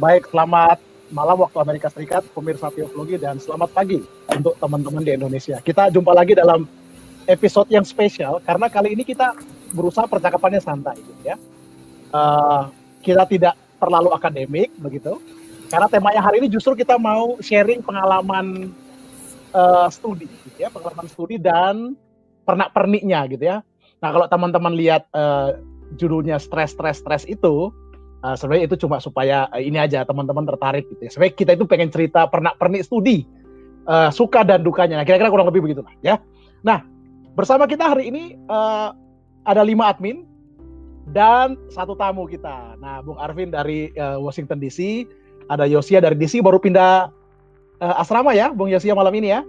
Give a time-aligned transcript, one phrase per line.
[0.00, 0.80] Baik, selamat
[1.12, 4.00] malam waktu Amerika Serikat, pemirsa teologi dan selamat pagi
[4.32, 5.60] untuk teman-teman di Indonesia.
[5.60, 6.64] Kita jumpa lagi dalam
[7.28, 9.36] episode yang spesial karena kali ini kita
[9.76, 11.36] berusaha percakapannya santai, gitu ya.
[12.16, 12.72] Uh,
[13.04, 15.20] kita tidak terlalu akademik begitu,
[15.68, 18.72] karena temanya hari ini justru kita mau sharing pengalaman
[19.52, 21.92] uh, studi, gitu ya, pengalaman studi dan
[22.48, 23.60] pernak-perniknya gitu ya.
[24.00, 25.60] Nah kalau teman-teman lihat uh,
[26.00, 27.68] judulnya stres, stres, stres itu,
[28.24, 31.10] uh, sebenarnya itu cuma supaya uh, ini aja teman-teman tertarik gitu ya.
[31.10, 33.24] Sebenarnya kita itu pengen cerita pernak-pernik studi,
[33.88, 35.00] uh, suka dan dukanya.
[35.00, 36.16] Nah kira-kira kurang lebih begitu lah ya.
[36.62, 36.84] Nah
[37.34, 38.92] bersama kita hari ini uh,
[39.48, 40.24] ada lima admin
[41.10, 42.76] dan satu tamu kita.
[42.78, 45.08] Nah Bung Arvin dari uh, Washington DC,
[45.50, 47.10] ada Yosia dari DC baru pindah
[47.82, 49.42] uh, asrama ya, Bung Yosia malam ini ya.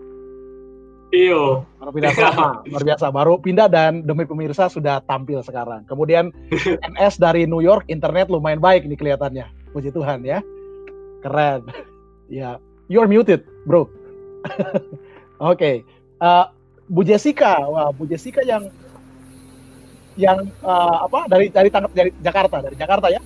[1.12, 1.68] Iyo.
[1.76, 3.06] Baru pindah sama, luar biasa.
[3.12, 5.84] Baru pindah dan demi pemirsa sudah tampil sekarang.
[5.86, 6.32] Kemudian
[6.96, 9.46] NS dari New York, internet lumayan baik nih kelihatannya.
[9.76, 10.40] Puji Tuhan ya.
[11.22, 11.68] Keren.
[12.32, 13.84] Ya, you're muted, bro.
[13.84, 14.88] Oke.
[15.40, 15.76] okay.
[16.24, 16.48] Uh,
[16.92, 18.72] Bu Jessica, wah Bu Jessica yang
[20.20, 23.22] yang uh, apa dari dari tangkap dari Jakarta, dari Jakarta ya.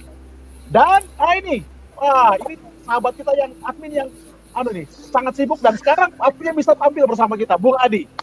[0.70, 1.62] Dan ah ini,
[1.98, 4.10] wah ini sahabat kita yang admin yang
[4.56, 8.08] anu nih sangat sibuk dan sekarang akhirnya bisa tampil bersama kita Bung Adi.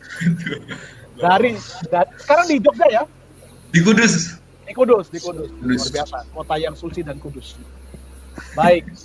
[1.12, 1.54] Dari,
[1.92, 3.02] dari sekarang di Jogja ya?
[3.68, 4.40] Di Kudus.
[4.64, 5.60] Di Kudus di Kudus, Kudus.
[5.60, 7.54] luar biasa kota yang suci dan kudus.
[8.56, 8.88] Baik.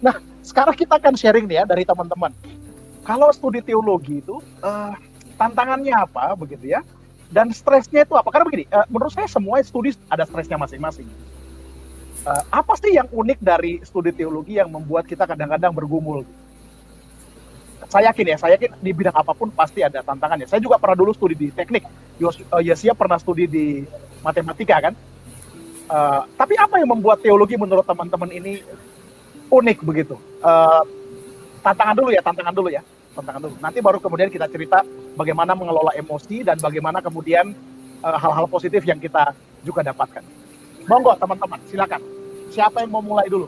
[0.00, 2.32] Nah sekarang kita akan sharing nih ya dari teman-teman.
[3.04, 4.96] Kalau studi teologi itu uh,
[5.36, 6.80] tantangannya apa begitu ya?
[7.28, 8.32] Dan stresnya itu apa?
[8.32, 11.04] Karena begini uh, menurut saya semua studi ada stresnya masing-masing
[12.26, 16.26] uh, apa sih yang unik dari studi teologi yang membuat kita kadang-kadang bergumul?
[17.86, 20.50] Saya yakin ya, saya yakin di bidang apa pun pasti ada tantangannya.
[20.50, 21.86] Saya juga pernah dulu studi di teknik.
[22.18, 23.86] Uh, Yesia pernah studi di
[24.26, 24.94] matematika kan.
[25.86, 28.58] Uh, tapi apa yang membuat teologi menurut teman-teman ini
[29.46, 30.18] unik begitu?
[30.42, 30.82] Uh,
[31.62, 32.82] tantangan dulu ya, tantangan dulu ya,
[33.14, 33.54] tantangan dulu.
[33.62, 34.82] Nanti baru kemudian kita cerita
[35.14, 37.54] bagaimana mengelola emosi dan bagaimana kemudian
[38.02, 39.30] hal-hal uh, positif yang kita
[39.62, 40.26] juga dapatkan.
[40.90, 42.15] Monggo teman-teman, silakan
[42.50, 43.46] siapa yang mau mulai dulu?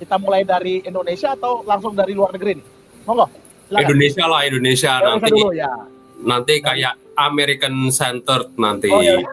[0.00, 2.66] Kita mulai dari Indonesia atau langsung dari luar negeri nih?
[3.04, 3.26] Monggo.
[3.68, 3.86] Silakan.
[3.86, 5.30] Indonesia lah Indonesia, Indonesia nanti.
[5.30, 5.72] Dulu, ya.
[6.20, 8.88] Nanti kayak American Center nanti.
[8.88, 9.20] Oh, iya.
[9.20, 9.28] Oke.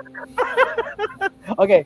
[1.55, 1.81] okay.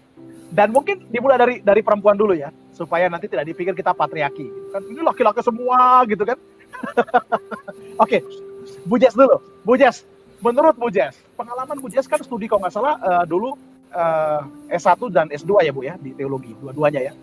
[0.52, 4.52] Dan mungkin dimulai dari dari perempuan dulu ya, supaya nanti tidak dipikir kita patriarki.
[4.76, 6.36] Kan ini laki-laki semua gitu kan.
[8.04, 8.20] Oke.
[8.20, 8.22] okay.
[8.84, 9.40] Bu Jess dulu.
[9.64, 10.04] Bu Jess,
[10.44, 13.56] menurut Bu Jess, pengalaman Bu Jess kan studi kalau nggak salah uh, dulu
[13.96, 14.42] uh,
[14.72, 17.14] eh, S1 dan S2 ya Bu ya di teologi dua-duanya ya.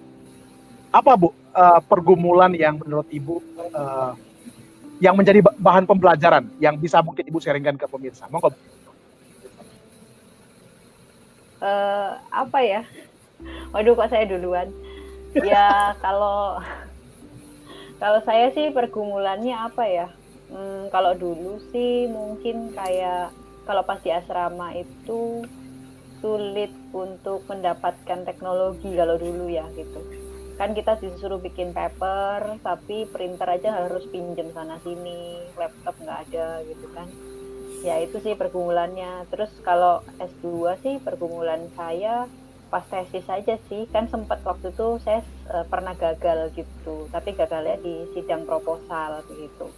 [0.93, 3.37] Apa Bu uh, pergumulan yang menurut Ibu
[3.77, 4.13] uh,
[4.99, 8.29] yang menjadi bahan pembelajaran yang bisa mungkin Ibu sharingkan ke pemirsa?
[8.29, 8.53] Monggo.
[11.59, 12.83] Uh, apa ya?
[13.75, 14.71] Waduh kok saya duluan.
[15.35, 16.63] Ya kalau
[17.99, 20.09] kalau saya sih pergumulannya apa ya?
[20.49, 23.35] Hmm, kalau dulu sih mungkin kayak
[23.69, 25.45] kalau pas di asrama itu
[26.19, 30.01] sulit untuk mendapatkan teknologi kalau dulu ya gitu.
[30.59, 36.63] Kan kita disuruh bikin paper tapi printer aja harus pinjem sana sini laptop nggak ada
[36.67, 37.09] gitu kan.
[37.87, 39.27] Ya itu sih pergumulannya.
[39.31, 42.27] Terus kalau S2 sih pergumulan saya
[42.69, 43.87] pas tesis saja sih.
[43.95, 45.23] Kan sempat waktu itu saya
[45.55, 47.07] uh, pernah gagal gitu.
[47.15, 49.71] Tapi gagalnya di sidang proposal begitu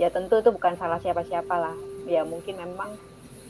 [0.00, 1.76] ya tentu itu bukan salah siapa-siapa lah
[2.08, 2.96] ya mungkin memang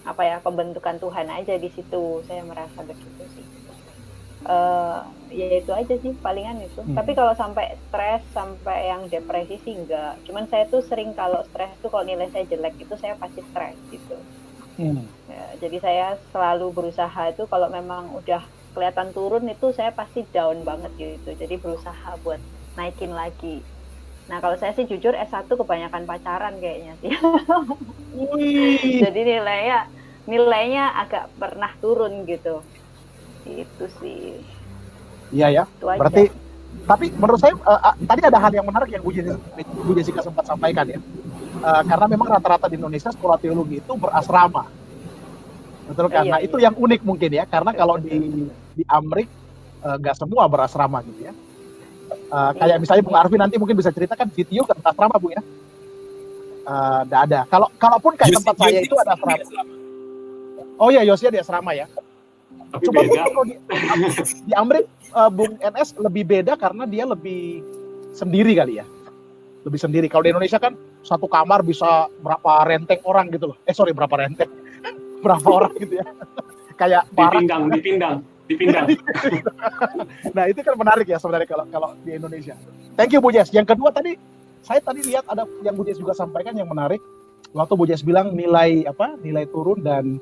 [0.02, 2.22] apa ya pembentukan Tuhan aja di situ.
[2.26, 3.46] Saya merasa begitu sih.
[4.42, 6.82] Uh, ya itu aja sih palingan itu.
[6.82, 6.98] Hmm.
[6.98, 10.18] tapi kalau sampai stres sampai yang depresi sih enggak.
[10.26, 13.78] Cuman saya tuh sering kalau stres tuh kalau nilai saya jelek itu saya pasti stres
[13.94, 14.18] gitu.
[14.72, 15.04] Hmm.
[15.28, 18.40] ya, jadi saya selalu berusaha itu kalau memang udah
[18.72, 21.30] kelihatan turun itu saya pasti down banget gitu.
[21.38, 22.42] Jadi berusaha buat
[22.74, 23.60] naikin lagi
[24.32, 27.12] Nah kalau saya sih jujur S1 kebanyakan pacaran kayaknya sih.
[29.04, 29.92] Jadi nilainya
[30.24, 32.64] nilainya agak pernah turun gitu.
[33.44, 34.40] Itu sih.
[35.36, 35.64] Iya ya.
[35.68, 36.32] Itu Berarti
[36.88, 39.36] tapi menurut saya uh, uh, tadi ada hal yang menarik yang Bu Jessica,
[39.84, 40.96] Bu Jessica sempat sampaikan ya.
[41.60, 44.64] Uh, karena memang rata-rata di Indonesia sekolah teologi itu berasrama.
[45.92, 46.24] Betul kan?
[46.24, 46.48] Iya, nah, iya.
[46.48, 49.28] itu yang unik mungkin ya, karena kalau di di Amrik
[49.84, 51.36] nggak uh, semua berasrama gitu ya.
[52.32, 55.44] Uh, kayak misalnya Bung Arfi nanti mungkin bisa ceritakan video ke asrama Bu ya.
[56.64, 57.44] Uh, ada.
[57.44, 59.44] Kalau kalaupun kayak tempat saya itu ada asrama.
[60.80, 61.84] Oh ya Yosia di asrama ya.
[62.72, 63.28] Tapi Cuma beda.
[63.28, 63.54] kalau di,
[64.48, 67.60] di Amrik uh, Bung NS lebih beda karena dia lebih
[68.16, 68.86] sendiri kali ya.
[69.68, 70.06] Lebih sendiri.
[70.08, 70.72] Kalau di Indonesia kan
[71.04, 73.56] satu kamar bisa berapa renteng orang gitu loh.
[73.68, 74.48] Eh sorry berapa renteng?
[75.24, 76.06] berapa orang gitu ya.
[76.80, 77.44] Kayak parah.
[77.44, 78.16] Dipindang, dipindang,
[78.52, 78.84] dipindah.
[80.36, 82.54] nah itu kan menarik ya sebenarnya kalau kalau di Indonesia.
[82.94, 83.48] Thank you Bu Jess.
[83.50, 84.14] Yang kedua tadi
[84.62, 87.00] saya tadi lihat ada yang Bu Jess juga sampaikan yang menarik
[87.56, 90.20] waktu Bu Jess bilang nilai apa nilai turun dan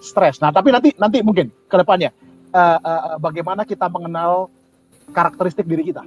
[0.00, 0.40] stres.
[0.40, 2.10] Nah tapi nanti nanti mungkin ke depannya
[2.56, 4.48] uh, uh, bagaimana kita mengenal
[5.12, 6.02] karakteristik diri kita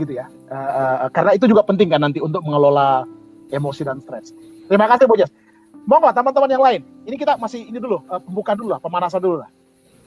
[0.00, 0.26] gitu ya.
[0.48, 3.04] Uh, uh, karena itu juga penting kan nanti untuk mengelola
[3.52, 4.32] emosi dan stres.
[4.66, 5.32] Terima kasih Bu Jess.
[5.88, 6.80] Mau nggak teman-teman yang lain?
[7.08, 9.48] Ini kita masih ini dulu, uh, pembukaan dulu lah, pemanasan dulu lah.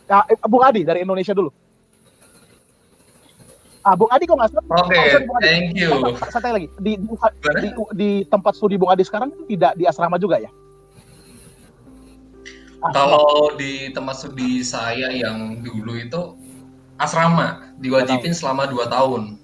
[0.10, 1.52] Ya, Bung Adi dari Indonesia dulu.
[3.84, 4.66] Ah, Bung Adi kok nggak salah?
[4.80, 5.92] Oke, okay, oh, thank you.
[6.32, 7.20] Tanya lagi, di, di,
[7.60, 10.52] di, di tempat studi Bung Adi sekarang tidak di asrama juga ya?
[12.80, 12.96] Asrama.
[12.96, 13.28] Kalau
[13.60, 16.36] di tempat studi saya yang dulu itu
[16.96, 19.40] asrama, diwajibin selama dua tahun.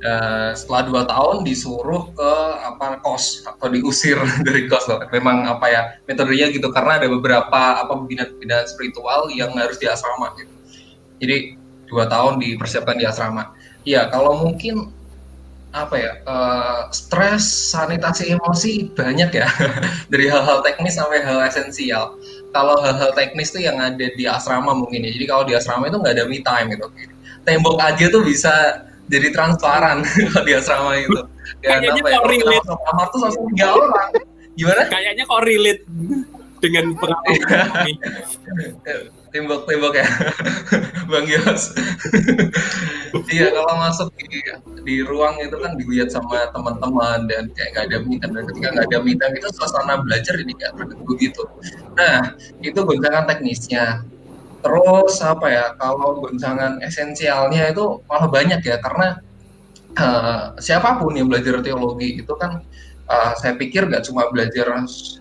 [0.00, 2.32] Uh, setelah dua tahun disuruh ke
[2.64, 4.16] apa kos atau diusir
[4.48, 4.88] dari kos.
[5.12, 10.32] Memang apa ya metodenya gitu karena ada beberapa apa bina-bina spiritual yang harus di asrama
[10.40, 10.52] gitu.
[11.20, 11.36] Jadi
[11.84, 13.52] dua tahun dipersiapkan di asrama.
[13.84, 14.88] Ya kalau mungkin
[15.70, 19.46] apa ya uh, stres sanitasi emosi banyak ya.
[20.12, 22.16] Dari hal-hal teknis sampai hal esensial.
[22.50, 25.12] Kalau hal-hal teknis tuh yang ada di asrama mungkin ya.
[25.14, 26.86] Jadi kalau di asrama itu nggak ada me time gitu.
[27.46, 30.06] Tembok aja tuh bisa jadi transparan
[30.46, 31.18] di asrama itu.
[31.60, 32.66] Kayaknya ya, kok relate.
[32.70, 34.08] Kamar tuh langsung tiga orang.
[34.54, 34.82] Gimana?
[34.86, 35.82] Kayaknya kok relate
[36.60, 37.96] dengan pengalaman
[39.30, 40.06] tembok-tembok ya
[41.10, 41.74] Bang Yos
[43.34, 44.26] iya kalau masuk di,
[44.82, 48.86] di ruang itu kan dilihat sama teman-teman dan kayak nggak ada meeting dan ketika nggak
[48.90, 50.74] ada meeting itu suasana belajar ini kayak
[51.06, 51.42] begitu
[51.94, 54.02] nah itu goncangan teknisnya
[54.60, 59.18] Terus apa ya kalau goncangan esensialnya itu malah banyak ya karena
[59.96, 62.62] uh, siapa pun yang belajar teologi itu kan
[63.10, 64.70] uh, saya pikir nggak cuma belajar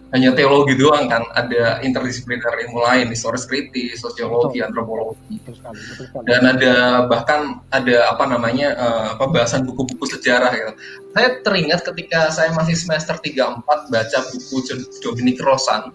[0.10, 4.68] hanya teologi doang kan ada interdisipliner ilmu lain historis kritis sosiologi betul.
[4.70, 6.26] antropologi betul sekali, betul sekali.
[6.30, 6.74] dan ada
[7.06, 7.42] bahkan
[7.74, 10.70] ada apa namanya uh, pembahasan buku-buku sejarah ya
[11.14, 14.56] saya teringat ketika saya masih semester 3 4 baca buku
[15.02, 15.94] Dominic Rosan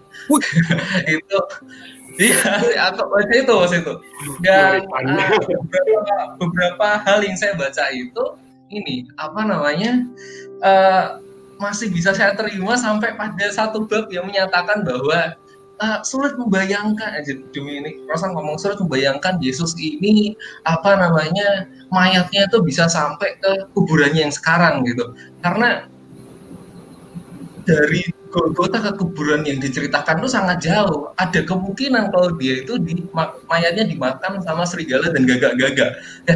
[1.15, 1.37] itu
[2.15, 3.93] Iya, aku baca itu mas itu.
[4.39, 8.23] Dan uh, beberapa, beberapa hal yang saya baca itu
[8.71, 10.07] ini apa namanya
[10.63, 11.19] uh,
[11.59, 15.35] masih bisa saya terima sampai pada satu bab yang menyatakan bahwa
[15.79, 20.35] uh, sulit membayangkan aja demi ini Rosan ngomong sulit membayangkan Yesus ini
[20.67, 25.87] apa namanya mayatnya itu bisa sampai ke kuburannya yang sekarang gitu karena
[27.65, 31.15] dari Golgota ke kuburan yang diceritakan itu sangat jauh.
[31.15, 32.99] Ada kemungkinan kalau dia itu di
[33.47, 35.95] mayatnya dimakan sama serigala dan gagak-gagak.
[36.27, 36.35] Ya,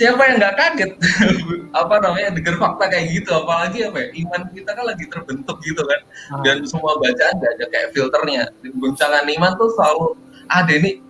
[0.00, 0.92] siapa yang nggak kaget
[1.84, 5.84] apa namanya dengar fakta kayak gitu apalagi apa ya iman kita kan lagi terbentuk gitu
[5.84, 6.00] kan
[6.32, 6.40] ah.
[6.40, 8.48] dan semua bacaan ada kayak filternya
[8.80, 10.16] guncangan iman tuh selalu
[10.48, 11.04] ada ini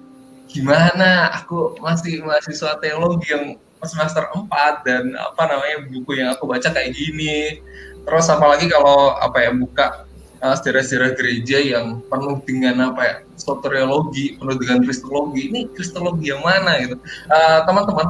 [0.50, 3.54] gimana aku masih mahasiswa teologi yang
[3.86, 4.50] semester 4
[4.82, 7.62] dan apa namanya buku yang aku baca kayak gini
[8.06, 10.08] terus apalagi kalau apa ya buka
[10.40, 16.42] uh, sejarah-sejarah gereja yang penuh dengan apa ya soteriologi penuh dengan kristologi ini kristologi yang
[16.44, 16.96] mana gitu.
[17.28, 18.06] Uh, teman-teman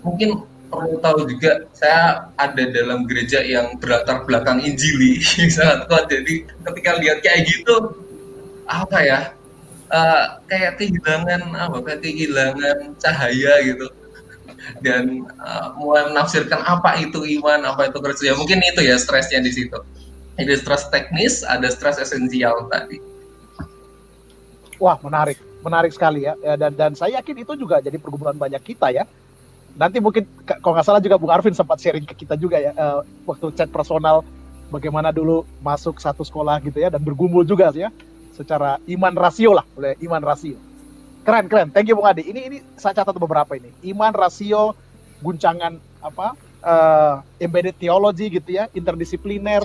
[0.00, 0.30] mungkin
[0.70, 5.18] perlu tahu juga saya ada dalam gereja yang berlatar belakang injili.
[5.54, 6.06] Sangat kuat.
[6.06, 7.94] Jadi ketika lihat kayak gitu
[8.70, 9.20] apa ya
[9.90, 13.86] uh, kayak kehilangan apa kayak kehilangan cahaya gitu
[14.78, 18.26] dan uh, mulai menafsirkan apa itu iman, apa itu Kristus.
[18.30, 19.78] Ya mungkin itu ya stresnya di situ.
[20.38, 23.02] Ada stres teknis, ada stres esensial tadi.
[24.80, 26.38] Wah menarik, menarik sekali ya.
[26.40, 29.04] ya dan dan saya yakin itu juga jadi pergumulan banyak kita ya.
[29.76, 30.24] Nanti mungkin
[30.62, 33.68] kalau nggak salah juga Bung Arvin sempat sharing ke kita juga ya uh, waktu chat
[33.68, 34.24] personal
[34.70, 37.90] bagaimana dulu masuk satu sekolah gitu ya dan bergumul juga ya
[38.34, 40.56] secara iman rasio lah, oleh iman rasio
[41.30, 41.70] Keren, keren.
[41.70, 42.26] Thank you Bung Adi.
[42.26, 43.70] Ini ini saya catat beberapa ini.
[43.86, 44.74] Iman, rasio,
[45.22, 46.34] guncangan apa?
[46.58, 49.62] Uh, embedded theology gitu ya, interdisipliner.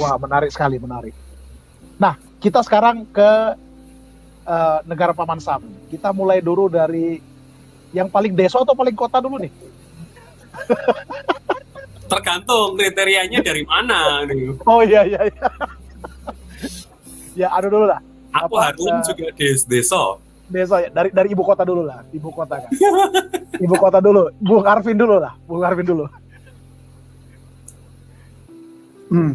[0.00, 1.12] Wah, menarik sekali, menarik.
[2.00, 3.52] Nah, kita sekarang ke
[4.48, 5.60] uh, negara Paman Sam.
[5.92, 7.20] Kita mulai dulu dari
[7.92, 9.52] yang paling deso atau paling kota dulu nih?
[12.16, 14.56] Tergantung kriterianya dari mana nih.
[14.64, 15.48] Oh iya iya iya.
[17.44, 18.00] ya, aduh dulu lah.
[18.32, 22.06] Aku Apa, Harun uh, juga des deso desa ya dari dari ibu kota dulu lah
[22.14, 22.70] ibu kota kan.
[23.56, 26.04] Ibu kota dulu Bung Arvin dulu lah Bung Arvin dulu.
[29.10, 29.32] Hmm.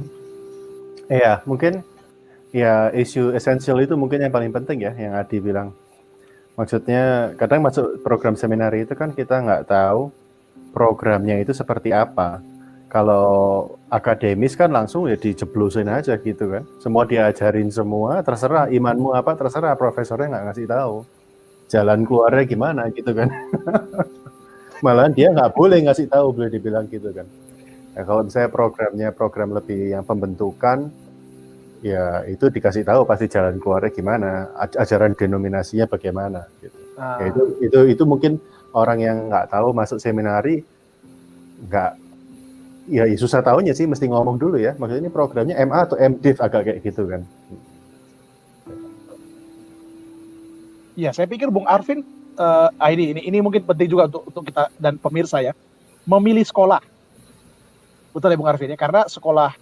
[1.12, 1.84] Iya mungkin
[2.52, 5.76] ya isu esensial itu mungkin yang paling penting ya yang Adi bilang.
[6.60, 10.12] Maksudnya kadang masuk program seminar itu kan kita nggak tahu
[10.76, 12.44] programnya itu seperti apa
[12.92, 16.68] kalau akademis kan langsung ya dijeblosin aja gitu kan.
[16.84, 20.98] Semua diajarin semua, terserah imanmu apa terserah profesornya nggak ngasih tahu.
[21.72, 23.32] jalan keluarnya gimana gitu kan.
[24.84, 27.24] Malahan dia nggak boleh ngasih tahu, boleh dibilang gitu kan.
[27.96, 30.92] Nah, kalau misalnya programnya program lebih yang pembentukan,
[31.80, 36.76] ya itu dikasih tahu pasti jalan keluarnya gimana, ajaran denominasinya bagaimana gitu.
[37.00, 37.24] Ah.
[37.24, 38.36] Ya, itu itu itu mungkin
[38.76, 40.68] orang yang nggak tahu masuk seminari
[41.72, 42.01] nggak
[42.90, 44.74] ya, ya susah tahunya sih mesti ngomong dulu ya.
[44.78, 47.22] Maksudnya ini programnya MA atau MDiv agak kayak gitu kan.
[50.98, 52.04] Ya, saya pikir Bung Arvin
[52.38, 55.54] uh, ini ini ini mungkin penting juga untuk untuk kita dan pemirsa ya.
[56.06, 56.82] Memilih sekolah.
[58.12, 59.56] Betul ya Bung Arvin ya, karena sekolah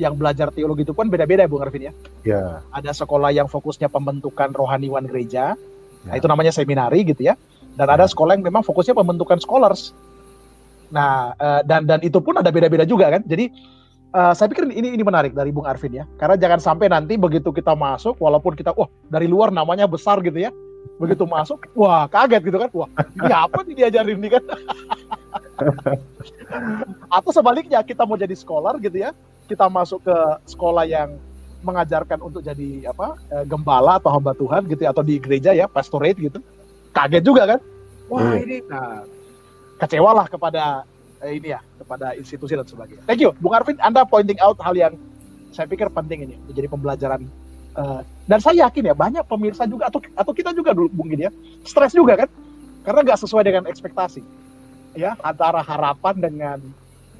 [0.00, 1.92] yang belajar teologi itu pun beda-beda ya Bung Arvin ya.
[2.24, 2.44] Ya.
[2.72, 5.54] Ada sekolah yang fokusnya pembentukan rohaniwan gereja.
[5.54, 6.08] Ya.
[6.08, 7.38] Nah, itu namanya seminari gitu ya.
[7.76, 7.94] Dan ya.
[7.94, 9.94] ada sekolah yang memang fokusnya pembentukan scholars.
[10.92, 13.24] Nah, uh, dan dan itu pun ada beda-beda juga kan.
[13.24, 13.48] Jadi
[14.12, 16.04] uh, saya pikir ini ini menarik dari Bung Arvin ya.
[16.20, 20.36] Karena jangan sampai nanti begitu kita masuk walaupun kita wah dari luar namanya besar gitu
[20.36, 20.52] ya.
[21.00, 22.70] Begitu masuk, wah kaget gitu kan.
[22.76, 24.44] Wah, ini apa nih diajarin nih kan.
[27.16, 29.16] Atau sebaliknya kita mau jadi scholar gitu ya.
[29.48, 31.16] Kita masuk ke sekolah yang
[31.62, 35.70] mengajarkan untuk jadi apa eh, gembala atau hamba Tuhan gitu ya, atau di gereja ya
[35.70, 36.42] pastorate gitu
[36.90, 37.60] kaget juga kan
[38.10, 38.42] wah hmm.
[38.42, 39.06] ini nah
[39.82, 40.86] kecewalah kepada
[41.26, 43.02] eh, ini ya kepada institusi dan sebagainya.
[43.02, 43.82] Thank you, Bung Arvin.
[43.82, 44.94] Anda pointing out hal yang
[45.50, 47.26] saya pikir penting ini menjadi pembelajaran.
[47.72, 51.30] Uh, dan saya yakin ya banyak pemirsa juga atau atau kita juga dulu mungkin ya
[51.64, 52.28] stres juga kan
[52.84, 54.20] karena nggak sesuai dengan ekspektasi
[54.92, 56.58] ya antara harapan dengan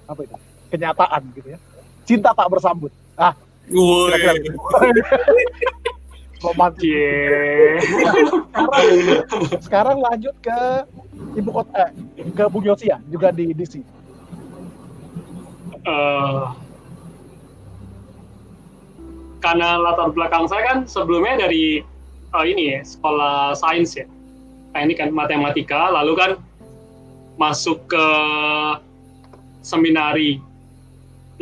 [0.04, 0.36] apa itu
[0.68, 1.58] kenyataan gitu ya
[2.04, 3.32] cinta tak bersambut ah
[3.64, 4.60] kira-kira gitu.
[6.82, 7.78] yeah.
[8.50, 8.86] sekarang,
[9.66, 10.58] sekarang lanjut ke
[11.38, 13.78] ibu kota eh, ke Bung Yosia juga di DC?
[13.78, 13.82] Uh,
[15.86, 16.42] eh,
[19.42, 21.82] karena latar belakang saya kan sebelumnya dari
[22.34, 24.06] uh, ini ya sekolah sains ya,
[24.74, 26.30] nah, ini kan matematika, lalu kan
[27.40, 28.06] masuk ke
[29.62, 30.38] seminari.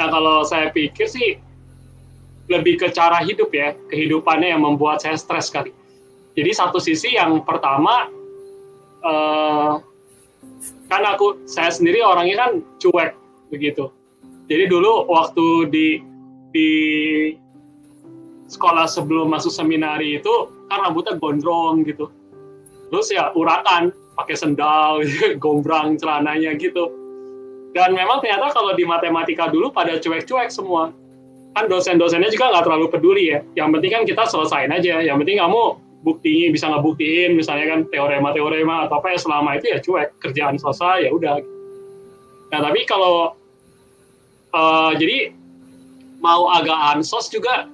[0.00, 1.36] Nah kalau saya pikir sih
[2.50, 5.70] lebih ke cara hidup ya, kehidupannya yang membuat saya stres kali.
[6.34, 8.10] Jadi satu sisi yang pertama
[9.06, 9.78] uh,
[10.90, 12.50] kan aku saya sendiri orangnya kan
[12.82, 13.14] cuek
[13.54, 13.90] begitu.
[14.50, 15.88] Jadi dulu waktu di
[16.50, 16.70] di
[18.50, 22.10] sekolah sebelum masuk seminari itu kan rambutnya gondrong gitu.
[22.90, 25.06] Terus ya urakan, pakai sendal,
[25.42, 26.90] gombrang celananya gitu.
[27.70, 30.90] Dan memang ternyata kalau di matematika dulu pada cuek-cuek semua.
[31.50, 33.40] Kan dosen-dosennya juga nggak terlalu peduli ya.
[33.58, 35.02] Yang penting kan kita selesain aja.
[35.02, 35.62] Yang penting kamu
[36.00, 41.08] bukti bisa ngebuktiin misalnya kan teorema-teorema atau apa ya selama itu ya cuek kerjaan selesai
[41.08, 41.44] ya udah
[42.50, 43.36] nah tapi kalau
[44.56, 45.36] uh, jadi
[46.24, 47.68] mau agak ansos juga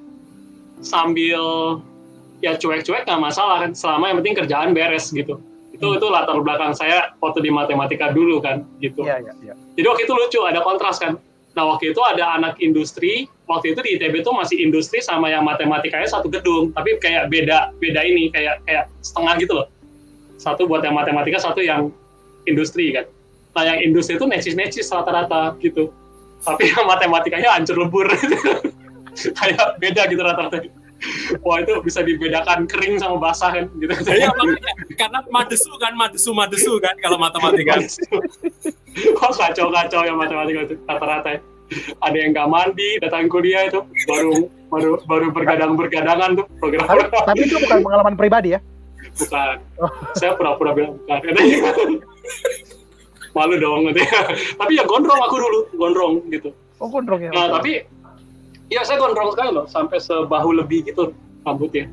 [0.83, 1.41] sambil
[2.43, 5.39] ya cuek-cuek nggak masalah kan selama yang penting kerjaan beres gitu
[5.73, 5.99] itu hmm.
[6.03, 9.55] itu latar belakang saya waktu di matematika dulu kan gitu ya, ya, ya.
[9.79, 11.17] jadi waktu itu lucu ada kontras kan
[11.57, 15.41] Nah waktu itu ada anak industri, waktu itu di ITB itu masih industri sama yang
[15.41, 19.67] matematikanya satu gedung, tapi kayak beda beda ini kayak kayak setengah gitu loh.
[20.37, 21.89] Satu buat yang matematika, satu yang
[22.45, 23.09] industri kan.
[23.57, 25.89] Nah yang industri itu necis-necis rata-rata gitu,
[26.45, 28.05] tapi yang matematikanya hancur lebur,
[29.41, 30.61] kayak beda gitu rata-rata.
[31.45, 33.93] Wah itu bisa dibedakan kering sama basah kan gitu.
[34.17, 34.33] Iya
[34.97, 37.77] karena madesu kan madesu madesu kan kalau matematika.
[39.21, 41.41] Wah kacau kacau yang matematika itu rata-rata.
[42.01, 46.87] Ada yang nggak mandi datang kuliah itu baru baru baru bergadang bergadangan tuh program.
[46.87, 48.61] Tapi, tapi itu bukan pengalaman pribadi ya?
[49.19, 49.57] Bukan.
[49.83, 49.91] Oh.
[50.15, 51.21] Saya pura-pura bilang bukan.
[53.37, 54.21] Malu dong gitu ya.
[54.57, 56.55] Tapi ya gondrong aku dulu gondrong gitu.
[56.81, 57.31] Oh gondrong ya.
[57.33, 57.85] Nah tapi
[58.67, 61.15] Iya saya gondrong sekali loh, sampai sebahu lebih gitu
[61.47, 61.87] rambutnya.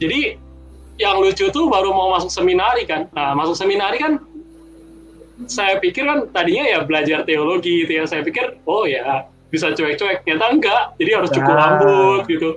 [0.00, 0.40] Jadi
[0.96, 3.10] yang lucu tuh baru mau masuk seminari kan.
[3.12, 4.22] Nah masuk seminari kan
[5.50, 8.04] saya pikir kan tadinya ya belajar teologi gitu ya.
[8.08, 10.24] Saya pikir oh ya bisa cuek-cuek.
[10.24, 11.60] Ternyata enggak, jadi harus cukur nah.
[11.60, 12.56] rambut gitu.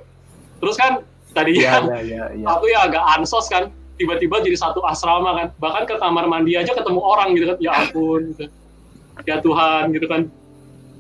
[0.64, 1.04] Terus kan
[1.36, 2.46] tadinya ya, ya, ya, ya.
[2.56, 3.74] aku ya agak ansos kan.
[3.98, 5.48] Tiba-tiba jadi satu asrama kan.
[5.58, 7.58] Bahkan ke kamar mandi aja ketemu orang gitu kan.
[7.60, 8.46] Ya ampun gitu.
[9.26, 10.30] Ya Tuhan gitu kan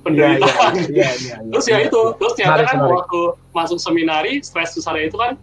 [0.08, 0.74] penderitaan.
[0.88, 2.96] Ya, ya, ya, ya, terus ya, itu, terus ternyata kan menarik.
[2.96, 3.22] waktu
[3.52, 5.36] masuk seminari, stres besar itu kan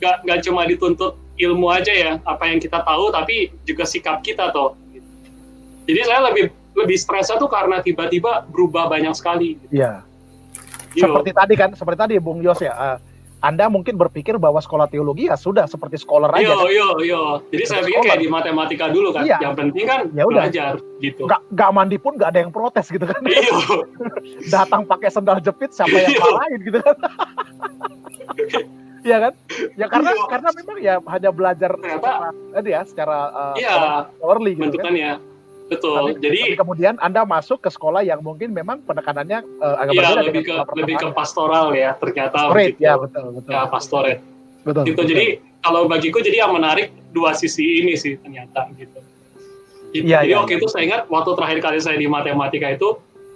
[0.00, 4.48] gak, gak cuma dituntut ilmu aja ya, apa yang kita tahu, tapi juga sikap kita
[4.56, 4.72] toh.
[5.84, 9.60] Jadi saya lebih lebih stresnya tuh karena tiba-tiba berubah banyak sekali.
[9.72, 10.04] Iya.
[10.96, 12.72] Seperti tadi kan, seperti tadi Bung Yos ya.
[12.72, 12.96] Uh,
[13.46, 16.50] anda mungkin berpikir bahwa sekolah teologi ya sudah seperti scholar aja.
[16.50, 17.22] Yo, yo, yo.
[17.54, 19.22] Jadi saya pikir kayak di matematika dulu kan.
[19.22, 19.38] Iya.
[19.38, 20.50] Yang penting kan ya udah.
[20.50, 21.22] belajar gitu.
[21.30, 23.22] Gak, gak mandi pun gak ada yang protes gitu kan.
[23.22, 23.54] Iya.
[24.54, 26.96] Datang pakai sendal jepit siapa yang malahin gitu kan.
[29.06, 29.32] Iya kan?
[29.78, 30.24] Ya karena Iya.
[30.26, 33.70] karena memang ya hanya belajar Ternyata- secara, tadi ya secara uh, Iya.
[33.70, 34.62] gitu kan.
[34.66, 35.12] bentukannya
[35.66, 39.92] betul Tapi, jadi tapi kemudian Anda masuk ke sekolah yang mungkin memang penekanannya uh, agak
[39.92, 42.86] ya berbeda lebih ke lebih ke pastoral ya ternyata begitu.
[42.86, 43.50] ya betul betul.
[43.50, 44.18] ya pastoret
[44.62, 44.82] betul.
[44.86, 45.10] gitu betul.
[45.10, 45.26] jadi
[45.66, 49.02] kalau bagiku jadi yang menarik dua sisi ini sih ternyata gitu
[49.96, 50.06] Gitu.
[50.12, 50.60] Iya, jadi iya, waktu iya.
[50.60, 52.88] itu saya ingat waktu terakhir kali saya di matematika itu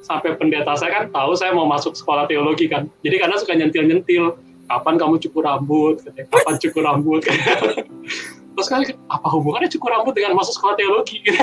[0.04, 3.84] sampai pendeta saya kan tahu saya mau masuk sekolah teologi kan jadi karena suka nyentil
[3.84, 4.24] nyentil
[4.64, 7.20] kapan kamu cukur rambut kapan cukur rambut
[8.56, 11.38] terus kan apa hubungannya cukur rambut dengan masuk sekolah teologi gitu.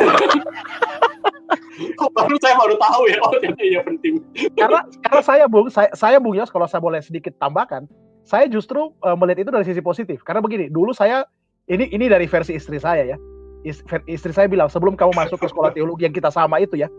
[2.12, 4.20] baru saya baru tahu ya oh ternyata iya penting
[4.58, 7.88] karena karena saya Bung, saya, saya Bung Yos kalau saya boleh sedikit tambahkan,
[8.28, 10.20] saya justru uh, melihat itu dari sisi positif.
[10.28, 11.24] Karena begini, dulu saya
[11.72, 13.18] ini ini dari versi istri saya ya.
[13.64, 16.92] Is- istri saya bilang sebelum kamu masuk ke sekolah teologi yang kita sama itu ya,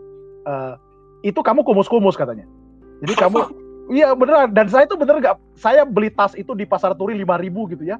[0.49, 0.75] uh,
[1.21, 2.49] itu kamu kumus-kumus katanya.
[3.05, 3.39] Jadi kamu
[3.89, 7.73] Iya beneran dan saya itu bener nggak saya beli tas itu di pasar turi 5000
[7.73, 7.97] gitu ya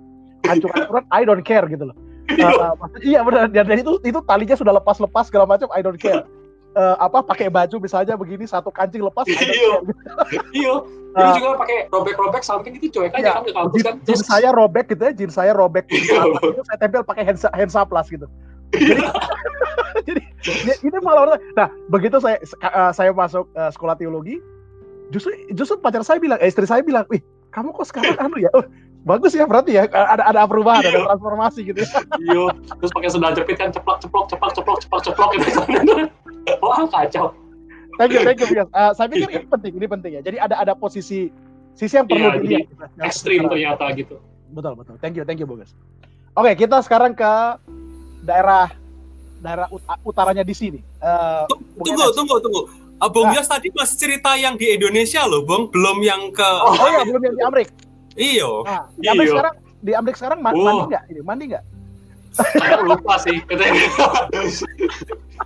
[0.47, 1.97] hancur-hancuran I don't care gitu loh
[2.29, 5.97] Uh, uh, iya bener dan, dan itu itu talinya sudah lepas-lepas segala macam I don't
[5.97, 6.21] care
[6.69, 9.41] Eh, apa pakai baju misalnya begini satu kancing lepas Iya.
[9.41, 9.81] care.
[10.53, 10.75] iya
[11.09, 13.33] Uh, Dulu juga pakai robek-robek samping itu cuek Iya.
[13.33, 16.05] aja kan ke kampus kan jin saya robek gitu ya, jin saya robek gitu.
[16.13, 16.53] Iya.
[16.53, 18.29] Itu saya tempel pakai hand, hand plus gitu.
[18.77, 19.01] Jadi,
[20.05, 20.21] jadi
[20.69, 24.37] ya, ini malah orang- nah begitu saya uh, saya masuk uh, sekolah teologi,
[25.09, 28.53] justru justru pacar saya bilang, eh, istri saya bilang, wih kamu kok sekarang anu ya,
[28.53, 28.61] oh,
[29.01, 31.05] bagus ya berarti ya ada ada perubahan, ada Iya.
[31.05, 31.79] transformasi gitu.
[31.79, 31.89] ya.
[32.19, 32.43] Iya,
[32.75, 35.49] terus pakai sendal jepit kan ceplok ceplok ceplok ceplok ceplok ceplok gitu.
[36.63, 37.31] Wah kacau.
[37.95, 38.67] Thank you, thank you, Bias.
[38.69, 40.21] Uh, saya pikir ini penting, ini penting ya.
[40.21, 41.27] Jadi ada ada posisi
[41.73, 42.65] sisi yang perlu Iya, dilihat.
[42.65, 42.83] gitu.
[43.01, 44.15] Ekstrim ternyata gitu.
[44.49, 44.95] Betul betul.
[44.97, 45.75] Thank you, thank you, Bogas.
[46.31, 47.31] Oke, kita sekarang ke
[48.21, 48.71] daerah
[49.37, 50.79] daerah ut- utaranya di sini.
[50.97, 52.61] Eh, Bung Tunggu, tunggu, tunggu.
[52.97, 53.35] Ah, Bung Ah.
[53.35, 55.67] Yos tadi masih cerita yang di Indonesia loh, Bung.
[55.69, 57.69] Belum yang ke Oh, iya, belum yang di Amrik.
[58.19, 58.67] Iyo.
[58.67, 60.59] Nah, di Amrik sekarang di Amrik sekarang ma- Oh.
[60.59, 61.03] mandi nggak?
[61.07, 61.63] Ini mandi nggak?
[62.29, 63.37] Saya lupa sih.
[63.41, 63.83] katanya.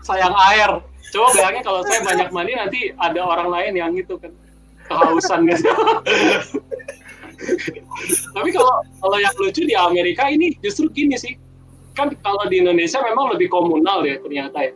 [0.01, 0.71] Sayang air.
[1.09, 4.33] Coba bayangin kalau saya banyak mandi nanti ada orang lain yang itu kan
[4.83, 5.69] kehausan gitu.
[8.33, 11.37] Tapi kalau kalau yang lucu di Amerika ini justru gini sih.
[11.93, 14.73] Kan kalau di Indonesia memang lebih komunal ya ternyata ya.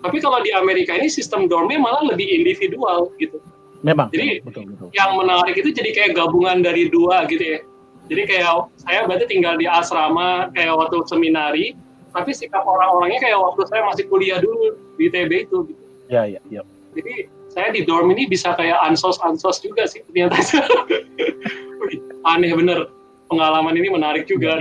[0.00, 3.36] Tapi kalau di Amerika ini sistem dormnya malah lebih individual gitu.
[3.84, 4.08] Memang.
[4.10, 4.88] Jadi- betul betul.
[4.96, 7.60] yang menarik itu jadi kayak gabungan dari dua gitu ya.
[8.08, 11.76] Jadi kayak saya berarti tinggal di asrama kayak waktu seminari,
[12.12, 15.58] tapi sikap orang-orangnya kayak waktu saya masih kuliah dulu di TB itu.
[15.68, 15.82] Gitu.
[16.08, 16.60] Ya ya ya.
[16.96, 20.36] Jadi saya di dorm ini bisa kayak ansos ansos juga sih ternyata.
[22.32, 22.88] Aneh bener.
[23.24, 24.60] Pengalaman ini menarik juga.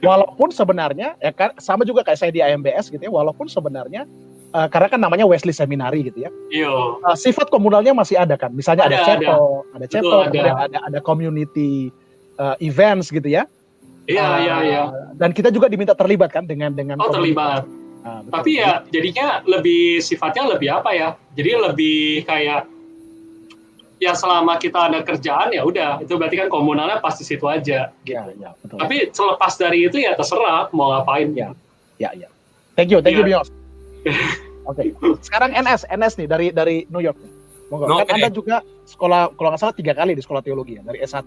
[0.00, 3.12] Walaupun sebenarnya ya kan sama juga kayak saya di AMBS gitu ya.
[3.12, 4.08] Walaupun sebenarnya
[4.56, 6.30] eh, karena kan namanya Wesley Seminary gitu ya.
[6.48, 6.72] Iya.
[7.04, 8.48] eh, sifat komunalnya masih ada kan.
[8.50, 10.30] Misalnya ada, Ada, chapel, ada chapel, Betul, ada.
[10.32, 11.92] kemudian ada ada community
[12.34, 13.44] eh, events gitu ya.
[14.06, 14.82] Iya, Eh, iya, iya.
[15.14, 17.16] Dan kita juga diminta terlibat kan dengan dengan Oh, komunitas.
[17.18, 17.62] terlibat.
[18.00, 18.32] Ah, betul.
[18.32, 21.08] Tapi ya jadinya lebih sifatnya lebih apa ya?
[21.34, 22.70] Jadi lebih kayak
[23.96, 27.90] ya selama kita ada kerjaan ya udah itu berarti kan komunalnya pasti situ aja.
[28.04, 28.78] ya, ya, betul.
[28.78, 31.34] Tapi selepas dari itu ya terserah mau ngapain.
[31.34, 31.50] Ya.
[31.98, 32.28] Ya, ya.
[32.76, 33.42] Thank you, thank you, Iya.
[33.42, 33.48] Bios.
[34.66, 34.92] Oke.
[35.22, 37.18] Sekarang NS, NS nih dari dari New York.
[37.70, 37.86] Monggo.
[37.86, 38.12] Kan Oke.
[38.14, 41.26] Anda juga sekolah kalau nggak salah tiga kali di sekolah teologi ya dari S1.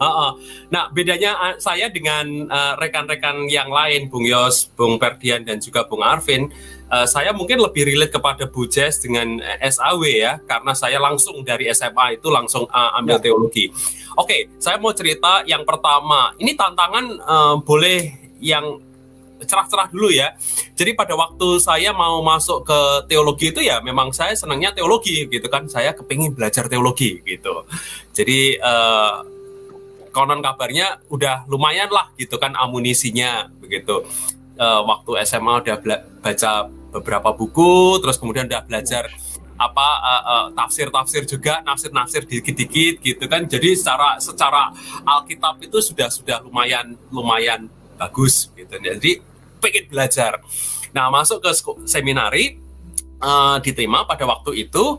[0.00, 0.30] Heeh.
[0.72, 5.84] Nah, bedanya uh, saya dengan uh, rekan-rekan yang lain, Bung Yos, Bung Perdian, dan juga
[5.84, 6.48] Bung Arvin,
[6.88, 11.44] uh, saya mungkin lebih relate kepada Bu Jess dengan uh, SAW ya, karena saya langsung
[11.44, 13.28] dari SMA itu langsung uh, ambil Ya.
[13.28, 13.68] teologi.
[14.16, 16.32] Oke, saya mau cerita yang pertama.
[16.40, 18.80] Ini tantangan uh, boleh yang
[19.44, 20.36] cerah-cerah dulu ya.
[20.76, 25.46] Jadi pada waktu saya mau masuk ke teologi itu ya memang saya senangnya teologi gitu
[25.48, 25.68] kan.
[25.68, 27.64] Saya kepingin belajar teologi gitu.
[28.12, 29.14] Jadi eh,
[30.10, 34.04] konon kabarnya udah lumayan lah gitu kan amunisinya begitu.
[34.60, 35.76] Eh, waktu SMA udah
[36.20, 36.52] baca
[36.92, 39.08] beberapa buku, terus kemudian udah belajar
[39.60, 43.44] apa eh, eh, tafsir-tafsir juga, nafsir-nafsir dikit-dikit gitu kan.
[43.44, 44.72] Jadi secara secara
[45.04, 47.68] Alkitab itu sudah sudah lumayan lumayan
[48.00, 48.72] bagus gitu.
[48.80, 49.20] Jadi
[49.60, 50.40] pengen belajar.
[50.96, 51.50] Nah masuk ke
[51.86, 52.58] seminari
[53.20, 54.98] eh, diterima pada waktu itu.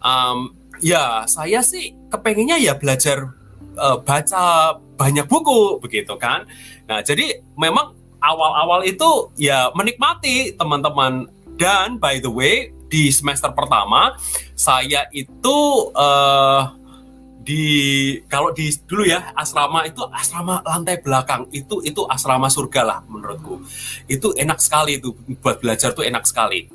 [0.00, 3.32] em, ya saya sih kepengennya ya belajar
[3.74, 6.48] eh, baca banyak buku begitu kan.
[6.88, 7.92] Nah, jadi memang
[8.22, 11.28] awal-awal itu ya menikmati teman-teman
[11.60, 14.14] dan by the way di semester pertama
[14.54, 15.58] saya itu
[15.92, 16.62] eh
[17.46, 17.62] di
[18.26, 23.62] kalau di dulu ya asrama itu asrama lantai belakang itu itu asrama surga lah menurutku
[24.10, 26.66] itu enak sekali itu buat belajar tuh enak sekali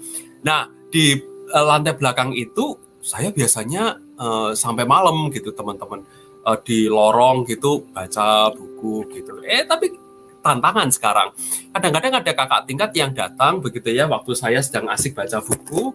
[0.48, 1.20] nah di
[1.52, 6.08] eh, lantai belakang itu saya biasanya eh, sampai malam gitu teman-teman
[6.46, 9.42] uh, di lorong gitu baca buku gitu.
[9.46, 9.94] Eh tapi
[10.42, 11.30] tantangan sekarang.
[11.70, 15.94] Kadang-kadang ada kakak tingkat yang datang begitu ya waktu saya sedang asik baca buku,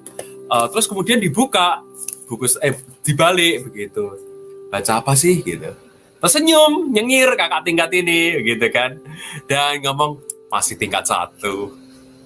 [0.50, 1.82] uh, terus kemudian dibuka
[2.30, 4.35] buku eh dibalik begitu.
[4.72, 5.72] Baca apa sih gitu.
[6.16, 8.98] Tersenyum, nyengir kakak tingkat ini gitu kan.
[9.46, 10.18] Dan ngomong
[10.50, 11.76] masih tingkat satu.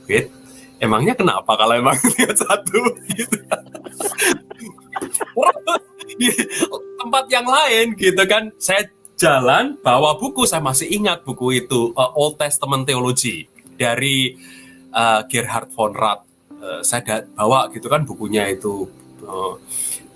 [0.07, 0.31] Gitu.
[0.81, 2.81] Emangnya kenapa kalau emang tingkat satu
[3.12, 3.37] gitu.
[7.00, 8.88] tempat yang lain gitu kan saya
[9.20, 13.44] jalan bawa buku saya masih ingat buku itu uh, Old Testament Theology
[13.76, 14.33] dari
[14.92, 16.24] uh, Gerhard von Rath
[16.57, 18.88] uh, saya bawa gitu kan bukunya itu
[19.24, 19.61] uh,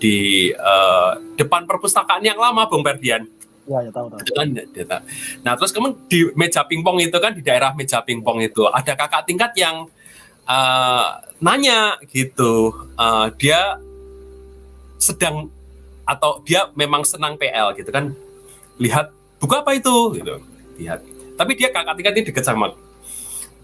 [0.05, 3.25] di uh, depan perpustakaan yang lama Bung Perdian
[3.65, 4.21] Ya, ya tahu tahu.
[4.37, 5.01] kan?
[5.41, 9.25] Nah, terus kemudian di meja pingpong itu kan di daerah meja pingpong itu ada kakak
[9.25, 9.89] tingkat yang
[10.45, 12.69] uh, nanya gitu.
[12.93, 13.81] Uh, dia
[15.01, 15.49] sedang
[16.05, 18.13] atau dia memang senang PL gitu kan.
[18.77, 19.09] Lihat
[19.41, 20.13] buku apa itu?
[20.13, 20.37] Gitu
[20.77, 21.01] lihat.
[21.33, 22.69] Tapi dia kakak tingkat ini deket sama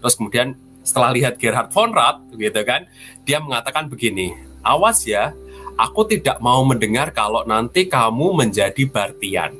[0.02, 2.90] terus kemudian setelah lihat Gerhard von Rath gitu kan
[3.22, 4.34] dia mengatakan begini
[4.66, 5.30] awas ya
[5.76, 9.52] aku tidak mau mendengar kalau nanti kamu menjadi Bartian.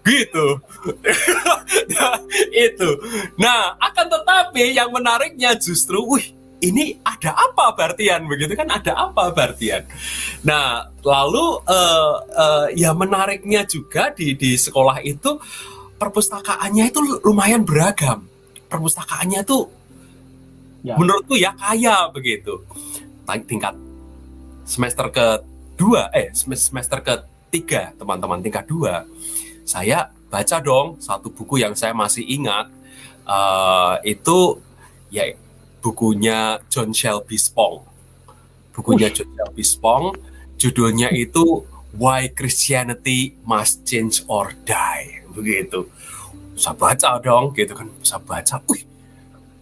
[0.00, 0.46] Gitu.
[1.92, 2.16] Nah,
[2.66, 2.90] itu.
[3.36, 6.26] Nah akan tetapi yang menariknya justru wih
[6.64, 8.24] ini ada apa Bartian?
[8.24, 9.84] Begitu kan ada apa Bartian?
[10.44, 15.36] Nah lalu uh, uh, ya menariknya juga di di sekolah itu
[16.00, 18.24] perpustakaannya itu lumayan beragam.
[18.72, 19.68] Perpustakaannya itu
[20.80, 20.96] ya.
[20.96, 22.56] menurutku ya kaya begitu.
[23.30, 23.89] Tingkat
[24.70, 29.02] semester kedua eh semester ketiga teman-teman tingkat dua
[29.66, 32.70] saya baca dong satu buku yang saya masih ingat
[33.26, 34.62] uh, itu
[35.10, 35.26] ya
[35.80, 37.82] bukunya John Shelby Spong.
[38.76, 39.24] Bukunya Uish.
[39.24, 40.04] John Shelby Spong,
[40.60, 41.64] judulnya itu
[41.96, 45.26] Why Christianity Must Change or Die.
[45.34, 45.88] Begitu.
[46.54, 47.88] Bisa baca dong, gitu kan.
[47.98, 48.62] Bisa baca.
[48.70, 48.86] Wih,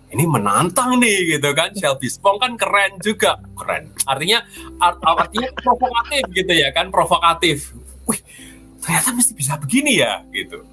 [0.08, 1.72] ini menantang nih gitu kan.
[1.76, 3.36] Shelby Spong kan keren juga.
[3.56, 3.92] Keren.
[4.08, 4.40] Artinya
[4.80, 7.76] art, artinya provokatif gitu ya kan provokatif.
[8.08, 8.20] Wih
[8.80, 10.64] ternyata mesti bisa begini ya gitu.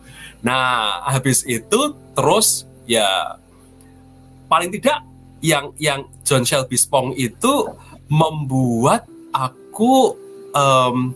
[0.46, 3.36] Nah habis itu terus ya
[4.48, 5.04] paling tidak
[5.44, 7.68] yang yang John Shelby Spong itu
[8.08, 9.04] membuat
[9.36, 10.16] aku
[10.56, 11.12] um,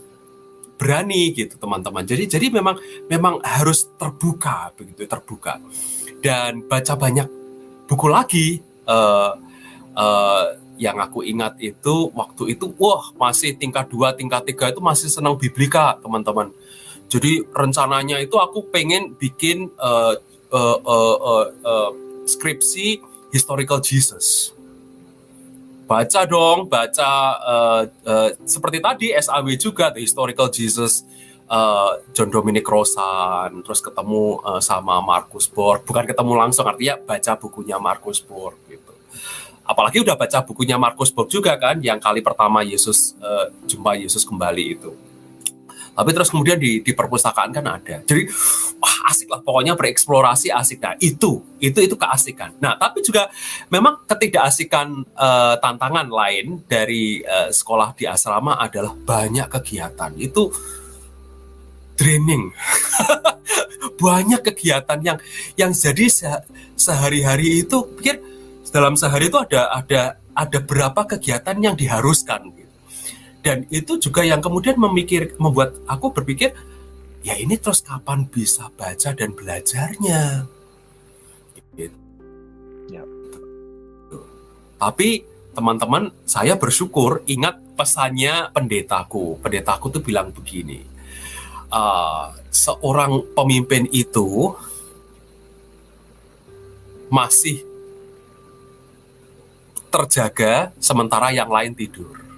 [0.75, 2.03] berani gitu teman-teman.
[2.03, 2.75] Jadi jadi memang
[3.07, 5.59] memang harus terbuka begitu terbuka.
[6.19, 7.38] Dan baca banyak
[7.89, 8.61] buku lagi.
[8.85, 9.33] Uh,
[9.97, 10.45] uh,
[10.79, 15.35] yang aku ingat itu waktu itu wah masih tingkat dua tingkat tiga itu masih senang
[15.35, 16.55] biblika teman-teman.
[17.11, 20.15] Jadi rencananya itu aku pengen bikin uh,
[20.53, 21.91] uh, uh, uh, uh,
[22.23, 23.01] skripsi
[23.33, 24.55] historical Jesus.
[25.89, 31.01] Baca dong, baca uh, uh, seperti tadi SAW juga the historical Jesus
[31.49, 37.35] uh, John Dominic Rosan, terus ketemu uh, sama Marcus Borg, bukan ketemu langsung artinya baca
[37.35, 38.93] bukunya Marcus Borg gitu.
[39.65, 44.25] Apalagi udah baca bukunya Marcus Borg juga kan, yang kali pertama Yesus uh, jumpa Yesus
[44.25, 44.93] kembali itu.
[45.99, 47.99] Tapi terus kemudian di, di perpustakaan kan ada.
[48.07, 48.23] Jadi
[48.79, 49.43] wah asik lah.
[49.43, 50.79] Pokoknya bereksplorasi asik.
[50.79, 52.55] Nah itu itu itu keasikan.
[52.63, 53.27] Nah tapi juga
[53.67, 60.15] memang ketidakasikan uh, tantangan lain dari uh, sekolah di asrama adalah banyak kegiatan.
[60.15, 60.55] Itu
[61.99, 62.55] draining
[63.99, 65.19] banyak kegiatan yang
[65.59, 66.31] yang jadi se
[66.79, 68.23] sehari-hari itu pikir
[68.71, 72.55] dalam sehari itu ada ada ada berapa kegiatan yang diharuskan
[73.43, 76.55] dan itu juga yang kemudian memikir membuat aku berpikir
[77.23, 80.47] ya ini terus kapan bisa baca dan belajarnya
[81.75, 81.97] gitu.
[82.91, 83.03] ya.
[84.79, 90.88] tapi teman-teman saya bersyukur ingat pesannya pendetaku pendetaku tuh bilang begini
[91.69, 94.53] uh, seorang pemimpin itu
[97.09, 97.65] masih
[99.89, 102.29] terjaga sementara yang lain tidur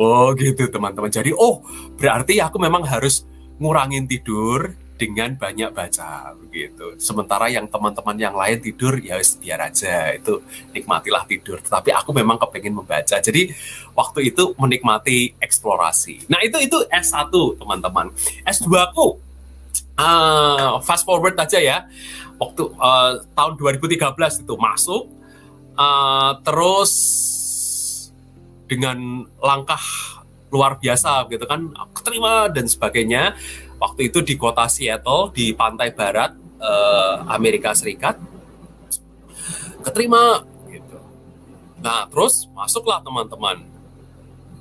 [0.00, 1.12] Oh gitu teman-teman.
[1.12, 1.60] Jadi oh
[2.00, 3.28] berarti aku memang harus
[3.60, 6.92] ngurangin tidur dengan banyak baca begitu.
[7.00, 10.44] Sementara yang teman-teman yang lain tidur ya biar aja itu
[10.76, 11.56] nikmatilah tidur.
[11.64, 13.16] Tetapi aku memang kepengen membaca.
[13.16, 13.48] Jadi
[13.96, 16.28] waktu itu menikmati eksplorasi.
[16.28, 18.12] Nah itu itu S1 teman-teman.
[18.44, 19.16] S2 aku
[19.96, 21.88] uh, fast forward aja ya.
[22.36, 25.08] Waktu uh, tahun 2013 itu masuk
[25.80, 26.92] uh, terus
[28.68, 29.80] dengan langkah
[30.50, 33.38] luar biasa gitu kan keterima dan sebagainya
[33.80, 38.20] waktu itu di kota Seattle di pantai barat uh, Amerika Serikat
[39.80, 41.00] keterima gitu
[41.80, 43.64] nah terus masuklah teman-teman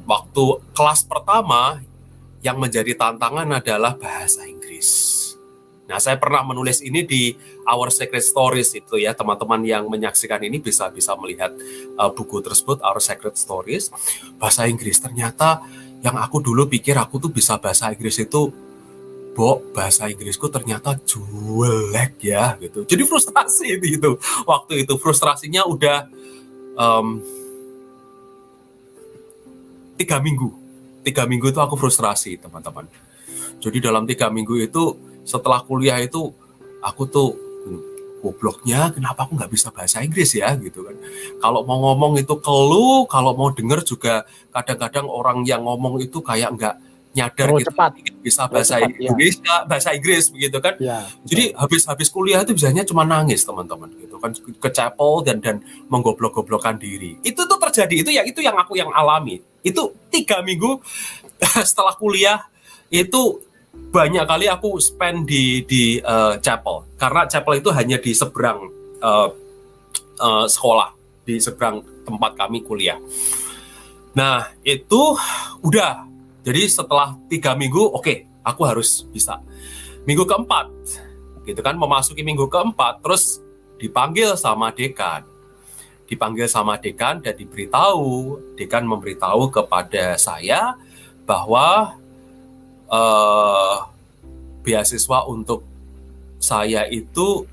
[0.09, 1.83] waktu kelas pertama
[2.39, 5.17] yang menjadi tantangan adalah bahasa Inggris.
[5.89, 7.33] Nah, saya pernah menulis ini di
[7.65, 11.49] Our Secret Stories itu ya, teman-teman yang menyaksikan ini bisa bisa melihat
[11.97, 13.89] uh, buku tersebut Our Secret Stories.
[14.37, 15.65] Bahasa Inggris ternyata
[16.05, 18.53] yang aku dulu pikir aku tuh bisa bahasa Inggris itu
[19.39, 22.83] Bo, bahasa Inggrisku ternyata jelek ya gitu.
[22.83, 24.11] Jadi frustrasi itu, itu.
[24.43, 26.11] Waktu itu frustrasinya udah
[26.75, 27.23] um,
[29.95, 30.51] tiga minggu.
[31.07, 32.91] Tiga minggu itu aku frustrasi teman-teman.
[33.63, 36.35] Jadi dalam tiga minggu itu setelah kuliah itu
[36.83, 37.31] aku tuh
[38.19, 40.91] gobloknya kenapa aku nggak bisa bahasa Inggris ya gitu kan
[41.39, 46.51] kalau mau ngomong itu kelu kalau mau denger juga kadang-kadang orang yang ngomong itu kayak
[46.59, 46.75] nggak
[47.09, 47.91] nyadar Terlalu gitu cepat.
[48.21, 49.09] bisa bahasa cepat, ya.
[49.09, 53.89] Inggris nggak bahasa Inggris begitu kan Ya, jadi habis-habis kuliah itu biasanya cuma nangis teman-teman
[53.97, 55.57] gitu kan ke chapel dan dan
[55.89, 60.77] menggoblok-goblokkan diri itu tuh terjadi itu yang itu yang aku yang alami itu tiga minggu
[61.69, 62.45] setelah kuliah
[62.93, 63.41] itu
[63.89, 68.69] banyak kali aku spend di di uh, chapel karena chapel itu hanya di seberang
[69.01, 69.29] uh,
[70.21, 70.93] uh, sekolah
[71.25, 72.97] di seberang tempat kami kuliah.
[74.17, 75.13] Nah itu
[75.61, 76.09] udah
[76.45, 79.39] jadi setelah tiga minggu oke okay, aku harus bisa
[80.03, 80.67] minggu keempat
[81.43, 83.41] gitu kan memasuki minggu keempat terus
[83.79, 85.23] dipanggil sama dekan
[86.09, 90.73] dipanggil sama dekan dan diberitahu dekan memberitahu kepada saya
[91.29, 91.93] bahwa
[92.89, 93.85] uh,
[94.65, 95.61] beasiswa untuk
[96.41, 97.45] saya itu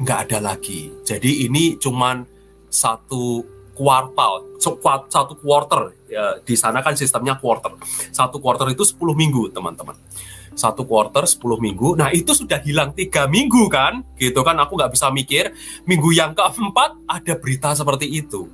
[0.00, 0.90] nggak ada lagi.
[1.04, 2.24] Jadi ini cuman
[2.66, 3.44] satu
[3.80, 4.60] kuartal,
[5.08, 5.96] satu quarter.
[6.04, 7.72] Ya, di sana kan sistemnya quarter.
[8.12, 9.96] Satu quarter itu 10 minggu, teman-teman.
[10.52, 11.96] Satu quarter 10 minggu.
[11.96, 14.04] Nah, itu sudah hilang tiga minggu kan?
[14.20, 15.56] Gitu kan, aku nggak bisa mikir.
[15.88, 18.52] Minggu yang keempat ada berita seperti itu.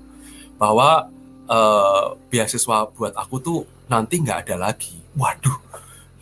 [0.63, 1.11] Bahwa
[1.51, 3.59] uh, beasiswa buat aku tuh
[3.91, 4.95] nanti nggak ada lagi.
[5.19, 5.59] Waduh,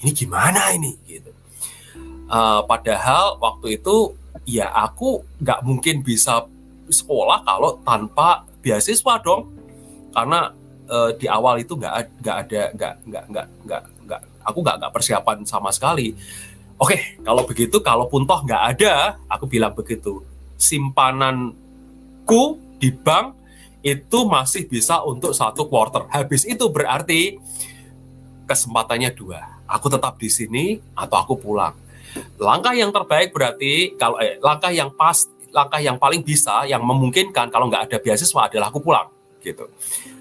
[0.00, 1.28] ini gimana ini gitu.
[2.24, 4.16] Uh, padahal waktu itu
[4.48, 6.48] ya aku nggak mungkin bisa
[6.88, 9.52] sekolah kalau tanpa beasiswa dong,
[10.16, 10.56] karena
[10.88, 14.92] uh, di awal itu nggak nggak ada nggak nggak nggak nggak nggak aku nggak nggak
[14.96, 16.16] persiapan sama sekali.
[16.80, 20.24] Oke, kalau begitu, kalaupun toh nggak ada, aku bilang begitu,
[20.58, 23.36] simpananku di bank
[23.84, 26.08] itu masih bisa untuk satu quarter.
[26.08, 27.36] Habis itu berarti
[28.48, 31.74] kesempatannya dua aku tetap di sini atau aku pulang.
[32.38, 37.46] Langkah yang terbaik berarti kalau eh, langkah yang pas, langkah yang paling bisa, yang memungkinkan
[37.48, 39.06] kalau nggak ada beasiswa adalah aku pulang,
[39.38, 39.70] gitu.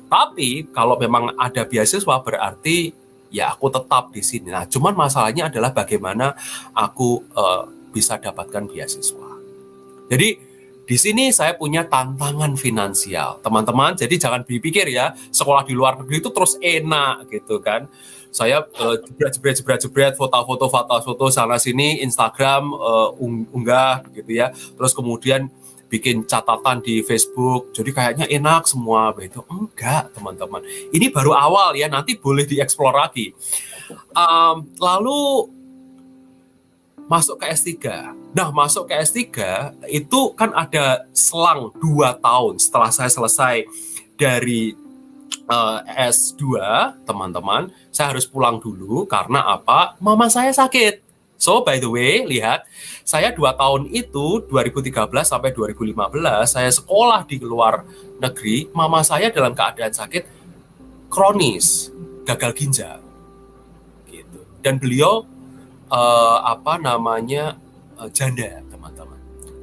[0.05, 2.93] Tapi kalau memang ada beasiswa berarti
[3.33, 4.53] ya aku tetap di sini.
[4.53, 6.37] Nah, cuman masalahnya adalah bagaimana
[6.77, 9.29] aku uh, bisa dapatkan beasiswa.
[10.13, 13.97] Jadi di sini saya punya tantangan finansial, teman-teman.
[13.97, 17.89] Jadi jangan dipikir ya sekolah di luar negeri itu terus enak gitu kan
[18.33, 23.13] saya uh, jebret jebret jebret jebret foto-foto foto-foto sana sini Instagram uh,
[23.53, 24.49] unggah gitu ya.
[24.51, 25.53] Terus kemudian
[25.87, 27.69] bikin catatan di Facebook.
[27.71, 30.65] Jadi kayaknya enak semua begitu enggak teman-teman.
[30.89, 33.37] Ini baru awal ya nanti boleh dieksplor lagi.
[34.17, 35.53] Um, lalu
[37.03, 37.69] masuk ke S3
[38.31, 39.19] nah masuk ke S3
[39.91, 43.67] itu kan ada selang dua tahun setelah saya selesai
[44.15, 44.71] dari
[45.49, 46.43] uh, S2,
[47.03, 49.93] teman-teman, saya harus pulang dulu karena apa?
[50.01, 51.05] Mama saya sakit.
[51.37, 52.65] So, by the way, lihat,
[53.03, 57.83] saya dua tahun itu, 2013 sampai 2015, saya sekolah di luar
[58.17, 60.23] negeri, mama saya dalam keadaan sakit
[61.11, 61.91] kronis,
[62.23, 62.99] gagal ginjal.
[64.07, 64.39] Gitu.
[64.63, 65.27] Dan beliau,
[65.91, 67.59] uh, apa namanya,
[67.99, 68.63] uh, janda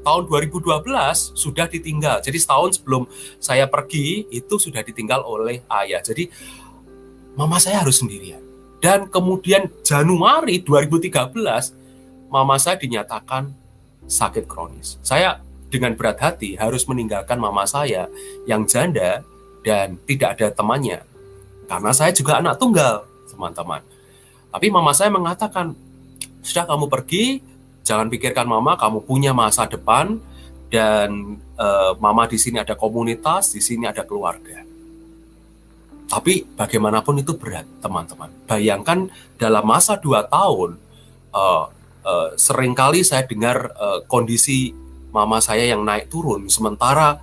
[0.03, 2.25] tahun 2012 sudah ditinggal.
[2.25, 3.07] Jadi setahun sebelum
[3.39, 6.01] saya pergi itu sudah ditinggal oleh ayah.
[6.01, 6.33] Jadi
[7.35, 8.41] mama saya harus sendirian.
[8.81, 13.53] Dan kemudian Januari 2013 mama saya dinyatakan
[14.09, 14.97] sakit kronis.
[15.05, 18.11] Saya dengan berat hati harus meninggalkan mama saya
[18.49, 19.23] yang janda
[19.63, 21.05] dan tidak ada temannya.
[21.71, 23.85] Karena saya juga anak tunggal, teman-teman.
[24.51, 25.77] Tapi mama saya mengatakan,
[26.43, 27.39] sudah kamu pergi,
[27.87, 30.19] jangan pikirkan mama kamu punya masa depan
[30.67, 34.67] dan uh, mama di sini ada komunitas, di sini ada keluarga.
[36.11, 38.35] Tapi bagaimanapun itu berat, teman-teman.
[38.51, 39.07] Bayangkan
[39.39, 40.75] dalam masa dua tahun,
[41.31, 41.71] uh,
[42.03, 44.75] uh, sering kali saya dengar uh, kondisi
[45.15, 47.23] mama saya yang naik turun, sementara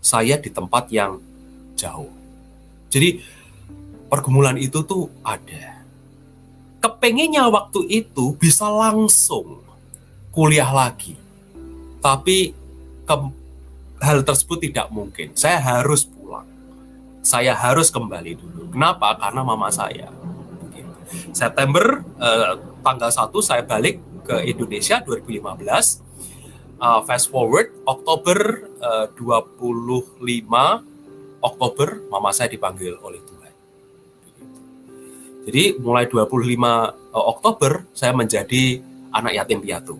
[0.00, 1.20] saya di tempat yang
[1.76, 2.08] jauh.
[2.88, 3.20] Jadi
[4.08, 5.84] pergumulan itu tuh ada
[6.82, 9.62] kepengennya waktu itu bisa langsung
[10.34, 11.14] kuliah lagi.
[12.02, 12.50] Tapi
[13.06, 13.14] ke,
[14.02, 15.36] hal tersebut tidak mungkin.
[15.36, 16.08] Saya harus.
[17.22, 18.74] Saya harus kembali dulu.
[18.74, 19.14] Kenapa?
[19.14, 20.10] Karena mama saya.
[21.30, 26.02] September uh, tanggal 1 saya balik ke Indonesia 2015.
[26.82, 30.18] Uh, fast forward Oktober uh, 25
[31.38, 33.52] Oktober mama saya dipanggil oleh Tuhan.
[35.46, 38.82] Jadi mulai 25 uh, Oktober saya menjadi
[39.14, 39.94] anak yatim piatu.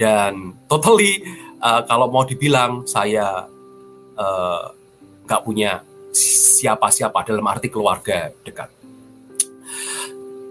[0.00, 1.20] Dan totally
[1.60, 3.44] uh, kalau mau dibilang saya
[5.28, 8.80] nggak uh, punya siapa-siapa dalam arti keluarga dekat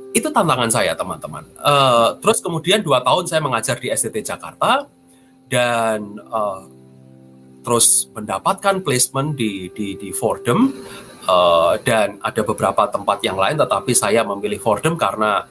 [0.09, 1.45] itu tantangan saya teman-teman.
[1.61, 4.89] Uh, terus kemudian dua tahun saya mengajar di SDT Jakarta
[5.45, 6.65] dan uh,
[7.61, 10.73] terus mendapatkan placement di di, di Fordham
[11.29, 15.45] uh, dan ada beberapa tempat yang lain, tetapi saya memilih Fordham karena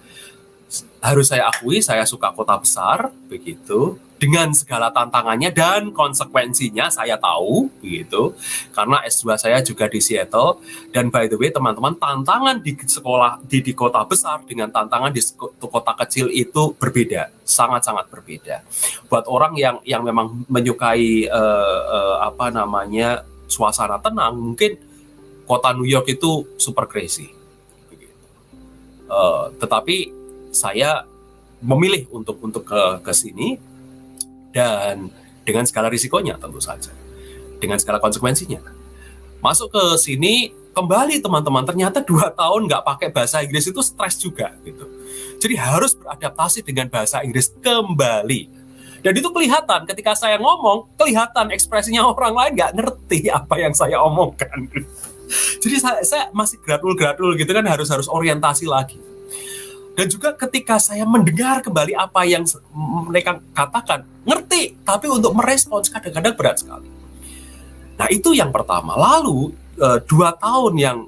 [0.98, 3.98] harus saya akui saya suka kota besar begitu.
[4.18, 8.34] Dengan segala tantangannya dan konsekuensinya saya tahu begitu.
[8.74, 10.58] Karena S2 saya juga di Seattle.
[10.90, 15.22] Dan by the way teman-teman tantangan di sekolah di, di kota besar dengan tantangan di
[15.62, 18.66] kota kecil itu berbeda sangat-sangat berbeda.
[19.06, 24.74] Buat orang yang yang memang menyukai uh, uh, apa namanya suasana tenang mungkin
[25.46, 27.38] kota New York itu super crazy
[29.08, 30.17] uh, tetapi
[30.54, 31.04] saya
[31.58, 33.58] memilih untuk untuk ke ke sini
[34.54, 35.10] dan
[35.42, 36.92] dengan segala risikonya tentu saja,
[37.58, 38.60] dengan segala konsekuensinya.
[39.38, 44.54] Masuk ke sini kembali teman-teman ternyata dua tahun nggak pakai bahasa Inggris itu stres juga
[44.62, 44.84] gitu.
[45.38, 48.58] Jadi harus beradaptasi dengan bahasa Inggris kembali.
[48.98, 54.02] Dan itu kelihatan ketika saya ngomong, kelihatan ekspresinya orang lain nggak ngerti apa yang saya
[54.02, 54.66] omongkan.
[55.62, 58.98] Jadi saya, saya masih gradul-gradul gitu kan harus harus orientasi lagi.
[59.98, 62.46] Dan juga ketika saya mendengar kembali apa yang
[63.10, 66.86] mereka katakan, ngerti, tapi untuk merespons kadang-kadang berat sekali.
[67.98, 68.94] Nah itu yang pertama.
[68.94, 70.98] Lalu eh, dua tahun yang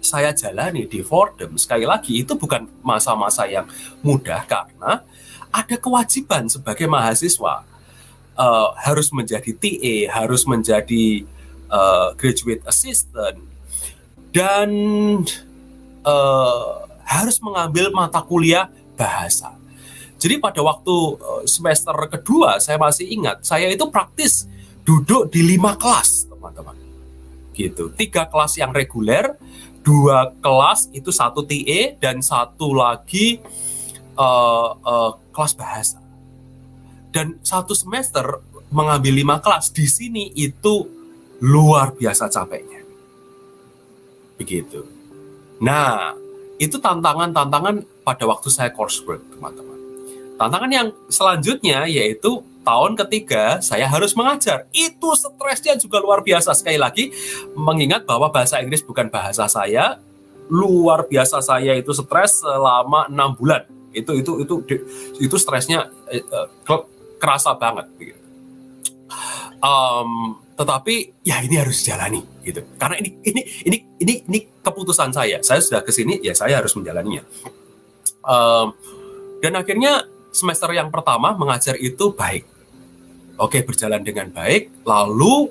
[0.00, 3.68] saya jalani di Fordham, sekali lagi itu bukan masa-masa yang
[4.00, 5.04] mudah karena
[5.52, 7.66] ada kewajiban sebagai mahasiswa
[8.38, 11.26] uh, harus menjadi TA, harus menjadi
[11.68, 13.42] uh, graduate assistant,
[14.30, 14.70] dan
[17.08, 19.56] harus mengambil mata kuliah bahasa.
[20.20, 24.44] Jadi pada waktu eh, semester kedua saya masih ingat saya itu praktis
[24.84, 26.76] duduk di lima kelas teman-teman.
[27.56, 29.34] Gitu, tiga kelas yang reguler,
[29.82, 33.42] dua kelas itu satu TE dan satu lagi
[34.14, 35.98] uh, uh, kelas bahasa.
[37.10, 38.38] Dan satu semester
[38.70, 40.86] mengambil lima kelas di sini itu
[41.42, 42.86] luar biasa capeknya.
[44.38, 44.86] Begitu.
[45.58, 46.14] Nah,
[46.58, 49.78] itu tantangan-tantangan pada waktu saya coursework, teman-teman.
[50.38, 54.66] Tantangan yang selanjutnya yaitu tahun ketiga saya harus mengajar.
[54.74, 57.10] Itu stresnya juga luar biasa sekali lagi
[57.54, 59.98] mengingat bahwa bahasa Inggris bukan bahasa saya.
[60.48, 63.66] Luar biasa saya itu stres selama enam bulan.
[63.90, 64.54] Itu itu itu
[65.18, 66.48] itu stresnya eh, eh,
[67.18, 67.86] kerasa banget.
[69.58, 72.66] Um, tetapi ya ini harus dijalani gitu.
[72.74, 75.38] Karena ini ini ini ini ini keputusan saya.
[75.38, 77.22] Saya sudah ke sini ya saya harus menjalaninya.
[78.26, 78.74] Um,
[79.38, 82.42] dan akhirnya semester yang pertama mengajar itu baik.
[83.38, 84.82] Oke berjalan dengan baik.
[84.82, 85.46] Lalu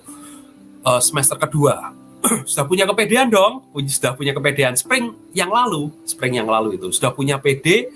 [0.84, 1.96] uh, semester kedua
[2.50, 3.64] sudah punya kepedean dong.
[3.88, 5.88] Sudah punya kepedean spring yang lalu.
[6.04, 6.92] Spring yang lalu itu.
[6.92, 7.88] Sudah punya PD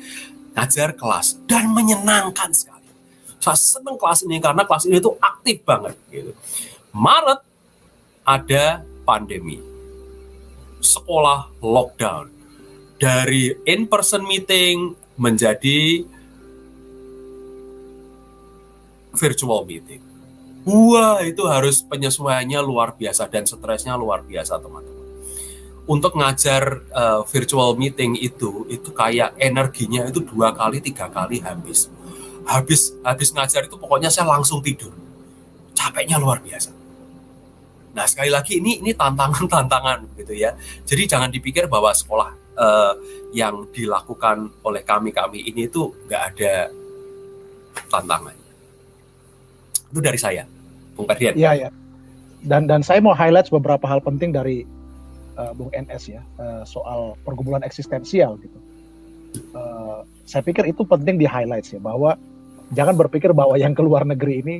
[0.55, 1.43] ngajar kelas.
[1.43, 2.87] Dan menyenangkan sekali.
[3.43, 6.31] Saya senang kelas ini karena kelas ini tuh aktif banget gitu
[6.91, 7.39] Maret
[8.27, 9.63] ada pandemi.
[10.83, 12.27] Sekolah lockdown.
[12.99, 16.05] Dari in-person meeting menjadi
[19.15, 20.03] virtual meeting.
[20.67, 25.07] Wah, itu harus penyesuaiannya luar biasa dan stresnya luar biasa, teman-teman.
[25.89, 31.89] Untuk ngajar uh, virtual meeting itu, itu kayak energinya itu dua kali, tiga kali habis.
[32.45, 34.93] Habis habis ngajar itu pokoknya saya langsung tidur.
[35.73, 36.80] Capeknya luar biasa
[37.91, 40.55] Nah sekali lagi ini ini tantangan-tantangan gitu ya.
[40.87, 42.93] Jadi jangan dipikir bahwa sekolah uh,
[43.35, 46.53] yang dilakukan oleh kami-kami ini itu nggak ada
[47.91, 48.51] tantangannya.
[49.91, 50.47] Itu dari saya,
[50.95, 51.35] Bung Ferdian.
[51.35, 51.69] Iya ya.
[52.41, 54.65] Dan dan saya mau highlight beberapa hal penting dari
[55.37, 58.59] uh, Bung NS ya uh, soal pergumulan eksistensial gitu.
[59.55, 62.19] Uh, saya pikir itu penting di highlight ya bahwa
[62.75, 64.55] jangan berpikir bahwa yang keluar negeri ini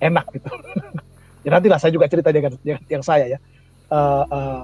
[0.00, 0.48] enak gitu.
[1.46, 3.38] ya nantilah saya juga cerita dengan yang, yang saya ya.
[3.90, 4.62] Uh, uh,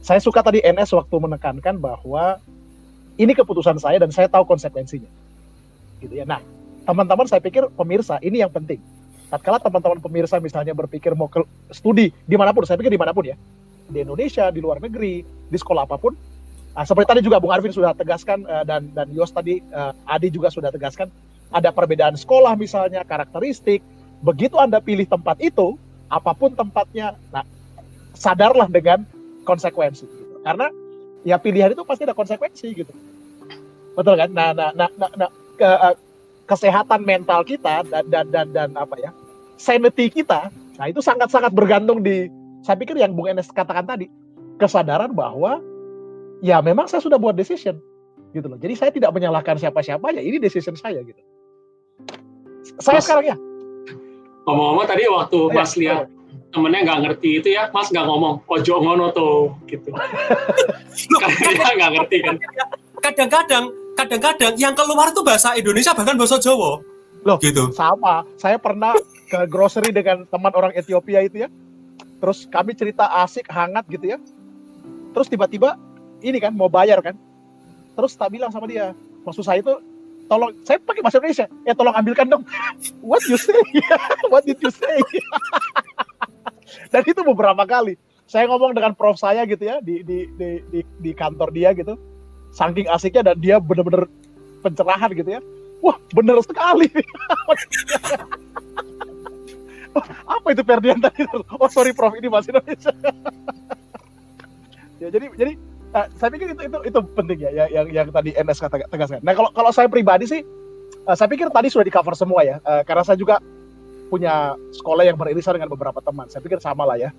[0.00, 2.40] saya suka tadi NS waktu menekankan bahwa
[3.20, 5.08] ini keputusan saya dan saya tahu konsekuensinya.
[6.00, 6.24] Gitu ya.
[6.24, 6.40] Nah,
[6.88, 8.80] teman-teman saya pikir pemirsa ini yang penting.
[9.28, 13.12] Tatkala teman-teman pemirsa misalnya berpikir mau ke studi di mana pun, saya pikir di mana
[13.12, 13.36] pun ya,
[13.86, 16.16] di Indonesia, di luar negeri, di sekolah apa pun,
[16.70, 20.30] Nah, seperti tadi juga Bung Arvin sudah tegaskan uh, dan dan Yos tadi uh, Adi
[20.30, 21.10] juga sudah tegaskan
[21.50, 23.82] ada perbedaan sekolah misalnya karakteristik.
[24.22, 25.74] Begitu Anda pilih tempat itu,
[26.10, 27.46] apa pun tempatnya, nah
[28.12, 29.06] sadarlah dengan
[29.46, 30.04] konsekuensi.
[30.04, 30.34] Gitu.
[30.42, 30.68] Karena
[31.22, 32.92] ya pilihan itu pasti ada konsekuensi gitu.
[33.94, 34.30] Betul kan?
[34.34, 35.96] Nah, nah, nah, nah, nah ke, uh,
[36.50, 39.14] kesehatan mental kita dan dan dan, dan apa ya
[39.54, 40.50] sanity kita,
[40.80, 42.26] nah itu sangat-sangat bergantung di
[42.66, 44.10] saya pikir yang Bung Enes katakan tadi
[44.58, 45.62] kesadaran bahwa
[46.42, 47.78] ya memang saya sudah buat decision
[48.34, 48.58] gitu loh.
[48.58, 51.20] Jadi saya tidak menyalahkan siapa-siapa ya ini decision saya gitu.
[52.80, 53.36] Saya Mas, sekarang ya.
[54.50, 56.00] Ngomong-ngomong tadi waktu ya, Mas lihat
[56.50, 59.94] temennya nggak ngerti itu ya, Mas nggak ngomong ojo ngono tuh gitu.
[61.22, 62.34] Karena nggak ngerti kan.
[62.98, 66.82] Kadang-kadang kadang-kadang yang keluar itu bahasa Indonesia bahkan bahasa Jawa.
[67.22, 67.70] Loh, gitu.
[67.70, 68.26] Sama.
[68.40, 68.96] Saya pernah
[69.30, 71.48] ke grocery dengan teman orang Ethiopia itu ya.
[72.18, 74.18] Terus kami cerita asik, hangat gitu ya.
[75.14, 75.78] Terus tiba-tiba
[76.26, 77.14] ini kan mau bayar kan.
[77.94, 79.78] Terus tak bilang sama dia, maksud saya itu
[80.30, 81.46] tolong saya pakai bahasa Indonesia.
[81.66, 82.46] Ya tolong ambilkan dong.
[83.02, 83.58] What you say?
[84.32, 85.02] What did you say?
[86.94, 87.98] Dan itu beberapa kali.
[88.30, 91.98] Saya ngomong dengan prof saya gitu ya di di di di, di kantor dia gitu
[92.54, 94.06] saking asiknya dan dia bener-bener
[94.62, 95.40] pencerahan gitu ya
[95.80, 96.90] wah bener sekali
[100.34, 102.92] apa itu Ferdian tadi oh sorry prof ini masih Indonesia
[105.00, 105.52] ya jadi jadi
[105.94, 109.22] uh, saya pikir itu itu itu penting ya yang yang tadi NS kata tegaskan.
[109.22, 110.40] Nah kalau kalau saya pribadi sih
[111.06, 112.58] uh, saya pikir tadi sudah di cover semua ya.
[112.62, 113.38] Uh, karena saya juga
[114.10, 116.26] punya sekolah yang beririsan dengan beberapa teman.
[116.26, 117.10] Saya pikir sama lah ya.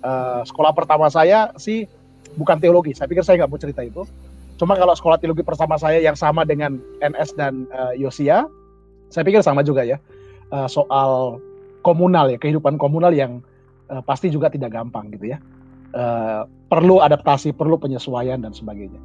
[0.00, 1.86] Uh, sekolah pertama saya sih
[2.34, 2.94] bukan teologi.
[2.94, 4.02] Saya pikir saya nggak mau cerita itu.
[4.58, 8.44] Cuma kalau sekolah teologi bersama saya yang sama dengan NS dan uh, Yosia,
[9.08, 9.96] saya pikir sama juga ya.
[10.52, 11.40] Uh, soal
[11.80, 13.40] komunal ya, kehidupan komunal yang
[13.88, 15.38] uh, pasti juga tidak gampang gitu ya.
[15.90, 19.02] Uh, perlu adaptasi, perlu penyesuaian dan sebagainya.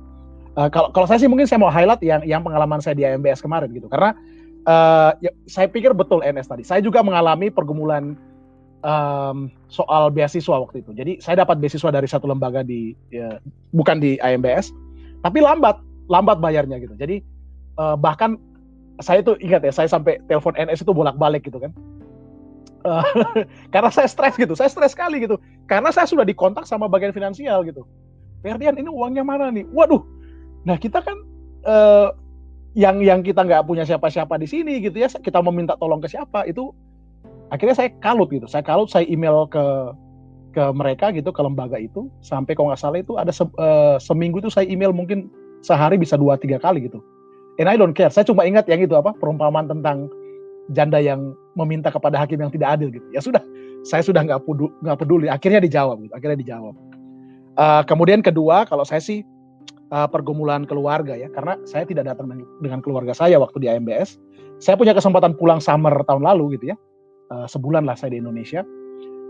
[0.53, 3.41] Uh, kalau kalau saya sih mungkin saya mau highlight yang yang pengalaman saya di AMBS
[3.41, 4.13] kemarin gitu, karena
[4.69, 6.61] uh, ya, saya pikir betul NS tadi.
[6.61, 8.13] Saya juga mengalami pergumulan
[8.85, 10.93] um, soal beasiswa waktu itu.
[10.93, 13.41] Jadi saya dapat beasiswa dari satu lembaga di ya,
[13.73, 14.69] bukan di AMBS,
[15.25, 17.25] tapi lambat lambat bayarnya gitu jadi
[17.81, 18.37] uh, bahkan
[19.01, 21.73] saya tuh ingat ya saya sampai telepon NS itu bolak-balik gitu kan
[23.73, 25.41] karena saya stres gitu saya stres sekali gitu.
[25.65, 27.83] Karena saya sudah dikontak sama bagian finansial gitu.
[28.45, 29.65] Ferdian ini uangnya mana nih?
[29.73, 30.05] Waduh.
[30.69, 31.17] Nah kita kan
[31.65, 32.13] uh,
[32.77, 36.43] yang yang kita nggak punya siapa-siapa di sini gitu ya kita meminta tolong ke siapa
[36.45, 36.69] itu
[37.49, 38.45] akhirnya saya kalut gitu.
[38.45, 39.65] Saya kalut saya email ke
[40.55, 42.07] ke mereka gitu ke lembaga itu.
[42.21, 45.27] Sampai kalau nggak salah itu ada se uh, seminggu itu saya email mungkin
[45.65, 47.01] sehari bisa dua tiga kali gitu.
[47.57, 48.11] And I don't care.
[48.11, 50.11] Saya cuma ingat yang itu apa perumpamaan tentang
[50.73, 53.05] janda yang meminta kepada hakim yang tidak adil gitu.
[53.13, 53.43] Ya sudah
[53.85, 55.27] saya sudah nggak peduli, peduli.
[55.29, 56.73] Akhirnya dijawab gitu akhirnya dijawab.
[57.55, 59.23] Uh, kemudian kedua kalau saya sih
[59.93, 62.27] uh, pergumulan keluarga ya karena saya tidak datang
[62.59, 64.19] dengan keluarga saya waktu di AMBS
[64.59, 66.77] saya punya kesempatan pulang summer tahun lalu gitu ya.
[67.33, 68.61] Uh, sebulan lah saya di Indonesia.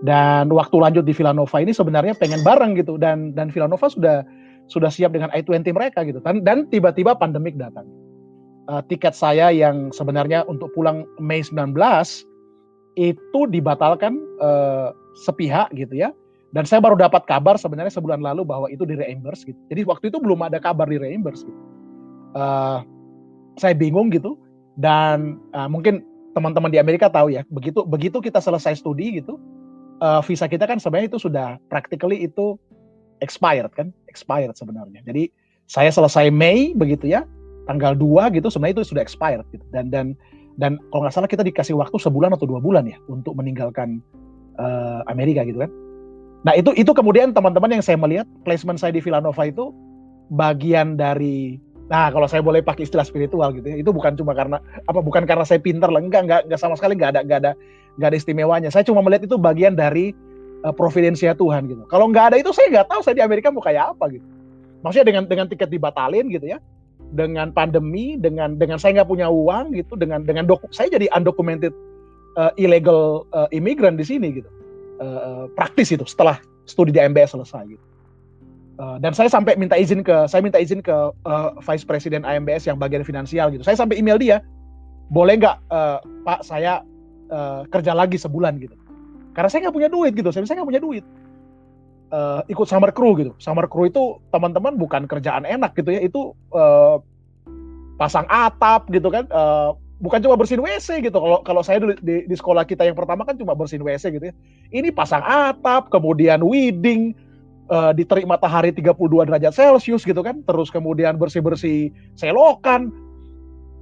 [0.03, 4.27] Dan waktu lanjut di Villanova ini sebenarnya pengen bareng gitu dan dan Villanova sudah
[4.67, 6.19] sudah siap dengan I-20 mereka gitu.
[6.19, 7.88] Dan tiba-tiba pandemik datang.
[8.66, 11.78] Uh, tiket saya yang sebenarnya untuk pulang Mei 19
[12.97, 16.09] itu dibatalkan uh, sepihak gitu ya.
[16.55, 19.59] Dan saya baru dapat kabar sebenarnya sebulan lalu bahwa itu di reimburse gitu.
[19.70, 21.61] Jadi waktu itu belum ada kabar di reimburse gitu.
[22.34, 22.82] Uh,
[23.55, 24.39] saya bingung gitu
[24.76, 26.03] dan uh, mungkin
[26.36, 29.39] teman-teman di Amerika tahu ya begitu begitu kita selesai studi gitu
[30.03, 32.59] uh, visa kita kan sebenarnya itu sudah practically itu
[33.24, 35.03] expired kan, expired sebenarnya.
[35.05, 35.32] Jadi
[35.70, 37.24] saya selesai Mei begitu ya,
[37.66, 39.66] tanggal 2 gitu sebenarnya itu sudah expired gitu.
[39.74, 40.13] Dan dan
[40.55, 43.99] dan kalau nggak salah kita dikasih waktu sebulan atau dua bulan ya untuk meninggalkan
[44.55, 45.72] uh, Amerika gitu kan.
[46.47, 49.76] Nah itu itu kemudian teman-teman yang saya melihat placement saya di Villanova itu
[50.32, 54.57] bagian dari Nah, kalau saya boleh pakai istilah spiritual gitu ya, itu bukan cuma karena
[54.89, 57.51] apa bukan karena saya pinter lah, enggak, enggak, enggak sama sekali enggak ada enggak ada
[57.93, 58.70] enggak ada istimewanya.
[58.74, 60.09] Saya cuma melihat itu bagian dari
[60.66, 61.86] uh, providensia Tuhan gitu.
[61.86, 64.26] Kalau enggak ada itu saya enggak tahu saya di Amerika mau kayak apa gitu.
[64.82, 66.57] Maksudnya dengan dengan tiket dibatalin gitu ya,
[67.13, 71.75] dengan pandemi, dengan dengan saya nggak punya uang gitu, dengan dengan doku, saya jadi undocumented
[72.39, 74.49] uh, illegal uh, immigrant di sini gitu.
[74.95, 77.85] Uh, praktis itu setelah studi di MBS selesai gitu.
[78.75, 80.91] Uh, dan saya sampai minta izin ke saya minta izin ke
[81.23, 83.63] uh, vice president AMBS yang bagian finansial gitu.
[83.63, 84.43] Saya sampai email dia,
[85.11, 86.83] boleh nggak uh, Pak saya
[87.31, 88.75] uh, kerja lagi sebulan gitu.
[89.31, 90.27] Karena saya nggak punya duit gitu.
[90.31, 91.03] Saya saya nggak punya duit.
[92.13, 93.33] Uh, ikut summer crew gitu.
[93.41, 96.01] Summer crew itu teman-teman bukan kerjaan enak gitu ya.
[96.05, 97.01] Itu uh,
[97.97, 99.25] pasang atap gitu kan.
[99.33, 101.17] Uh, bukan cuma bersihin WC gitu.
[101.17, 104.25] Kalau kalau saya dulu di, di sekolah kita yang pertama kan cuma bersihin WC gitu
[104.31, 104.33] ya.
[104.71, 107.15] Ini pasang atap, kemudian weeding,
[107.71, 111.89] uh, diterik matahari 32 derajat Celcius gitu kan, terus kemudian bersih-bersih
[112.19, 112.91] selokan.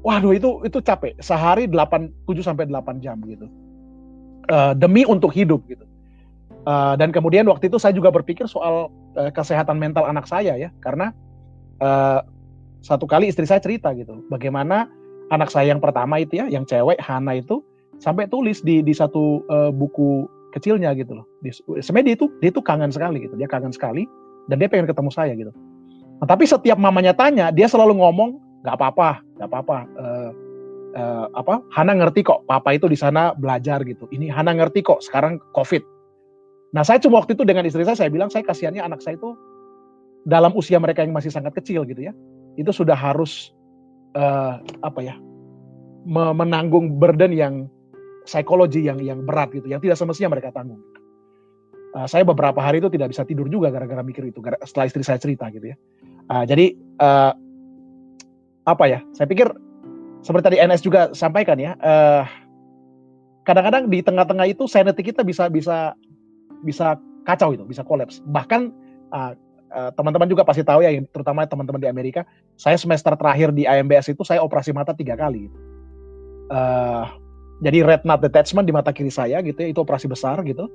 [0.04, 1.16] Waduh itu itu capek.
[1.24, 3.48] Sehari 8 7 sampai 8 jam gitu.
[4.52, 5.88] Uh, demi untuk hidup gitu.
[6.64, 8.88] Uh, dan kemudian waktu itu saya juga berpikir soal
[9.20, 11.12] uh, kesehatan mental anak saya ya, karena
[11.84, 12.24] uh,
[12.80, 14.88] satu kali istri saya cerita gitu, bagaimana
[15.28, 17.60] anak saya yang pertama itu ya, yang cewek Hana itu
[18.00, 20.24] sampai tulis di di satu uh, buku
[20.56, 21.28] kecilnya gitu loh.
[21.84, 24.08] Sebenarnya dia itu dia itu kangen sekali gitu, dia kangen sekali
[24.48, 25.52] dan dia pengen ketemu saya gitu.
[26.24, 29.78] Nah, tapi setiap mamanya tanya, dia selalu ngomong nggak apa-apa, nggak apa-apa.
[30.00, 30.32] Uh,
[30.96, 31.60] uh, apa?
[31.76, 34.08] Hana ngerti kok, papa itu di sana belajar gitu.
[34.16, 36.03] Ini Hana ngerti kok, sekarang COVID
[36.74, 39.38] Nah, saya cuma waktu itu dengan istri saya, saya bilang saya kasihannya anak saya itu
[40.26, 42.14] dalam usia mereka yang masih sangat kecil gitu ya,
[42.58, 43.54] itu sudah harus
[44.18, 45.16] uh, apa ya,
[46.10, 47.54] menanggung burden yang
[48.26, 50.82] psikologi yang yang berat gitu, yang tidak semestinya mereka tanggung.
[51.94, 55.22] Uh, saya beberapa hari itu tidak bisa tidur juga gara-gara mikir itu, setelah istri saya
[55.22, 55.78] cerita gitu ya.
[56.26, 57.38] Uh, jadi uh,
[58.66, 59.00] apa ya?
[59.14, 59.46] Saya pikir
[60.26, 61.78] seperti tadi NS juga sampaikan ya.
[61.78, 62.26] Uh,
[63.44, 65.94] kadang-kadang di tengah-tengah itu sanity kita bisa bisa
[66.64, 66.98] bisa
[67.28, 68.24] kacau itu, bisa kolaps.
[68.26, 68.72] Bahkan
[69.12, 69.34] uh,
[69.72, 72.24] uh, teman-teman juga pasti tahu ya, terutama teman-teman di Amerika,
[72.56, 75.52] saya semester terakhir di IMBS itu saya operasi mata tiga kali.
[76.52, 77.08] Uh,
[77.64, 80.68] jadi retina detachment di mata kiri saya gitu ya, itu operasi besar gitu.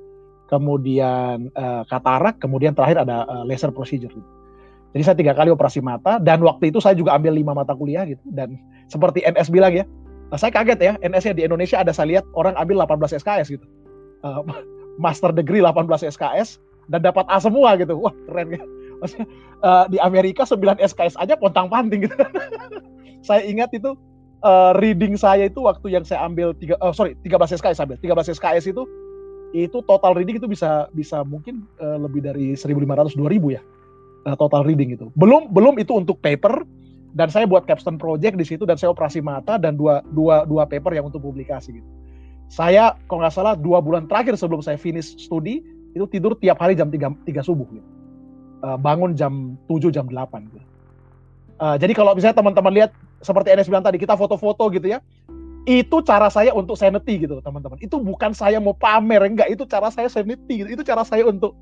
[0.49, 4.09] Kemudian uh, katarak, kemudian terakhir ada uh, laser procedure.
[4.09, 4.29] Gitu.
[4.97, 8.09] Jadi saya tiga kali operasi mata dan waktu itu saya juga ambil lima mata kuliah
[8.09, 8.21] gitu.
[8.33, 8.57] Dan
[8.89, 9.85] seperti NS bilang ya,
[10.33, 13.65] nah saya kaget ya, NS-nya di Indonesia ada saya lihat orang ambil 18 SKS gitu.
[14.25, 14.41] Uh,
[14.99, 16.59] master degree 18 SKS
[16.91, 17.95] dan dapat A semua gitu.
[17.95, 18.61] Wah, keren ya.
[19.63, 22.15] Uh, di Amerika 9 SKS aja pontang-panting gitu.
[23.27, 23.95] saya ingat itu
[24.43, 28.35] uh, reading saya itu waktu yang saya ambil tiga oh, sorry 13 SKS ambil 13
[28.35, 28.83] SKS itu
[29.55, 33.61] itu total reading itu bisa bisa mungkin uh, lebih dari 1500 2000 ya
[34.29, 36.63] uh, total reading itu belum belum itu untuk paper
[37.17, 40.69] dan saya buat capstone project di situ dan saya operasi mata dan dua dua dua
[40.69, 41.89] paper yang untuk publikasi gitu
[42.49, 45.61] saya kalau nggak salah dua bulan terakhir sebelum saya finish studi
[45.93, 47.87] itu tidur tiap hari jam 3, 3 subuh gitu.
[48.59, 50.65] Uh, bangun jam 7 jam 8 gitu.
[51.59, 52.91] Uh, jadi kalau misalnya teman-teman lihat
[53.21, 54.99] seperti Enes bilang tadi kita foto-foto gitu ya.
[55.69, 57.77] Itu cara saya untuk sanity gitu teman-teman.
[57.77, 60.69] Itu bukan saya mau pamer enggak, itu cara saya sanity gitu.
[60.73, 61.53] Itu cara saya untuk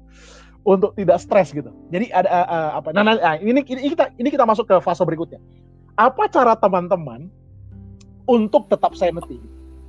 [0.64, 1.74] untuk tidak stres gitu.
[1.92, 2.96] Jadi ada uh, apa?
[2.96, 5.44] Nah, nah, ini, ini kita ini kita masuk ke fase berikutnya.
[5.98, 7.28] Apa cara teman-teman
[8.30, 9.42] untuk tetap sanity?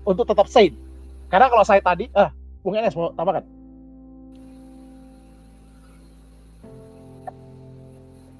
[0.08, 0.87] Untuk tetap sane?
[1.28, 2.32] Karena kalau saya tadi, ah,
[2.64, 3.44] Bung Enes mau tambahkan?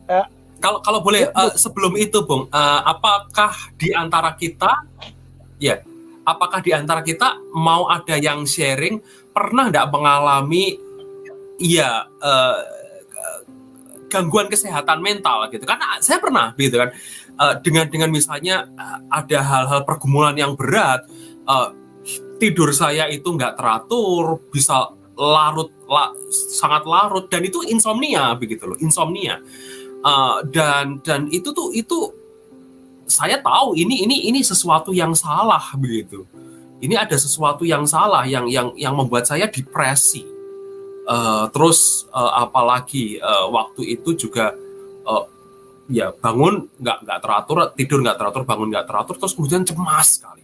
[0.08, 0.26] Eh,
[0.58, 4.88] kalau kalau boleh uh, sebelum itu, Bung, uh, apakah di antara kita,
[5.60, 5.84] ya,
[6.24, 9.04] apakah di antara kita mau ada yang sharing
[9.36, 10.80] pernah tidak mengalami,
[11.60, 12.58] ya, uh,
[14.08, 15.68] gangguan kesehatan mental gitu?
[15.68, 16.90] Karena saya pernah, gitu kan,
[17.36, 21.04] uh, dengan dengan misalnya uh, ada hal-hal pergumulan yang berat.
[21.44, 21.76] Uh,
[22.38, 28.78] tidur saya itu nggak teratur, bisa larut, la, sangat larut, dan itu insomnia begitu loh,
[28.78, 29.42] insomnia.
[29.98, 32.14] Uh, dan dan itu tuh itu
[33.10, 36.22] saya tahu ini ini ini sesuatu yang salah begitu.
[36.78, 40.22] Ini ada sesuatu yang salah yang yang yang membuat saya depresi.
[41.08, 44.54] Uh, terus uh, apalagi uh, waktu itu juga
[45.08, 45.26] uh,
[45.90, 50.37] ya bangun nggak nggak teratur, tidur nggak teratur, bangun nggak teratur, terus kemudian cemas sekali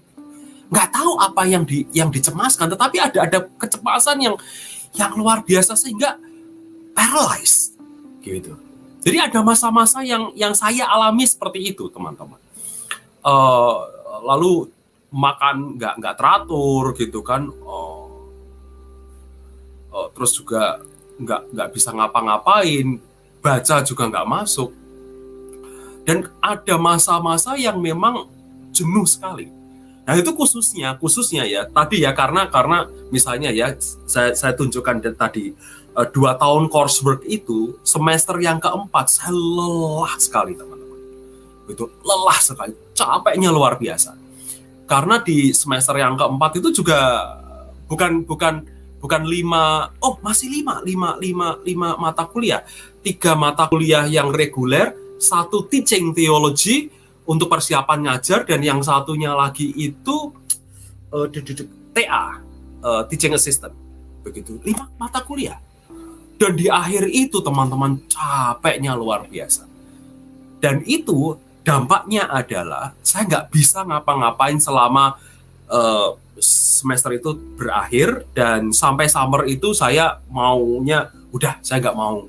[0.73, 4.37] nggak tahu apa yang di yang dicemaskan tetapi ada ada kecemasan yang
[4.95, 6.17] yang luar biasa sehingga
[6.95, 7.75] paralyzed
[8.23, 8.57] gitu.
[9.05, 12.41] Jadi ada masa-masa yang yang saya alami seperti itu teman-teman.
[13.21, 13.85] Uh,
[14.25, 14.73] lalu
[15.13, 17.53] makan nggak nggak teratur gitu kan.
[17.53, 18.25] Uh,
[19.93, 20.81] uh, terus juga
[21.21, 22.97] nggak nggak bisa ngapa-ngapain
[23.45, 24.73] baca juga nggak masuk.
[26.09, 28.29] Dan ada masa-masa yang memang
[28.73, 29.54] jenuh sekali
[30.05, 33.73] Nah itu khususnya, khususnya ya tadi ya karena karena misalnya ya
[34.05, 35.57] saya saya tunjukkan tadi
[35.97, 41.01] uh, dua tahun coursework itu semester yang keempat saya lelah sekali teman-teman,
[41.73, 44.13] itu lelah sekali, capeknya luar biasa.
[44.85, 47.01] Karena di semester yang keempat itu juga
[47.89, 48.55] bukan bukan
[49.01, 52.61] bukan lima, oh masih lima, lima, lima, lima mata kuliah,
[53.01, 56.93] tiga mata kuliah yang reguler, satu teaching theology,
[57.25, 60.33] untuk persiapan ngajar dan yang satunya lagi itu
[61.13, 61.27] uh,
[61.95, 62.41] TA
[62.85, 63.73] uh, teaching assistant
[64.25, 65.61] begitu lima mata kuliah
[66.37, 69.65] dan di akhir itu teman-teman capeknya luar biasa
[70.61, 75.17] dan itu dampaknya adalah saya nggak bisa ngapa-ngapain selama
[75.69, 82.27] uh, semester itu berakhir dan sampai summer itu saya maunya udah saya nggak mau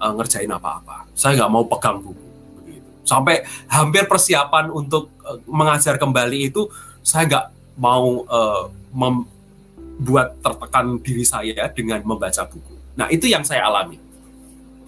[0.00, 1.08] uh, ngerjain apa-apa.
[1.16, 2.25] Saya nggak mau pegang buku.
[3.06, 6.66] Sampai hampir persiapan untuk uh, mengajar kembali itu
[7.06, 7.46] saya nggak
[7.78, 12.74] mau uh, membuat tertekan diri saya dengan membaca buku.
[12.98, 14.02] Nah itu yang saya alami.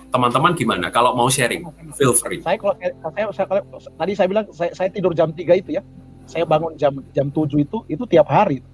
[0.09, 0.89] Teman-teman gimana?
[0.89, 2.41] Kalau mau sharing, feel free.
[2.41, 5.85] Saya kalau saya, saya, saya tadi saya bilang saya, saya tidur jam 3 itu ya.
[6.25, 8.64] Saya bangun jam jam 7 itu itu tiap hari.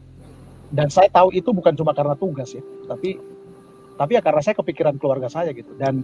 [0.70, 3.18] Dan saya tahu itu bukan cuma karena tugas ya, tapi
[3.94, 5.70] tapi ya karena saya kepikiran keluarga saya gitu.
[5.74, 6.02] Dan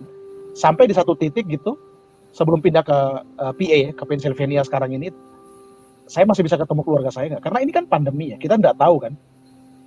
[0.54, 1.78] sampai di satu titik gitu,
[2.32, 2.98] sebelum pindah ke
[3.40, 5.10] uh, PA ke Pennsylvania sekarang ini,
[6.10, 7.42] saya masih bisa ketemu keluarga saya nggak?
[7.46, 9.12] Karena ini kan pandemi ya, kita nggak tahu kan.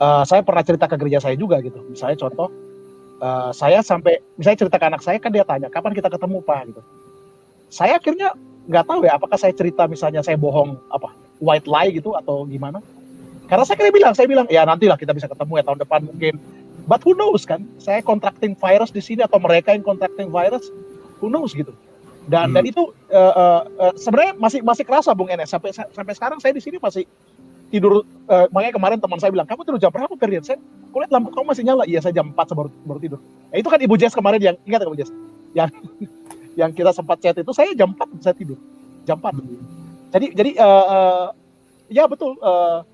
[0.02, 1.80] Uh, saya pernah cerita ke gereja saya juga gitu.
[1.88, 2.52] Misalnya contoh,
[3.24, 6.68] uh, saya sampai misalnya cerita ke anak saya kan dia tanya kapan kita ketemu pak
[6.68, 6.82] gitu
[7.72, 8.36] saya akhirnya
[8.68, 12.84] nggak tahu ya apakah saya cerita misalnya saya bohong apa white lie gitu atau gimana
[13.48, 16.34] karena saya kira bilang saya bilang ya nantilah kita bisa ketemu ya tahun depan mungkin
[16.88, 20.72] but who knows kan saya contracting virus di sini atau mereka yang contracting virus
[21.20, 21.72] who knows gitu
[22.28, 22.56] dan hmm.
[22.56, 25.52] dan itu uh, uh, uh, sebenarnya masih masih kerasa bung Enes.
[25.52, 27.04] Sampai sampai sekarang saya di sini masih
[27.68, 30.44] tidur uh, makanya kemarin teman saya bilang kamu tidur jam berapa Ferdian?
[30.46, 30.62] Saya
[30.96, 31.84] kulihat lampu kamu masih nyala.
[31.84, 33.20] Iya saya jam 4 baru, baru tidur.
[33.52, 35.12] Nah, itu kan ibu Jess kemarin yang ingat ibu Jess?
[35.52, 35.76] Yang
[36.60, 38.56] yang kita sempat chat itu saya jam 4 saya tidur.
[39.04, 39.36] Jam 4
[40.14, 41.28] jadi jadi uh, uh,
[41.90, 42.86] ya betul uh,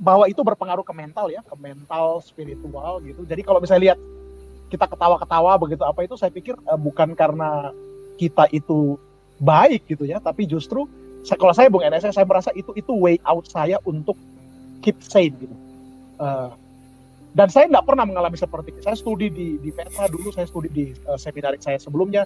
[0.00, 3.22] bahwa itu berpengaruh ke mental ya ke mental spiritual gitu.
[3.28, 3.98] Jadi kalau misalnya lihat
[4.72, 7.70] kita ketawa-ketawa begitu apa itu saya pikir uh, bukan karena
[8.16, 8.96] kita itu
[9.36, 10.88] baik gitu ya tapi justru
[11.34, 14.14] kalau saya Bung NS saya merasa itu itu way out saya untuk
[14.78, 15.56] keep sane gitu.
[16.22, 16.54] Uh,
[17.34, 18.80] dan saya nggak pernah mengalami seperti itu.
[18.86, 22.22] Saya studi di di Petra dulu, saya studi di uh, seminarik saya sebelumnya.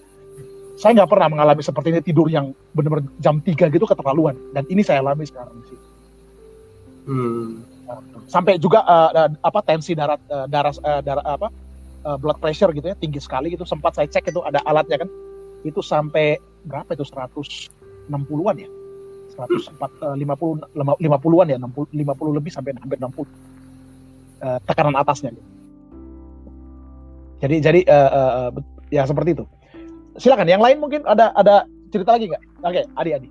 [0.77, 4.37] Saya nggak pernah mengalami seperti ini tidur yang benar-benar jam 3 gitu keterlaluan.
[4.53, 5.81] Dan ini saya alami sekarang sih.
[7.01, 7.65] Hmm.
[8.31, 11.49] sampai juga uh, apa tensi darah uh, darah uh, darah apa
[12.07, 15.09] uh, blood pressure gitu ya tinggi sekali gitu sempat saya cek itu ada alatnya kan
[15.67, 18.71] itu sampai berapa itu 160-an ya
[19.49, 19.77] 150
[20.77, 23.27] 50-an ya 60 50 lebih sampai hampir 60 uh,
[24.41, 25.33] eh, tekanan atasnya.
[27.41, 28.53] Jadi jadi uh,
[28.93, 29.45] ya seperti itu.
[30.21, 32.43] Silakan yang lain mungkin ada ada cerita lagi nggak?
[32.61, 33.29] Oke, Adi Adi.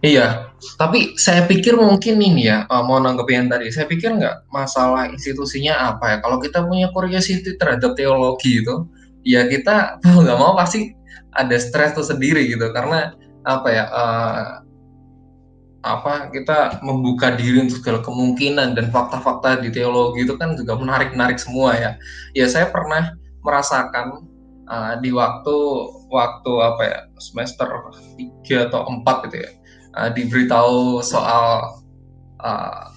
[0.00, 0.48] Iya,
[0.80, 5.92] tapi saya pikir mungkin ini ya, uh, mau nanggepin tadi, saya pikir nggak masalah institusinya
[5.92, 8.88] apa ya, kalau kita punya curiosity terhadap teologi itu,
[9.26, 10.96] ya kita mau nggak mau pasti
[11.36, 13.14] ada stres tuh sendiri gitu karena
[13.46, 14.46] apa ya uh,
[15.80, 21.40] apa kita membuka diri untuk segala kemungkinan dan fakta-fakta di teologi itu kan juga menarik-menarik
[21.40, 21.90] semua ya.
[22.36, 24.28] Ya saya pernah merasakan
[24.68, 25.56] uh, di waktu
[26.12, 27.64] waktu apa ya semester
[28.44, 29.50] 3 atau 4 gitu ya.
[29.96, 31.80] Uh, diberitahu soal
[32.44, 32.92] uh,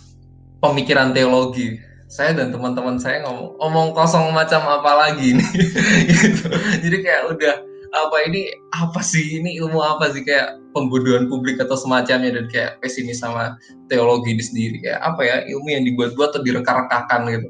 [0.59, 1.80] pemikiran teologi.
[2.14, 5.49] Saya dan teman-teman saya ngomong, ngomong kosong macam apa lagi nih
[6.14, 6.45] gitu.
[6.86, 7.55] Jadi kayak udah
[7.89, 8.53] apa ini?
[8.70, 9.41] Apa sih?
[9.41, 10.22] Ini ilmu apa sih?
[10.22, 13.57] Kayak pembodohan publik atau semacamnya dan kayak pesimis sama
[13.89, 14.76] teologi ini sendiri.
[14.86, 17.49] Kayak apa ya ilmu yang dibuat-buat atau direka-rekakan gitu.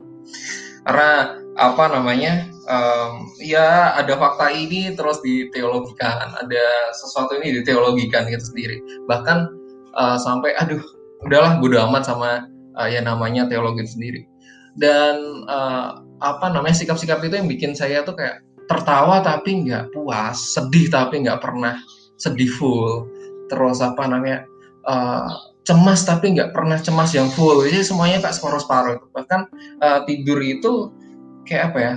[0.87, 1.11] Karena
[1.59, 8.79] apa namanya um, ya ada fakta ini terus diteologikan ada sesuatu ini diteologikan gitu sendiri.
[9.11, 9.37] Bahkan
[9.91, 10.79] uh, sampai aduh
[11.27, 12.47] udahlah bodo amat sama
[12.79, 14.32] uh, ya namanya teologi sendiri
[14.77, 20.55] dan uh, apa namanya sikap-sikap itu yang bikin saya tuh kayak tertawa tapi nggak puas,
[20.55, 21.77] sedih tapi nggak pernah
[22.15, 23.05] sedih full,
[23.51, 24.47] terus apa namanya
[24.87, 25.27] uh,
[25.67, 29.11] cemas tapi nggak pernah cemas yang full, jadi semuanya kayak separuh-separuh.
[29.11, 29.41] Bahkan
[29.83, 30.89] uh, tidur itu
[31.43, 31.93] kayak apa ya?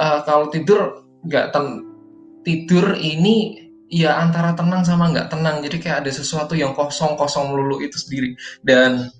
[0.00, 1.84] Uh, kalau tidur nggak ten
[2.48, 7.84] tidur ini ya antara tenang sama nggak tenang, jadi kayak ada sesuatu yang kosong-kosong melulu
[7.84, 8.32] itu sendiri
[8.64, 9.12] dan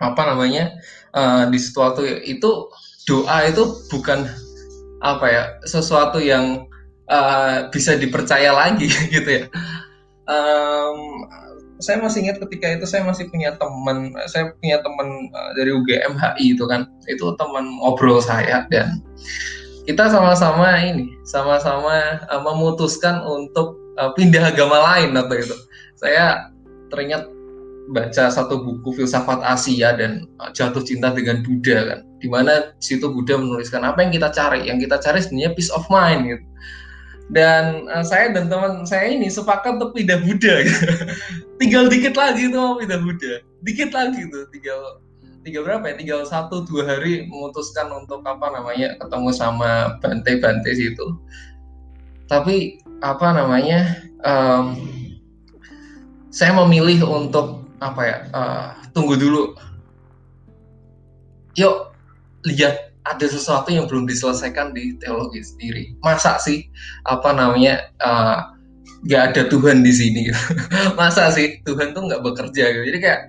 [0.00, 0.72] apa namanya
[1.14, 2.68] uh, di sesuatu itu
[3.08, 4.28] doa itu bukan
[5.04, 6.66] apa ya sesuatu yang
[7.08, 9.44] uh, bisa dipercaya lagi gitu ya.
[10.24, 11.28] Um,
[11.82, 16.16] saya masih ingat ketika itu saya masih punya teman, saya punya teman uh, dari UGM
[16.16, 19.04] HI itu kan, itu teman ngobrol saya dan
[19.84, 23.76] kita sama-sama ini, sama-sama memutuskan untuk
[24.16, 25.56] pindah agama lain atau itu.
[26.00, 26.48] Saya
[26.88, 27.28] teringat
[27.92, 32.00] baca satu buku filsafat Asia dan uh, jatuh cinta dengan Buddha kan.
[32.22, 34.64] Di mana situ Buddha menuliskan apa yang kita cari?
[34.64, 36.44] Yang kita cari sebenarnya peace of mind gitu.
[37.32, 40.86] Dan uh, saya dan teman saya ini sepakat untuk pindah Buddha gitu.
[41.60, 43.44] tinggal dikit lagi tuh mau pindah Buddha.
[43.64, 44.80] Dikit lagi tuh tinggal
[45.44, 45.94] tinggal berapa ya?
[46.00, 51.20] Tinggal satu dua hari memutuskan untuk apa namanya ketemu sama Bante-Bante situ.
[52.32, 54.72] Tapi apa namanya um,
[56.32, 58.66] saya memilih untuk apa ya uh,
[58.96, 59.52] tunggu dulu
[61.60, 61.92] yuk
[62.48, 65.92] lihat ada sesuatu yang belum diselesaikan di teologi sendiri.
[66.00, 66.64] Masa sih
[67.04, 68.56] apa namanya uh,
[69.04, 70.32] nggak ada Tuhan di sini?
[70.98, 72.84] Masa sih Tuhan tuh nggak bekerja gitu?
[72.88, 73.20] Jadi kayak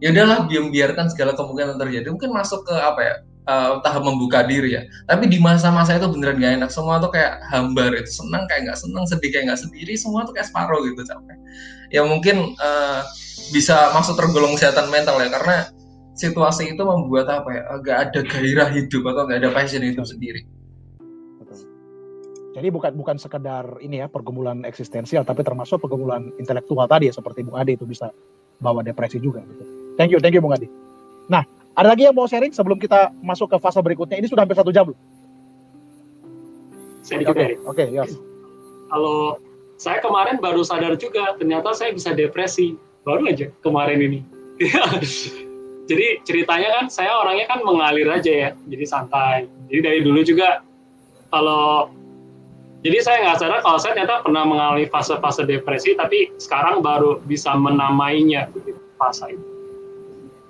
[0.00, 2.08] ya udahlah biarkan segala kemungkinan terjadi.
[2.08, 3.14] Mungkin masuk ke apa ya
[3.52, 4.82] uh, tahap membuka diri ya.
[5.04, 6.70] Tapi di masa-masa itu beneran gak enak.
[6.72, 9.92] Semua tuh kayak hambar itu senang kayak nggak senang, sedih kayak nggak sendiri.
[9.92, 11.36] Semua tuh kayak separuh gitu capek.
[11.88, 13.00] Ya mungkin uh,
[13.52, 15.72] bisa masuk tergolong kesehatan mental ya karena
[16.18, 20.44] situasi itu membuat apa ya agak ada gairah hidup atau nggak ada passion hidup sendiri.
[22.58, 27.46] Jadi bukan bukan sekedar ini ya pergumulan eksistensial, tapi termasuk pergumulan intelektual tadi ya seperti
[27.46, 28.10] Bung Ade itu bisa
[28.58, 29.46] bawa depresi juga.
[29.46, 29.62] Gitu.
[29.94, 30.66] Thank you, thank you Bung Ade.
[31.30, 31.46] Nah,
[31.78, 34.18] ada lagi yang mau sharing sebelum kita masuk ke fase berikutnya?
[34.18, 34.98] Ini sudah hampir satu jam loh.
[37.06, 38.18] Saya Oke, okay, okay, yes.
[38.90, 39.38] Kalau
[39.78, 42.74] saya kemarin baru sadar juga, ternyata saya bisa depresi.
[43.06, 44.20] Baru aja kemarin ini.
[45.88, 49.46] jadi ceritanya kan saya orangnya kan mengalir aja ya, jadi santai.
[49.70, 50.66] Jadi dari dulu juga
[51.30, 51.94] kalau
[52.82, 57.54] jadi saya nggak sadar kalau saya ternyata pernah mengalami fase-fase depresi, tapi sekarang baru bisa
[57.54, 58.50] menamainya
[58.98, 59.46] fase itu.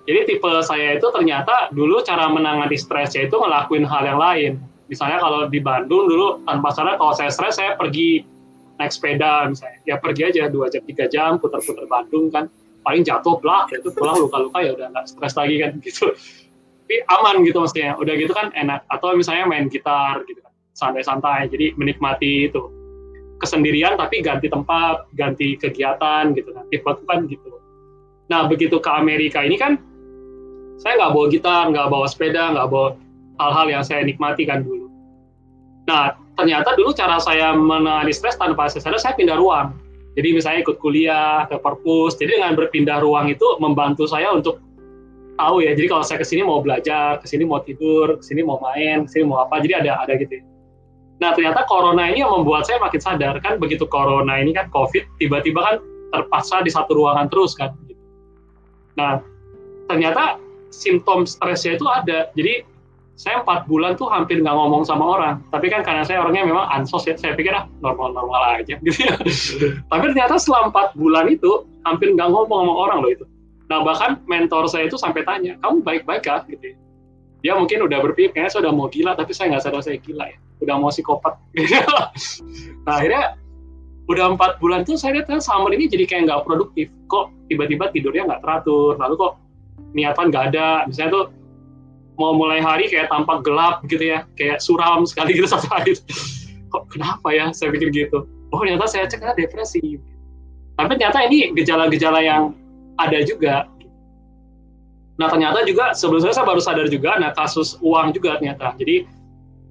[0.09, 4.53] Jadi tipe saya itu ternyata dulu cara menangani stresnya itu ngelakuin hal yang lain.
[4.89, 8.25] Misalnya kalau di Bandung dulu tanpa sadar kalau saya stres saya pergi
[8.79, 9.79] naik sepeda misalnya.
[9.85, 12.47] Ya pergi aja dua jam tiga jam putar-putar Bandung kan.
[12.87, 16.15] Paling jatuh belak itu pulang luka-luka ya udah nggak stres lagi kan gitu.
[16.87, 17.99] Tapi aman gitu maksudnya.
[17.99, 18.87] Udah gitu kan enak.
[18.89, 20.55] Atau misalnya main gitar gitu kan.
[20.73, 21.51] Santai-santai.
[21.53, 22.63] Jadi menikmati itu
[23.39, 26.65] kesendirian tapi ganti tempat, ganti kegiatan gitu kan.
[26.71, 27.51] Tipe kan gitu.
[28.31, 29.77] Nah begitu ke Amerika ini kan
[30.79, 32.95] saya nggak bawa gitar, nggak bawa sepeda, nggak bawa
[33.43, 34.87] hal-hal yang saya nikmati kan dulu.
[35.89, 39.75] Nah, ternyata dulu cara saya menangani stres tanpa saya sadar, saya pindah ruang.
[40.15, 44.63] Jadi misalnya ikut kuliah ke perpus, jadi dengan berpindah ruang itu membantu saya untuk
[45.39, 45.75] tahu ya.
[45.75, 49.07] Jadi kalau saya ke sini mau belajar, ke sini mau tidur, ke sini mau main,
[49.07, 50.39] ke sini mau apa, jadi ada ada gitu.
[50.39, 50.43] Ya.
[51.19, 55.03] Nah ternyata corona ini yang membuat saya makin sadar kan begitu corona ini kan covid
[55.19, 55.77] tiba-tiba kan
[56.15, 57.75] terpaksa di satu ruangan terus kan.
[58.95, 59.23] Nah
[59.91, 60.39] ternyata
[60.71, 62.31] simptom stresnya itu ada.
[62.39, 62.63] Jadi
[63.19, 65.43] saya empat bulan tuh hampir nggak ngomong sama orang.
[65.51, 69.19] Tapi kan karena saya orangnya memang ansos ya, saya pikir ah normal-normal aja gitu ya.
[69.91, 73.27] Tapi ternyata selama empat bulan itu hampir nggak ngomong sama orang loh itu.
[73.67, 76.47] Nah bahkan mentor saya itu sampai tanya, kamu baik-baik kah?
[76.47, 76.77] Gitu ya.
[77.43, 80.25] Dia mungkin udah berpikir kayaknya saya udah mau gila, tapi saya nggak sadar saya gila
[80.31, 80.39] ya.
[80.63, 81.35] Udah mau psikopat.
[82.87, 83.35] nah akhirnya
[84.07, 86.87] udah empat bulan tuh saya lihat summer ini jadi kayak nggak produktif.
[87.11, 89.43] Kok tiba-tiba tidurnya nggak teratur, lalu kok
[89.91, 91.25] niatan nggak ada misalnya tuh
[92.19, 95.95] mau mulai hari kayak tampak gelap gitu ya kayak suram sekali gitu satu hari
[96.69, 97.51] kok kenapa ya?
[97.51, 98.29] Saya pikir gitu.
[98.53, 100.01] Oh ternyata saya cek ada depresi.
[100.79, 102.55] Tapi ternyata ini gejala-gejala yang
[103.01, 103.67] ada juga.
[105.19, 108.77] Nah ternyata juga sebelum saya baru sadar juga nah kasus uang juga ternyata.
[108.79, 109.09] Jadi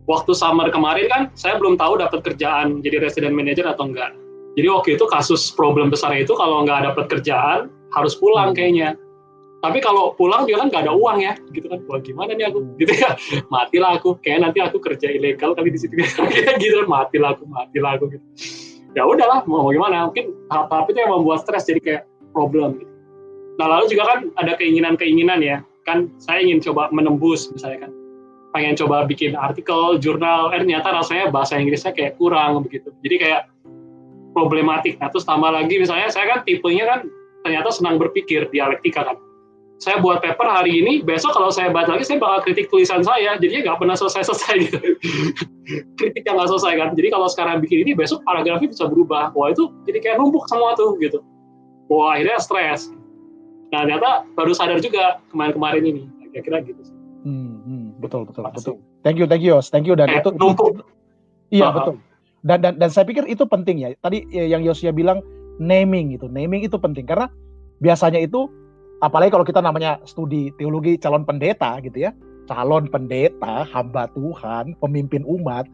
[0.09, 4.11] waktu summer kemarin kan saya belum tahu dapat kerjaan jadi resident manager atau enggak.
[4.59, 8.57] Jadi waktu itu kasus problem besar itu kalau nggak dapat kerjaan harus pulang hmm.
[8.57, 8.89] kayaknya
[9.57, 11.33] tapi kalau pulang juga kan nggak ada uang ya.
[11.49, 12.61] Gitu kan wah gimana nih aku?
[12.77, 13.17] Gitu ya.
[13.53, 14.13] Matilah aku.
[14.21, 15.97] Kayak nanti aku kerja ilegal kali di situ.
[16.61, 18.05] Gitu kan matilah aku matilah aku.
[18.13, 18.25] Gitu.
[18.93, 20.09] Ya udahlah mau, mau gimana.
[20.09, 22.03] Mungkin tahap-tahap itu yang membuat stres jadi kayak
[22.33, 22.93] problem gitu.
[23.57, 25.65] Nah lalu juga kan ada keinginan-keinginan ya.
[25.89, 27.91] Kan saya ingin coba menembus misalnya kan.
[28.53, 30.53] Pengen coba bikin artikel jurnal.
[30.53, 32.93] Eh ternyata rasanya bahasa Inggrisnya kayak kurang begitu.
[33.01, 33.41] Jadi kayak
[34.37, 35.01] problematik.
[35.01, 36.99] Nah terus tambah lagi misalnya saya kan tipenya kan
[37.41, 39.17] ternyata senang berpikir dialektika kan
[39.77, 43.37] saya buat paper hari ini, besok kalau saya baca lagi, saya bakal kritik tulisan saya,
[43.37, 44.77] jadinya nggak pernah selesai-selesai gitu.
[46.01, 46.89] Kritiknya nggak selesai kan.
[46.97, 49.29] Jadi kalau sekarang bikin ini, besok paragrafnya bisa berubah.
[49.37, 51.21] Wah itu jadi kayak numpuk semua tuh gitu.
[51.93, 52.89] Wah akhirnya stres.
[53.69, 56.03] Nah ternyata baru sadar juga kemarin-kemarin ini.
[56.33, 56.95] Kira-kira gitu sih.
[57.21, 58.55] Hmm, hmm, betul, betul, Masih.
[58.57, 58.75] betul.
[59.05, 59.69] Thank you, thank you, Yos.
[59.69, 59.93] Thank you.
[59.93, 60.81] Dan eh, itu, numpuk.
[61.53, 61.75] Iya, uh -huh.
[61.77, 61.95] betul.
[62.45, 63.93] Dan, dan, dan saya pikir itu penting ya.
[64.01, 65.21] Tadi yang Yosia bilang,
[65.61, 66.25] naming itu.
[66.29, 67.03] Naming itu penting.
[67.03, 67.27] Karena
[67.83, 68.47] biasanya itu
[69.01, 72.11] apalagi kalau kita namanya studi teologi calon pendeta gitu ya.
[72.47, 75.67] Calon pendeta hamba Tuhan pemimpin umat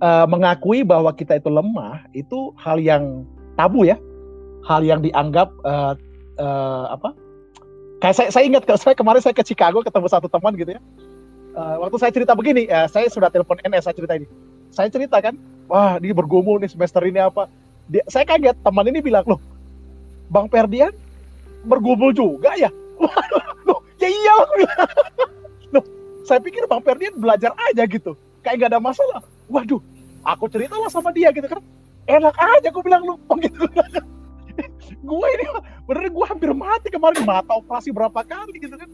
[0.00, 3.24] uh, mengakui bahwa kita itu lemah itu hal yang
[3.54, 4.00] tabu ya.
[4.64, 5.96] Hal yang dianggap uh,
[6.40, 7.16] uh, apa?
[8.00, 10.80] Kayak saya, saya ingat saya kemarin saya ke Chicago ketemu satu teman gitu ya.
[11.52, 14.30] Uh, waktu saya cerita begini uh, saya sudah telepon NS saya cerita ini
[14.70, 15.34] saya cerita kan
[15.66, 17.50] wah ini bergumul nih semester ini apa?
[17.90, 19.42] Dia, saya kaget teman ini bilang loh
[20.30, 20.94] Bang Perdian
[21.64, 22.70] bergumul juga ya?
[23.68, 24.34] Loh ya iya
[25.76, 25.84] loh
[26.24, 28.16] saya pikir bang Ferdian belajar aja gitu.
[28.40, 29.20] Kayak gak ada masalah.
[29.52, 29.80] Waduh
[30.24, 31.60] aku cerita lah sama dia gitu kan.
[32.08, 33.64] Enak aja aku bilang lu gitu.
[35.00, 35.44] Gue ini
[35.84, 37.24] bener gue hampir mati kemarin.
[37.24, 38.88] Mata operasi berapa kali gitu kan.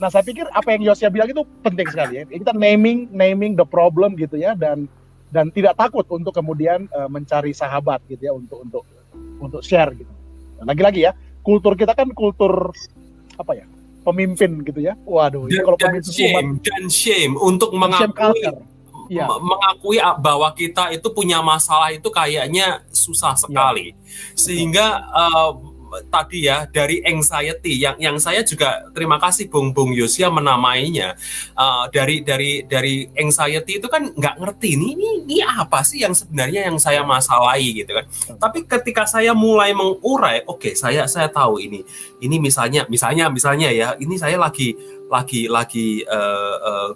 [0.00, 2.22] Nah, saya pikir apa yang Yosia bilang itu penting sekali ya.
[2.26, 4.88] Kita naming naming the problem gitu ya dan
[5.30, 8.84] dan tidak takut untuk kemudian uh, mencari sahabat gitu ya untuk untuk
[9.42, 10.10] untuk share gitu.
[10.64, 11.12] Lagi-lagi ya,
[11.44, 12.72] kultur kita kan kultur
[13.36, 13.66] apa ya?
[14.04, 14.94] pemimpin gitu ya.
[15.08, 18.44] Waduh, dan, kalau dan shame, dan shame untuk mengakui
[19.08, 19.26] ya.
[19.26, 23.40] mengakui bahwa kita itu punya masalah itu kayaknya susah iya.
[23.40, 23.86] sekali.
[23.90, 23.96] Ya.
[24.36, 25.56] Sehingga uh,
[26.10, 27.78] tadi ya dari anxiety.
[27.78, 31.14] Yang yang saya juga terima kasih Bung Bung Yosia menamainya.
[31.54, 36.16] Uh, dari dari dari anxiety itu kan nggak ngerti ini, ini ini apa sih yang
[36.16, 38.04] sebenarnya yang saya masalahi gitu kan.
[38.40, 41.84] Tapi ketika saya mulai mengurai, oke okay, saya saya tahu ini.
[42.18, 44.74] Ini misalnya misalnya misalnya ya ini saya lagi
[45.12, 46.90] lagi lagi uh, uh,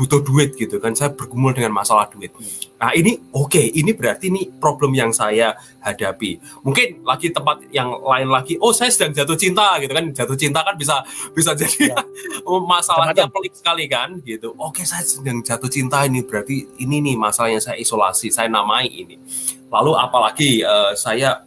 [0.00, 2.32] butuh duit gitu kan saya bergumul dengan masalah duit.
[2.80, 5.52] Nah ini oke okay, ini berarti ini problem yang saya
[5.84, 6.40] hadapi.
[6.64, 10.64] Mungkin lagi tempat yang lain lagi oh saya sedang jatuh cinta gitu kan jatuh cinta
[10.64, 11.04] kan bisa
[11.36, 12.00] bisa jadi ya.
[12.72, 14.56] masalahnya pelik sekali kan gitu.
[14.56, 18.88] Oke okay, saya sedang jatuh cinta ini berarti ini nih masalahnya saya isolasi saya namai
[18.88, 19.20] ini.
[19.68, 21.44] Lalu apalagi uh, saya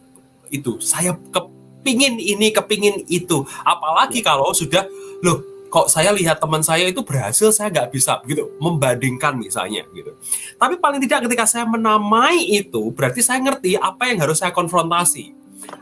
[0.54, 3.42] itu saya kepingin ini kepingin itu.
[3.66, 4.30] Apalagi ya.
[4.30, 4.86] kalau sudah
[5.26, 10.14] loh kok saya lihat teman saya itu berhasil saya nggak bisa gitu membandingkan misalnya gitu.
[10.54, 15.34] Tapi paling tidak ketika saya menamai itu berarti saya ngerti apa yang harus saya konfrontasi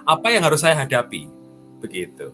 [0.09, 1.28] apa yang harus saya hadapi.
[1.84, 2.32] Begitu.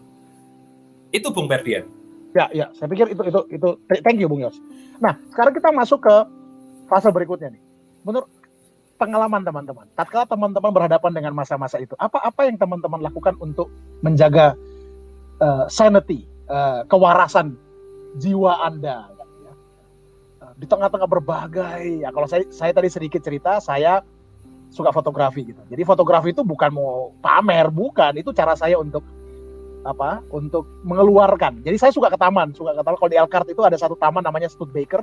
[1.11, 1.83] Itu Bung Ferdian.
[2.31, 3.69] Ya ya saya pikir itu itu itu
[4.07, 4.55] thank you Bung Yos.
[5.03, 6.15] Nah sekarang kita masuk ke
[6.87, 7.61] fase berikutnya nih.
[8.07, 8.31] Menurut
[8.95, 13.67] pengalaman teman-teman tatkala teman-teman berhadapan dengan masa-masa itu apa apa yang teman-teman lakukan untuk
[13.99, 14.55] menjaga
[15.43, 17.55] uh, sanity uh, kewarasan
[18.17, 19.07] jiwa Anda.
[19.45, 19.53] Ya.
[20.41, 24.01] Uh, di tengah-tengah berbagai, ya kalau saya, saya tadi sedikit cerita, saya
[24.69, 25.61] suka fotografi gitu.
[25.69, 28.17] Jadi fotografi itu bukan mau pamer, bukan.
[28.17, 29.01] Itu cara saya untuk
[29.85, 30.21] apa?
[30.29, 31.65] Untuk mengeluarkan.
[31.65, 32.97] Jadi saya suka ke taman, suka ke taman.
[32.97, 35.01] Kalau di Elkhart itu ada satu taman namanya Studebaker.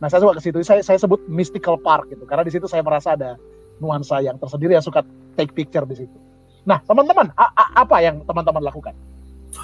[0.00, 0.56] Nah saya suka ke situ.
[0.64, 2.24] Saya saya sebut mystical park gitu.
[2.24, 3.36] Karena di situ saya merasa ada
[3.78, 5.04] nuansa yang tersendiri yang suka
[5.36, 6.16] take picture di situ.
[6.64, 7.28] Nah teman-teman,
[7.76, 8.96] apa yang teman-teman lakukan?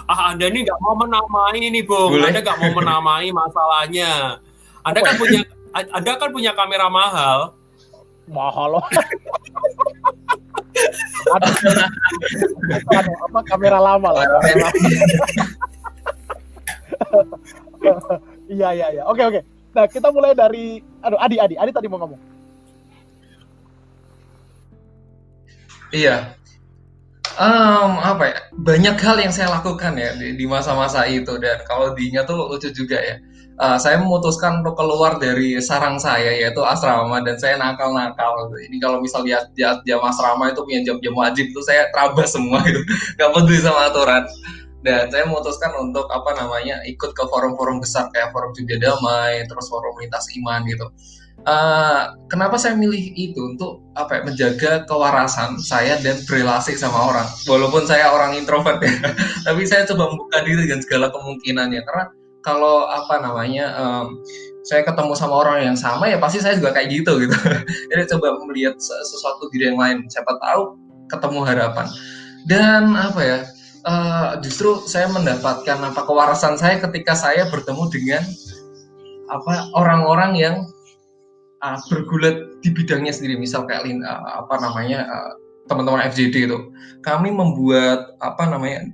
[0.08, 2.28] Ah Anda ini nggak mau menamai ini Bung, Boleh.
[2.32, 4.40] Anda nggak mau menamai masalahnya.
[4.84, 5.40] Anda kan punya
[5.72, 7.56] Anda kan punya kamera mahal.
[8.24, 8.84] Mahal loh.
[11.34, 11.46] ada,
[13.28, 14.24] apa kamera lama lah.
[18.48, 19.02] Iya iya iya.
[19.08, 19.40] Oke oke.
[19.74, 22.20] Nah kita mulai dari, aduh Adi Adi Adi tadi mau ngomong.
[25.94, 26.34] Iya,
[27.38, 28.38] um, apa ya?
[28.54, 31.36] Banyak hal yang saya lakukan ya di masa-masa itu.
[31.38, 33.16] Dan kalau diingat tuh lucu juga ya.
[33.54, 37.22] Uh, saya memutuskan untuk keluar dari sarang saya yaitu asrama.
[37.22, 38.50] Dan saya nakal-nakal.
[38.54, 42.62] Ini kalau misal dia dia jam asrama itu punya jam-jam wajib itu saya terabas semua
[42.66, 42.80] itu.
[43.18, 44.24] Nggak peduli sama aturan.
[44.84, 48.10] Dan saya memutuskan untuk apa namanya ikut ke forum-forum besar.
[48.12, 50.88] Kayak forum juga damai terus forum lintas iman gitu
[51.42, 57.28] uh, kenapa saya milih itu untuk apa ya, menjaga kewarasan saya dan berrelasi sama orang?
[57.50, 58.94] Walaupun saya orang introvert ya
[59.46, 61.82] tapi saya coba membuka diri dengan segala kemungkinannya.
[61.82, 62.04] Karena
[62.44, 64.20] kalau apa namanya um,
[64.64, 67.36] saya ketemu sama orang yang sama ya pasti saya juga kayak gitu gitu.
[67.92, 70.06] Jadi coba melihat sesuatu diri yang lain.
[70.08, 70.78] Siapa tahu
[71.12, 71.86] ketemu harapan.
[72.44, 73.38] Dan apa ya
[73.88, 78.22] uh, justru saya mendapatkan apa kewarasan saya ketika saya bertemu dengan
[79.32, 80.56] apa orang-orang yang
[81.64, 83.40] uh, bergulat di bidangnya sendiri.
[83.40, 85.32] Misal kayak uh, apa namanya uh,
[85.72, 86.58] teman-teman FJD itu.
[87.00, 88.84] Kami membuat apa namanya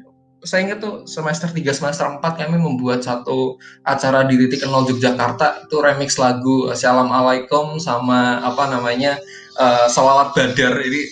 [0.41, 5.69] saya ingat tuh semester 3 semester 4 kami membuat satu acara di titik nol Yogyakarta.
[5.69, 9.21] Itu remix lagu Salam Alaikum sama apa namanya
[9.61, 10.81] uh, Salawat Badar.
[10.81, 11.03] Ini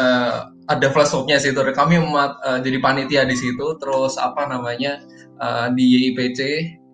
[0.00, 3.76] uh, ada flashmobnya sih itu kami umat uh, jadi panitia di situ.
[3.76, 5.04] Terus apa namanya
[5.42, 6.40] uh, di YIPC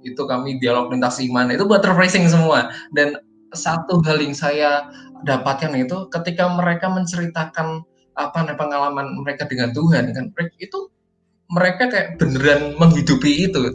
[0.04, 2.74] itu kami dialog lintas iman itu buat refreshing semua.
[2.90, 3.14] Dan
[3.54, 4.90] satu hal yang saya
[5.24, 10.30] dapatkan itu ketika mereka menceritakan apa nih pengalaman mereka dengan Tuhan kan
[10.62, 10.94] itu
[11.52, 13.74] mereka kayak beneran menghidupi itu.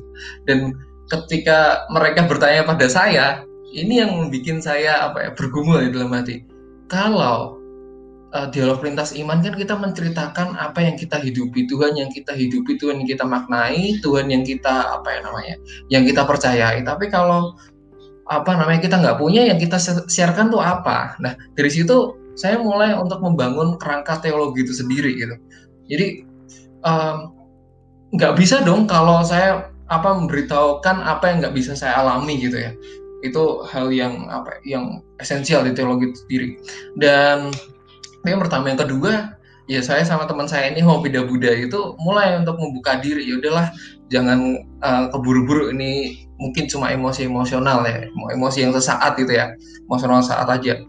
[0.49, 0.73] Dan
[1.09, 6.41] ketika mereka bertanya pada saya ini yang membuat saya apa ya bergumul di dalam hati.
[6.89, 7.61] Kalau
[8.33, 12.81] uh, dialog lintas iman kan kita menceritakan apa yang kita hidupi Tuhan yang kita hidupi
[12.81, 15.55] Tuhan yang kita maknai Tuhan yang kita apa ya namanya
[15.93, 16.81] yang kita percayai.
[16.81, 17.53] Tapi kalau
[18.29, 21.17] apa namanya kita nggak punya yang kita siarkan tuh apa?
[21.17, 25.35] Nah dari situ saya mulai untuk membangun kerangka teologi itu sendiri gitu.
[25.89, 26.07] Jadi
[28.13, 32.71] nggak bisa dong kalau saya apa memberitahukan apa yang nggak bisa saya alami gitu ya.
[33.25, 36.47] Itu hal yang apa yang esensial di teologi itu sendiri.
[37.01, 37.49] Dan
[38.29, 39.33] yang pertama yang kedua
[39.65, 43.25] ya saya sama teman saya ini hobi Buddha itu mulai untuk membuka diri.
[43.25, 43.73] Ya udahlah
[44.13, 49.51] jangan uh, keburu-buru ini mungkin cuma emosi emosional ya emosi yang sesaat gitu ya
[49.85, 50.79] emosional saat aja.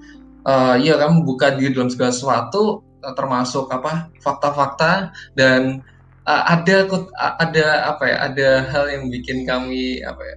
[0.41, 5.85] Uh, ya kamu buka diri dalam segala sesuatu uh, termasuk apa fakta-fakta dan
[6.25, 6.89] uh, ada
[7.37, 10.37] ada apa ya ada hal yang bikin kami apa ya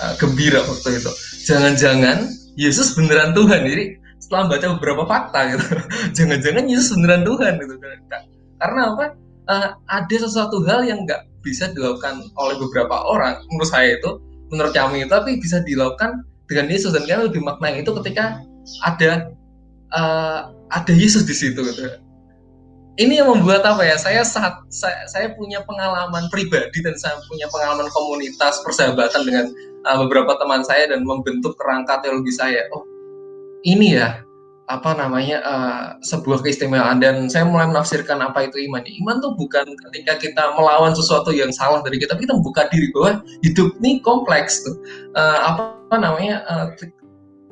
[0.00, 1.12] uh, gembira waktu itu.
[1.44, 2.24] Jangan-jangan
[2.56, 3.68] Yesus beneran Tuhan.
[3.68, 3.84] Jadi
[4.22, 5.66] setelah baca beberapa fakta gitu
[6.16, 7.74] jangan-jangan Yesus beneran Tuhan gitu.
[8.56, 9.06] Karena apa?
[9.44, 14.16] Uh, ada sesuatu hal yang nggak bisa dilakukan oleh beberapa orang menurut saya itu
[14.54, 16.94] menurut kami tapi bisa dilakukan dengan Yesus.
[16.94, 18.38] Dan kami lebih maknai itu ketika
[18.86, 19.34] ada
[19.92, 22.00] uh, ada Yesus di situ gitu.
[22.94, 23.98] ini yang membuat apa ya?
[23.98, 29.50] Saya saat saya, saya punya pengalaman pribadi dan saya punya pengalaman komunitas persahabatan dengan
[29.90, 32.62] uh, beberapa teman saya dan membentuk kerangka teologi saya.
[32.70, 32.86] Oh
[33.64, 34.20] ini ya
[34.64, 38.80] apa namanya uh, sebuah keistimewaan dan saya mulai menafsirkan apa itu iman.
[38.80, 43.20] Iman tuh bukan ketika kita melawan sesuatu yang salah dari kita, kita membuka diri bahwa
[43.44, 44.76] hidup ini kompleks tuh.
[45.12, 46.66] Uh, apa namanya uh,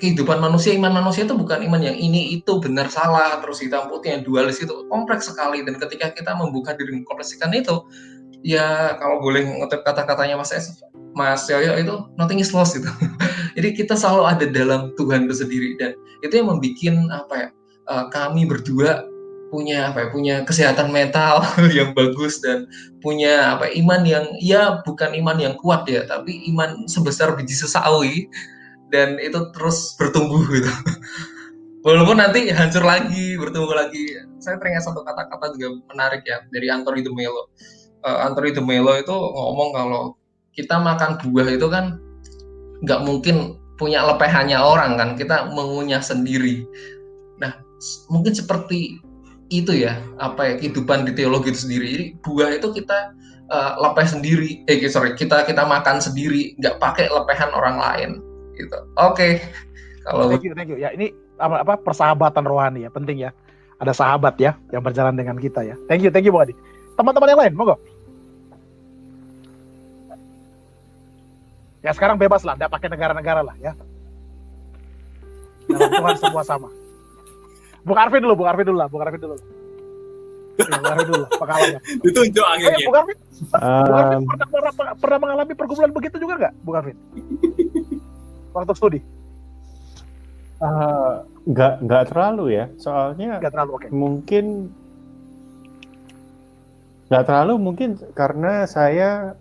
[0.00, 4.18] kehidupan manusia, iman manusia itu bukan iman yang ini itu benar salah terus hitam putih
[4.18, 7.86] yang dualis itu kompleks sekali dan ketika kita membuka diri mengkompleksikan itu
[8.42, 10.82] ya kalau boleh ngutip kata-katanya Mas Es,
[11.12, 12.88] Mas Yoyo itu nothing is lost itu.
[13.56, 15.92] Jadi kita selalu ada dalam Tuhan itu sendiri dan
[16.24, 17.48] itu yang membuat apa ya
[17.90, 19.04] uh, kami berdua
[19.52, 21.44] punya apa ya punya kesehatan mental
[21.76, 22.64] yang bagus dan
[23.04, 28.32] punya apa iman yang ya bukan iman yang kuat ya tapi iman sebesar biji sesawi
[28.88, 30.68] dan itu terus bertumbuh gitu.
[31.84, 34.14] Walaupun nanti hancur lagi bertumbuh lagi.
[34.38, 37.50] Saya teringat satu kata-kata juga menarik ya dari Anthony de Mello
[38.06, 40.18] uh, Anthony de Mello itu ngomong kalau
[40.52, 41.96] kita makan buah itu kan
[42.84, 46.68] nggak mungkin punya lepehannya orang kan kita mengunyah sendiri.
[47.40, 47.56] Nah
[48.12, 49.00] mungkin seperti
[49.52, 51.86] itu ya apa ya kehidupan di teologi itu sendiri.
[51.92, 53.16] Jadi buah itu kita
[53.48, 58.10] uh, lepeh sendiri eh sorry kita kita makan sendiri nggak pakai lepehan orang lain
[58.60, 58.78] gitu.
[59.00, 59.32] Oke okay.
[60.04, 60.78] kalau thank you thank you.
[60.78, 63.32] Ya ini apa, apa persahabatan rohani ya penting ya.
[63.82, 65.74] Ada sahabat ya yang berjalan dengan kita ya.
[65.90, 66.54] Thank you thank you Adi.
[66.94, 67.74] Teman-teman yang lain monggo
[71.82, 73.74] Ya sekarang bebas lah, tidak pakai negara-negara lah ya.
[75.66, 76.70] Dalam Tuhan semua sama.
[77.82, 79.34] Bung Arvin dulu, Bung Arvin dulu lah, Bung Arvin dulu.
[80.54, 81.80] Ya, Bung Arvin dulu, pengalamannya.
[82.06, 82.78] Ditunjuk akhirnya.
[82.78, 86.76] Eh, Bung Arvin, um, Bung Arvin pernah, pernah, pernah mengalami pergumulan begitu juga nggak, Bung
[86.78, 86.96] Arvin?
[88.54, 89.00] Waktu studi?
[90.62, 93.82] Uh, nggak nggak terlalu ya, soalnya nggak terlalu, oke.
[93.82, 93.90] Okay.
[93.90, 94.44] Mungkin
[97.10, 99.34] nggak terlalu mungkin karena saya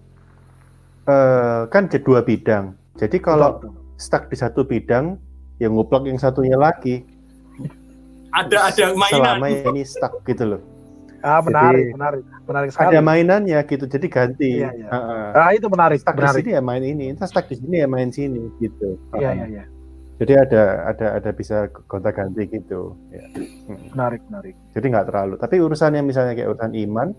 [1.12, 2.80] uh, kan dua bidang.
[2.96, 3.76] Jadi kalau Betul.
[4.00, 5.20] stuck di satu bidang,
[5.60, 7.04] yang nguplak yang satunya lagi.
[8.32, 9.38] Ada ada mainan.
[9.44, 10.62] Selama ini stuck gitu loh.
[11.22, 12.98] Ah menarik, jadi, menarik, menarik sekali.
[12.98, 14.66] Ada mainannya gitu, jadi ganti.
[14.66, 14.88] Iya, iya.
[14.90, 16.02] Uh, ah itu menarik.
[16.02, 16.42] Stuck menarik.
[16.42, 18.98] di sini ya main ini, entah stuck di sini ya main sini gitu.
[19.14, 19.64] Iya iya iya.
[20.18, 22.98] Jadi ada ada ada bisa gonta ganti gitu.
[23.14, 23.26] Ya.
[23.94, 24.58] Menarik menarik.
[24.74, 25.36] Jadi nggak terlalu.
[25.38, 27.14] Tapi urusan yang misalnya kayak urusan iman,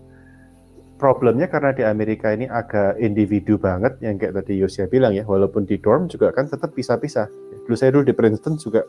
[1.03, 5.27] problemnya karena di Amerika ini agak individu banget yang kayak tadi Yosia bilang ya.
[5.27, 7.27] Walaupun di dorm juga kan tetap pisah-pisah.
[7.67, 8.87] Dulu saya dulu di Princeton juga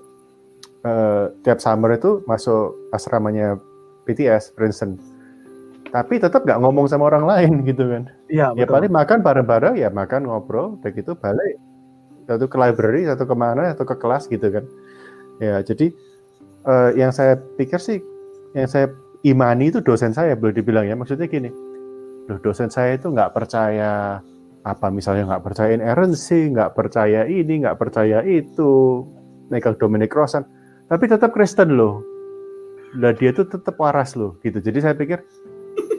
[0.86, 3.58] uh, tiap summer itu masuk asramanya
[4.06, 4.94] BTS Princeton.
[5.90, 8.06] Tapi tetap nggak ngomong sama orang lain gitu kan.
[8.30, 11.58] Iya ya paling makan bareng-bareng ya makan ngobrol udah gitu balik.
[12.30, 14.62] Satu ke library satu ke mana atau ke kelas gitu kan.
[15.42, 15.90] Ya jadi
[16.62, 17.98] uh, yang saya pikir sih
[18.54, 18.94] yang saya
[19.26, 20.94] imani itu dosen saya boleh dibilang ya.
[20.94, 21.73] Maksudnya gini
[22.28, 24.20] loh dosen saya itu nggak percaya
[24.64, 29.04] apa misalnya nggak percaya inerrancy, nggak percaya ini, nggak percaya itu,
[29.52, 30.48] megang Dominic Crossan,
[30.88, 32.00] tapi tetap Kristen loh.
[32.96, 34.64] Lah dia tuh tetap waras loh, gitu.
[34.64, 35.20] Jadi saya pikir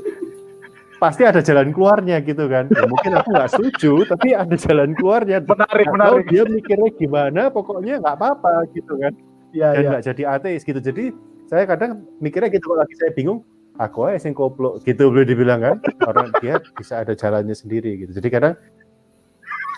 [1.04, 2.66] pasti ada jalan keluarnya gitu kan.
[2.74, 5.46] Ya, mungkin aku nggak setuju, tapi ada jalan keluarnya.
[5.46, 6.26] Menarik, menarik.
[6.34, 9.14] Dia mikirnya gimana, pokoknya nggak apa-apa gitu kan.
[9.54, 9.90] Ya, Dan ya.
[9.94, 10.82] nggak jadi ateis gitu.
[10.82, 11.14] Jadi
[11.46, 13.46] saya kadang mikirnya gitu kalau lagi saya bingung,
[13.78, 15.78] aku aja sing koplo gitu boleh dibilang kan?
[16.08, 18.12] Orang dia bisa ada jalannya sendiri gitu.
[18.16, 18.54] Jadi kadang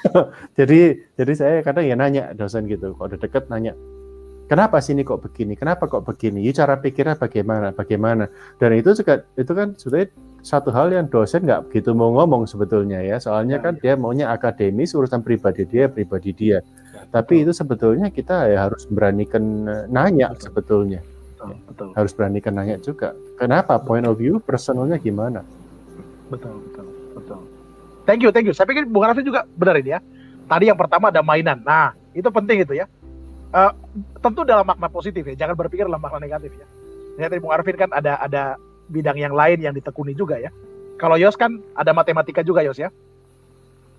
[0.60, 3.74] jadi jadi saya kadang ya nanya dosen gitu kalau udah deket nanya
[4.48, 5.54] kenapa sih ini kok begini?
[5.60, 6.42] Kenapa kok begini?
[6.48, 7.76] Ya cara pikirnya bagaimana?
[7.76, 8.32] Bagaimana?
[8.58, 10.08] Dan itu juga itu kan sudah
[10.42, 13.20] satu hal yang dosen nggak begitu mau ngomong sebetulnya ya.
[13.20, 13.82] Soalnya ya, kan ya.
[13.84, 16.64] dia maunya akademis urusan pribadi dia pribadi dia.
[16.96, 20.44] Ya, tapi itu sebetulnya kita ya harus beranikan eh, nanya betul.
[20.50, 21.02] sebetulnya
[21.38, 21.90] betul, betul.
[21.94, 23.14] harus beranikan nanya juga.
[23.38, 23.78] Kenapa?
[23.78, 25.46] Point of view personalnya gimana?
[26.34, 27.40] Betul, betul, betul.
[28.10, 28.56] Thank you, thank you.
[28.58, 30.00] Saya pikir Bung Raffi juga benar ini ya.
[30.48, 31.62] Tadi yang pertama ada mainan.
[31.62, 32.90] Nah, itu penting itu ya.
[33.52, 33.72] Uh,
[34.20, 35.36] tentu dalam makna positif ya.
[35.46, 36.68] Jangan berpikir dalam makna negatif ya.
[37.18, 38.56] Ya tadi Bung Arvin kan ada ada
[38.90, 40.52] bidang yang lain yang ditekuni juga ya.
[40.98, 42.90] Kalau Yos kan ada matematika juga Yos ya,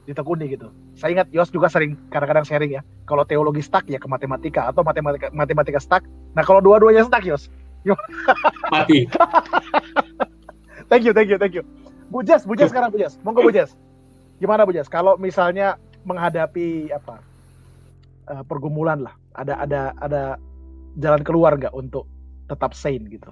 [0.08, 0.72] ditekuni gitu.
[0.96, 2.82] Saya ingat Yos juga sering kadang-kadang sharing ya.
[3.04, 6.00] Kalau teologi stuck ya ke matematika atau matematika matematika stuck.
[6.32, 7.52] Nah kalau dua-duanya stuck Yos,
[8.72, 9.04] Mati.
[10.88, 11.62] thank you, thank you, thank you.
[12.08, 13.20] Bu Jas, Bu Jas sekarang Bu Jas.
[13.20, 13.76] Monggo Bu Jas.
[14.40, 14.88] Gimana Bu Jas?
[14.88, 15.76] Kalau misalnya
[16.08, 17.20] menghadapi apa
[18.32, 20.22] eh, pergumulan lah, ada ada ada
[20.96, 22.08] jalan keluar nggak untuk
[22.48, 23.28] tetap sane gitu?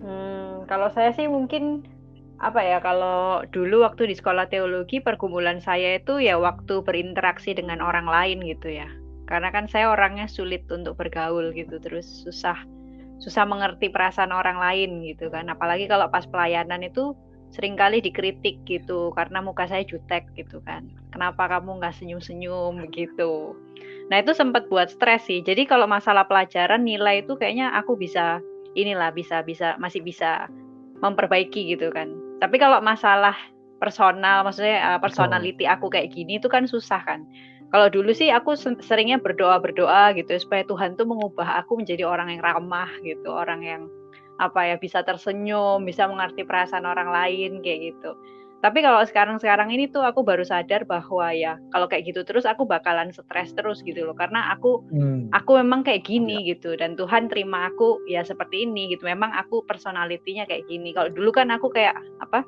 [0.00, 1.84] Hmm, kalau saya sih mungkin
[2.36, 7.80] apa ya kalau dulu waktu di sekolah teologi pergumulan saya itu ya waktu berinteraksi dengan
[7.80, 8.88] orang lain gitu ya.
[9.26, 12.60] Karena kan saya orangnya sulit untuk bergaul gitu terus susah
[13.16, 15.48] susah mengerti perasaan orang lain gitu kan.
[15.48, 17.16] Apalagi kalau pas pelayanan itu
[17.48, 20.92] sering kali dikritik gitu karena muka saya jutek gitu kan.
[21.16, 23.56] Kenapa kamu nggak senyum-senyum gitu?
[24.12, 25.40] Nah itu sempat buat stres sih.
[25.40, 28.44] Jadi kalau masalah pelajaran nilai itu kayaknya aku bisa
[28.76, 30.52] inilah bisa bisa masih bisa
[31.00, 33.36] memperbaiki gitu kan tapi kalau masalah
[33.76, 37.24] personal maksudnya uh, personality aku kayak gini itu kan susah kan.
[37.66, 42.30] Kalau dulu sih aku seringnya berdoa berdoa gitu supaya Tuhan tuh mengubah aku menjadi orang
[42.30, 43.82] yang ramah gitu orang yang
[44.36, 48.14] apa ya bisa tersenyum bisa mengerti perasaan orang lain kayak gitu
[48.66, 52.66] tapi kalau sekarang-sekarang ini tuh aku baru sadar bahwa ya kalau kayak gitu terus aku
[52.66, 55.30] bakalan stres terus gitu loh karena aku hmm.
[55.30, 56.58] aku memang kayak gini ya.
[56.58, 61.14] gitu dan Tuhan terima aku ya seperti ini gitu memang aku personalitinya kayak gini kalau
[61.14, 62.42] dulu kan aku kayak apa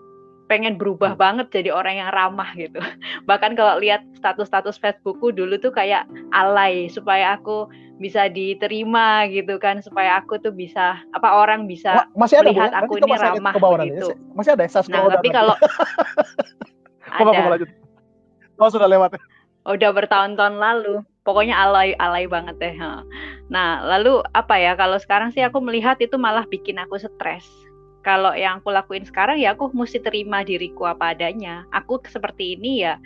[0.50, 1.22] pengen berubah hmm.
[1.22, 2.82] banget jadi orang yang ramah gitu
[3.30, 6.02] bahkan kalau lihat status-status Facebookku dulu tuh kayak
[6.34, 12.38] alay supaya aku bisa diterima gitu kan supaya aku tuh bisa apa orang bisa masih
[12.38, 14.14] ada melihat aku ini ramah gitu.
[14.32, 15.55] Masih ada ya Nah, tapi kalau
[17.18, 17.66] ada.
[18.59, 19.18] Oh, sudah lewat.
[19.66, 21.03] Udah bertahun-tahun lalu.
[21.26, 22.74] Pokoknya alay alay banget deh.
[23.53, 27.44] Nah, lalu apa ya kalau sekarang sih aku melihat itu malah bikin aku stres.
[28.07, 31.68] Kalau yang aku lakuin sekarang ya aku mesti terima diriku apa adanya.
[31.74, 32.96] Aku seperti ini ya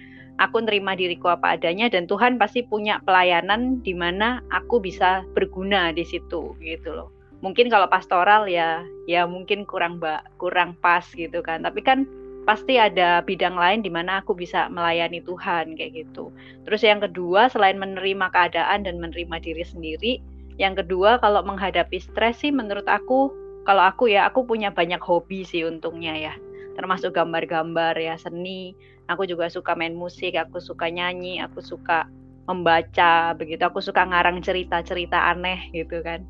[0.41, 5.93] aku nerima diriku apa adanya dan Tuhan pasti punya pelayanan di mana aku bisa berguna
[5.93, 7.09] di situ gitu loh.
[7.43, 11.66] Mungkin kalau pastoral ya ya mungkin kurang ba, kurang pas gitu kan.
[11.66, 12.07] Tapi kan
[12.43, 16.30] pasti ada bidang lain di mana aku bisa melayani Tuhan kayak gitu.
[16.66, 20.12] Terus yang kedua selain menerima keadaan dan menerima diri sendiri,
[20.59, 23.30] yang kedua kalau menghadapi stres sih menurut aku
[23.62, 26.35] kalau aku ya aku punya banyak hobi sih untungnya ya.
[26.74, 28.74] Termasuk gambar-gambar ya seni,
[29.12, 32.08] aku juga suka main musik aku suka nyanyi aku suka
[32.46, 33.62] membaca begitu.
[33.62, 36.26] Aku suka ngarang cerita-cerita aneh gitu kan.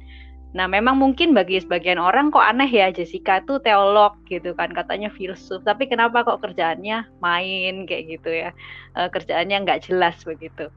[0.53, 4.69] Nah memang mungkin bagi sebagian orang kok aneh ya Jessica tuh teolog gitu kan.
[4.77, 5.65] Katanya filsuf.
[5.65, 8.51] Tapi kenapa kok kerjaannya main kayak gitu ya.
[8.93, 10.69] E, kerjaannya nggak jelas begitu.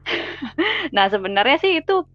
[0.94, 2.06] Nah sebenarnya sih itu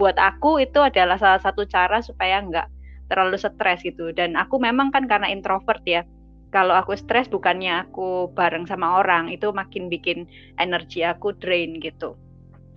[0.00, 2.66] buat aku itu adalah salah satu cara supaya nggak
[3.12, 4.10] terlalu stres gitu.
[4.10, 6.02] Dan aku memang kan karena introvert ya
[6.54, 10.30] kalau aku stres bukannya aku bareng sama orang itu makin bikin
[10.62, 12.14] energi aku drain gitu.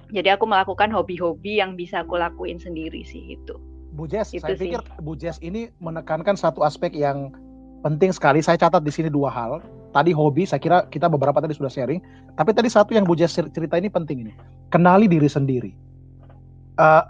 [0.09, 3.59] Jadi aku melakukan hobi-hobi yang bisa aku lakuin sendiri sih itu
[3.97, 4.69] Bu Jess itu saya sih.
[4.69, 7.33] pikir Bu Jess ini menekankan satu aspek yang
[7.81, 8.45] penting sekali.
[8.45, 9.61] Saya catat di sini dua hal.
[9.91, 11.97] Tadi hobi saya kira kita beberapa tadi sudah sharing.
[12.37, 14.33] Tapi tadi satu yang Bu Jess cerita ini penting ini.
[14.69, 15.73] Kenali diri sendiri.
[16.77, 17.01] Uh,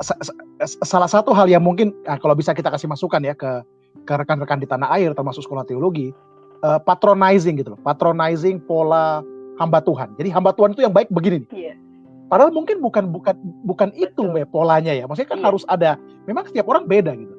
[0.64, 3.68] salah satu hal yang mungkin nah, kalau bisa kita kasih masukan ya ke
[4.07, 6.15] ke rekan-rekan di tanah air termasuk sekolah teologi
[6.63, 9.21] uh, patronizing gitu loh, patronizing pola
[9.57, 10.13] hamba Tuhan.
[10.15, 11.49] Jadi hamba Tuhan itu yang baik begini nih.
[11.73, 11.75] Yeah.
[12.27, 15.07] Padahal mungkin bukan bukan bukan itu ya polanya ya.
[15.07, 15.47] Maksudnya kan yeah.
[15.47, 15.91] harus ada.
[16.29, 17.34] Memang setiap orang beda gitu.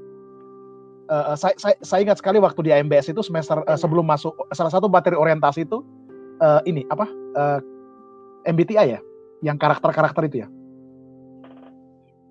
[1.09, 4.69] Uh, saya, saya, saya ingat sekali waktu di AMBS itu semester uh, sebelum masuk salah
[4.69, 5.81] satu materi orientasi itu
[6.45, 7.61] uh, ini apa uh,
[8.45, 9.01] MBTI ya,
[9.41, 10.49] yang karakter-karakter itu ya.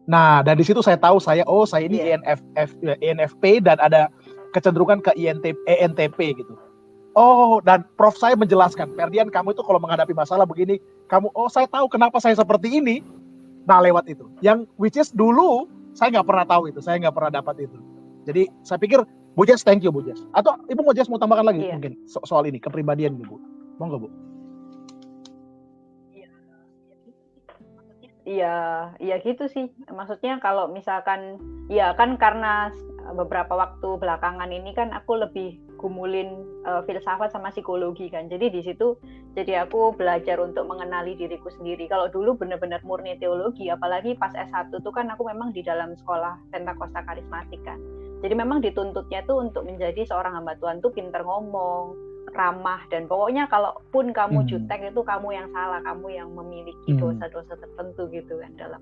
[0.07, 2.22] Nah, dan di situ saya tahu saya oh saya ini yeah.
[2.22, 2.69] ENFF,
[3.01, 4.14] ENFP dan ada
[4.53, 6.53] kecenderungan ke INTP, ENTP gitu.
[7.18, 10.77] Oh, dan Prof saya menjelaskan, Ferdian kamu itu kalau menghadapi masalah begini,
[11.10, 13.02] kamu, oh saya tahu kenapa saya seperti ini.
[13.65, 15.65] Nah lewat itu, yang which is dulu
[15.98, 17.77] saya nggak pernah tahu itu, saya nggak pernah dapat itu.
[18.30, 19.02] Jadi saya pikir
[19.34, 20.22] Bu Jess, thank you Bu Jess.
[20.38, 21.73] Atau Ibu mau Jess mau tambahkan lagi iya.
[21.73, 23.41] mungkin so soal ini kepribadian Bu.
[23.81, 24.07] Monggo Bu.
[28.28, 29.72] Iya, iya gitu sih.
[29.88, 31.40] Maksudnya kalau misalkan,
[31.72, 32.76] ya kan karena
[33.16, 38.28] beberapa waktu belakangan ini kan aku lebih gumulin uh, filsafat sama psikologi kan.
[38.28, 38.99] Jadi di situ
[39.32, 41.88] jadi aku belajar untuk mengenali diriku sendiri.
[41.88, 46.52] Kalau dulu benar-benar murni teologi, apalagi pas S1 tuh kan aku memang di dalam sekolah
[46.52, 47.80] Pentakosta Karismatik kan.
[48.20, 52.06] Jadi memang dituntutnya tuh untuk menjadi seorang hamba Tuhan tuh pinter ngomong,
[52.38, 54.47] ramah dan pokoknya kalaupun kamu hmm.
[54.47, 57.01] jutek itu kamu yang salah kamu yang memiliki hmm.
[57.01, 58.81] dosa-dosa tertentu gitu kan dalam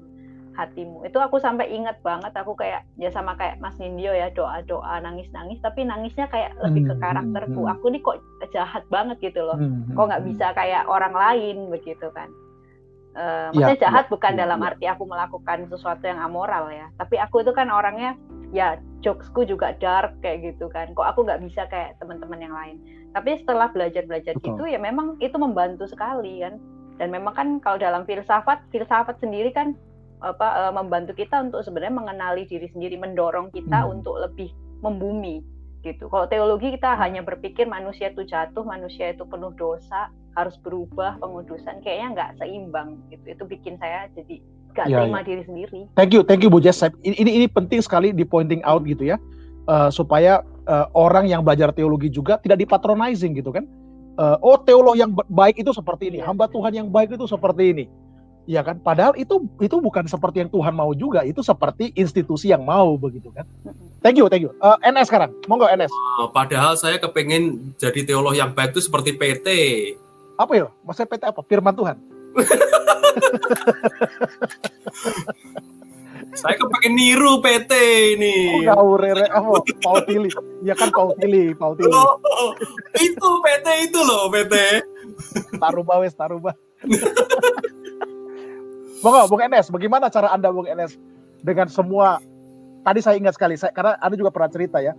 [0.55, 4.63] hatimu itu aku sampai ingat banget aku kayak ya sama kayak Mas Nindyo ya doa
[4.63, 8.23] doa nangis nangis tapi nangisnya kayak lebih ke Hmm, karakterku aku nih kok
[8.55, 9.59] jahat banget gitu loh
[9.91, 12.31] kok nggak bisa kayak orang lain begitu kan
[13.15, 14.67] Iya, maksudnya jahat iya, bukan iya, dalam iya.
[14.67, 18.19] arti aku melakukan sesuatu yang amoral ya tapi aku itu kan orangnya
[18.51, 18.75] ya
[19.05, 20.89] jokesku juga dark kayak gitu kan.
[20.97, 22.81] Kok aku nggak bisa kayak teman-teman yang lain.
[23.13, 24.57] Tapi setelah belajar-belajar Betul.
[24.57, 26.57] gitu ya memang itu membantu sekali kan.
[26.97, 29.77] Dan memang kan kalau dalam filsafat filsafat sendiri kan
[30.25, 34.01] apa eh, membantu kita untuk sebenarnya mengenali diri sendiri mendorong kita Hmm.
[34.01, 34.49] untuk lebih
[34.81, 35.45] membumi
[35.85, 36.09] gitu.
[36.09, 41.79] Kalau teologi kita hanya berpikir manusia itu jatuh manusia itu penuh dosa harus berubah pengudusan
[41.85, 43.37] kayaknya nggak seimbang gitu.
[43.37, 44.41] Itu bikin saya jadi
[44.75, 46.83] nggak Iya, terima diri sendiri Thank you, thank you Bu Jess.
[46.83, 49.17] Ini, ini ini penting sekali di pointing out gitu ya,
[49.65, 53.65] Eh, supaya eh, orang yang belajar teologi juga tidak dipatronizing gitu kan.
[54.13, 56.29] Eh, oh teolog yang ba- baik itu seperti ini, Iya.
[56.29, 57.85] hamba Tuhan yang baik itu seperti ini,
[58.45, 58.77] ya kan?
[58.77, 63.33] Padahal itu itu bukan seperti yang Tuhan mau juga, itu seperti institusi yang mau begitu
[63.33, 63.49] kan.
[64.05, 64.53] Thank you, thank you.
[64.55, 65.89] Eh, NS sekarang, monggo NS.
[66.21, 69.47] Uh, padahal saya kepengen jadi teolog yang baik itu seperti PT.
[70.37, 70.69] Apa ya?
[70.85, 71.41] Maksudnya PT apa?
[71.41, 71.97] Firman Tuhan.
[76.35, 77.71] Saya kepengen niru PT
[78.19, 78.67] ini.
[78.75, 79.63] Oh, rere apa?
[79.79, 80.27] Paul Tili.
[80.67, 81.87] Ya kan Paul Tili, Paul Tili.
[81.87, 82.19] Loh,
[82.99, 84.83] itu PT itu loh PT.
[85.55, 86.51] Taruba wes, taruba.
[88.99, 90.99] Monggo, Bung Enes, bagaimana cara Anda Bung Enes
[91.45, 92.17] dengan semua
[92.81, 94.97] tadi saya ingat sekali saya, karena Anda juga pernah cerita ya.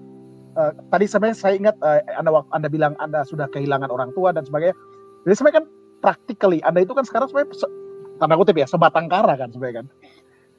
[0.57, 4.47] Eh, tadi sebenarnya saya ingat eh, Anda Anda bilang Anda sudah kehilangan orang tua dan
[4.47, 4.73] sebagainya.
[5.27, 5.67] Jadi sebenarnya kan
[6.01, 7.75] practically Anda itu kan sekarang sebenarnya se-
[8.17, 9.87] tanda kutip ya sebatang kara kan sebenarnya kan.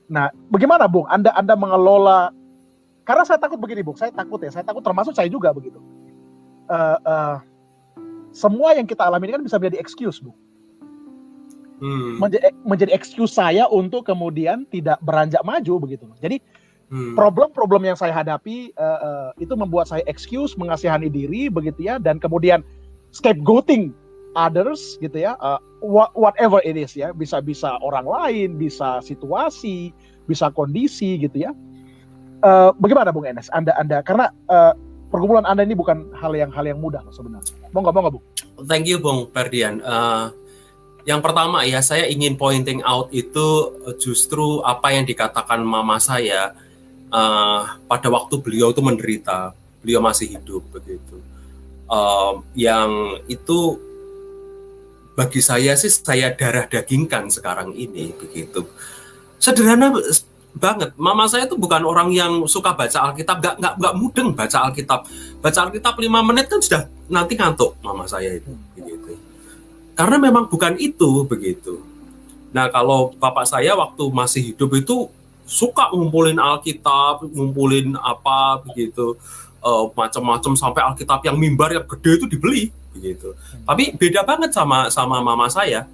[0.07, 2.31] Nah, bagaimana Bung Anda Anda mengelola
[3.07, 5.79] karena saya takut begini Bung, saya takut ya, saya takut termasuk saya juga begitu.
[6.67, 7.37] Eh, eh,
[8.35, 10.35] semua yang kita alami ini kan bisa menjadi excuse, Bung
[11.77, 16.09] Hmm, menjadi, menjadi excuse saya untuk kemudian tidak beranjak maju begitu.
[16.17, 16.41] Jadi
[16.89, 17.13] hmm.
[17.13, 22.17] problem-problem yang saya hadapi eh, eh, itu membuat saya excuse, mengasihani diri begitu ya, dan
[22.17, 22.65] kemudian
[23.13, 23.93] scapegoating
[24.35, 25.37] others gitu ya,
[25.79, 29.93] wha- whatever it is ya, bisa bisa orang lain, bisa situasi,
[30.27, 31.51] bisa kondisi gitu ya.
[32.37, 33.49] Eh, bagaimana Bung Enes?
[33.49, 34.73] Anda Anda karena eh,
[35.09, 37.49] pergumulan Anda ini bukan hal yang hal yang mudah sebenarnya.
[37.73, 38.25] Monggo monggo Bung.
[38.69, 39.81] Thank you Bung Ferdian.
[39.81, 40.25] Eh,
[41.07, 46.53] yang pertama ya saya ingin pointing out itu justru apa yang dikatakan mama saya
[47.09, 51.17] eh, pada waktu beliau itu menderita, beliau masih hidup begitu.
[51.89, 53.81] Eh, yang itu
[55.17, 58.69] bagi saya sih saya darah dagingkan sekarang ini begitu.
[59.41, 59.89] Sederhana
[60.53, 60.93] banget.
[60.93, 65.09] Mama saya itu bukan orang yang suka baca Alkitab, nggak nggak nggak mudeng baca Alkitab.
[65.41, 69.17] Baca Alkitab lima menit kan sudah nanti ngantuk mama saya itu begitu.
[69.97, 71.81] Karena memang bukan itu begitu.
[72.53, 75.09] Nah kalau bapak saya waktu masih hidup itu
[75.49, 79.17] suka ngumpulin Alkitab, ngumpulin apa begitu,
[79.65, 83.37] eh, macam-macam sampai Alkitab yang mimbar yang gede itu dibeli begitu.
[83.63, 85.85] Tapi beda banget sama sama mama saya.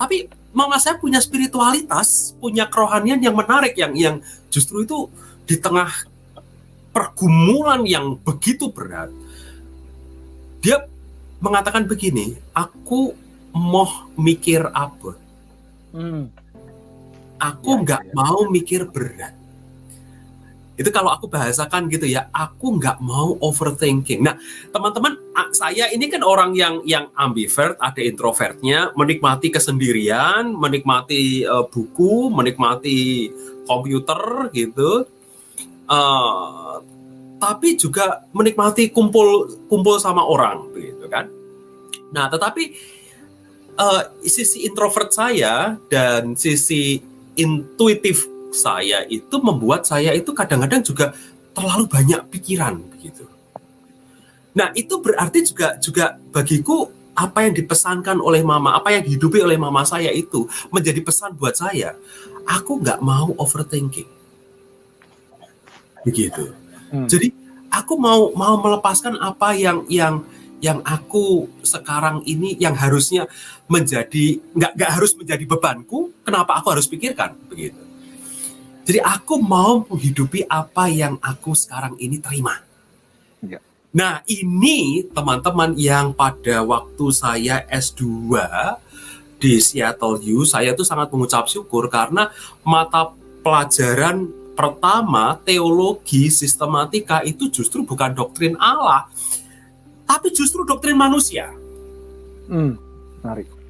[0.00, 0.26] Tapi
[0.56, 4.16] mama saya punya spiritualitas, punya kerohanian yang menarik yang yang
[4.48, 5.06] justru itu
[5.44, 5.92] di tengah
[6.92, 9.12] pergumulan yang begitu berat.
[10.60, 10.84] Dia
[11.42, 13.16] mengatakan begini, aku
[13.52, 15.16] mau mikir apa?
[15.92, 16.28] Hmm.
[17.42, 18.14] Aku Ya, nggak ya, ya.
[18.14, 19.34] mau mikir berat.
[20.72, 24.24] Itu kalau aku bahasakan gitu ya, aku nggak mau overthinking.
[24.24, 24.40] Nah,
[24.72, 25.20] teman-teman,
[25.52, 33.28] saya ini kan orang yang yang ambivert, ada introvertnya, menikmati kesendirian, menikmati eh, buku, menikmati
[33.68, 35.04] komputer gitu.
[35.92, 36.74] Eh,
[37.36, 41.28] tapi juga menikmati kumpul kumpul sama orang, begitu kan?
[42.16, 42.64] Nah, tetapi
[43.76, 46.96] eh, sisi introvert saya dan sisi
[47.36, 51.16] intuitif saya itu membuat saya itu kadang-kadang juga
[51.56, 53.24] terlalu banyak pikiran begitu.
[54.52, 59.60] Nah itu berarti juga juga bagiku apa yang dipesankan oleh mama, apa yang dihidupi oleh
[59.60, 61.96] mama saya itu menjadi pesan buat saya.
[62.48, 64.08] Aku nggak mau overthinking,
[66.04, 66.52] begitu.
[66.90, 67.06] Hmm.
[67.08, 67.32] Jadi
[67.68, 70.24] aku mau mau melepaskan apa yang yang
[70.62, 73.28] yang aku sekarang ini yang harusnya
[73.68, 76.12] menjadi nggak nggak harus menjadi bebanku.
[76.24, 77.91] Kenapa aku harus pikirkan begitu?
[78.82, 82.58] Jadi aku mau menghidupi apa yang aku sekarang ini terima.
[83.42, 83.62] Ya.
[83.94, 88.02] Nah ini teman-teman yang pada waktu saya S2
[89.38, 92.30] di Seattle U, saya tuh sangat mengucap syukur karena
[92.62, 99.10] mata pelajaran pertama teologi sistematika itu justru bukan doktrin Allah,
[100.06, 101.50] tapi justru doktrin manusia.
[102.46, 102.78] Hmm.
[103.22, 103.61] Menarik.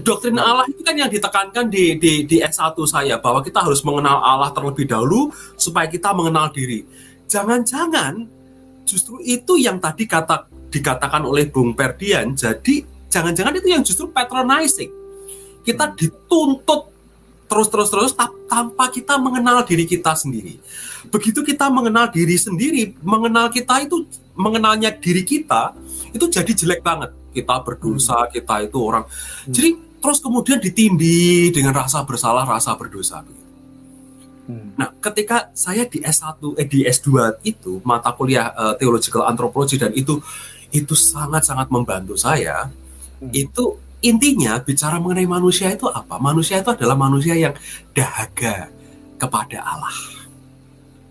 [0.00, 4.20] Doktrin Allah itu kan yang ditekankan di, di, di S1 saya bahwa kita harus mengenal
[4.20, 5.30] Allah terlebih dahulu
[5.60, 6.88] supaya kita mengenal diri.
[7.28, 8.24] Jangan-jangan
[8.88, 12.32] justru itu yang tadi kata dikatakan oleh Bung Perdian.
[12.32, 14.90] Jadi jangan-jangan itu yang justru patronizing.
[15.64, 16.92] Kita dituntut
[17.48, 18.12] terus terus terus
[18.48, 20.60] tanpa kita mengenal diri kita sendiri.
[21.12, 25.76] Begitu kita mengenal diri sendiri, mengenal kita itu mengenalnya diri kita
[26.10, 27.23] itu jadi jelek banget.
[27.34, 28.30] Kita berdosa, hmm.
[28.30, 29.04] kita itu orang.
[29.04, 29.50] Hmm.
[29.50, 33.26] Jadi terus kemudian ditindih dengan rasa bersalah, rasa berdosa.
[34.44, 34.76] Hmm.
[34.76, 39.90] Nah, ketika saya di S1 eh di S2 itu mata kuliah uh, theological anthropology dan
[39.96, 40.20] itu
[40.68, 42.68] itu sangat-sangat membantu saya.
[43.18, 43.32] Hmm.
[43.32, 46.20] Itu intinya bicara mengenai manusia itu apa?
[46.20, 47.56] Manusia itu adalah manusia yang
[47.96, 48.68] dahaga
[49.16, 49.96] kepada Allah.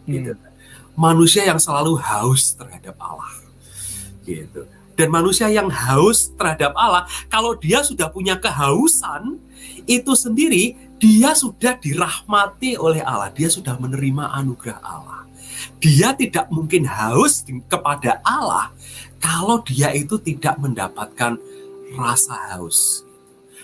[0.06, 0.38] Gitu.
[0.38, 0.52] Hmm.
[0.94, 3.34] Manusia yang selalu haus terhadap Allah.
[4.22, 4.62] Gitu.
[4.94, 9.42] Dan manusia yang haus terhadap Allah, kalau dia sudah punya kehausan,
[9.90, 15.28] itu sendiri dia sudah dirahmati oleh Allah, dia sudah menerima anugerah Allah.
[15.84, 18.72] Dia tidak mungkin haus kepada Allah
[19.20, 21.36] kalau dia itu tidak mendapatkan
[22.00, 23.04] rasa haus.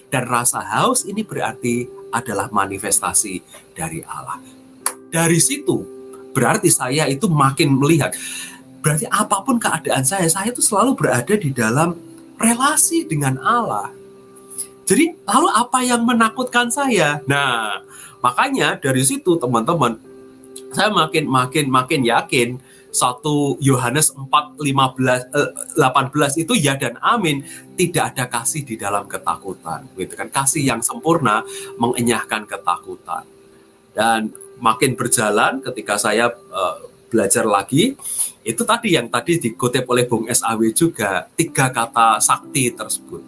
[0.10, 3.40] Dan rasa haus ini berarti adalah manifestasi
[3.78, 4.42] dari Allah.
[5.08, 5.86] Dari situ
[6.36, 8.12] berarti saya itu makin melihat
[8.80, 11.96] berarti apa pun keadaan saya, saya itu selalu berada di dalam
[12.40, 13.92] relasi dengan Allah.
[14.88, 17.22] Jadi lalu apa yang menakutkan saya?
[17.30, 17.84] Nah,
[18.24, 20.02] makanya dari situ teman-teman
[20.74, 22.50] saya makin makin makin yakin
[22.90, 27.46] 1 Yohanes 4 15 eh, 18 itu ya dan amin
[27.78, 31.46] tidak ada kasih di dalam ketakutan gitu kan kasih yang sempurna
[31.78, 33.30] mengenyahkan ketakutan
[33.94, 36.78] dan makin berjalan ketika saya uh,
[37.10, 37.94] belajar lagi
[38.50, 43.22] itu tadi yang tadi dikutip oleh Bung SAW juga tiga kata sakti tersebut.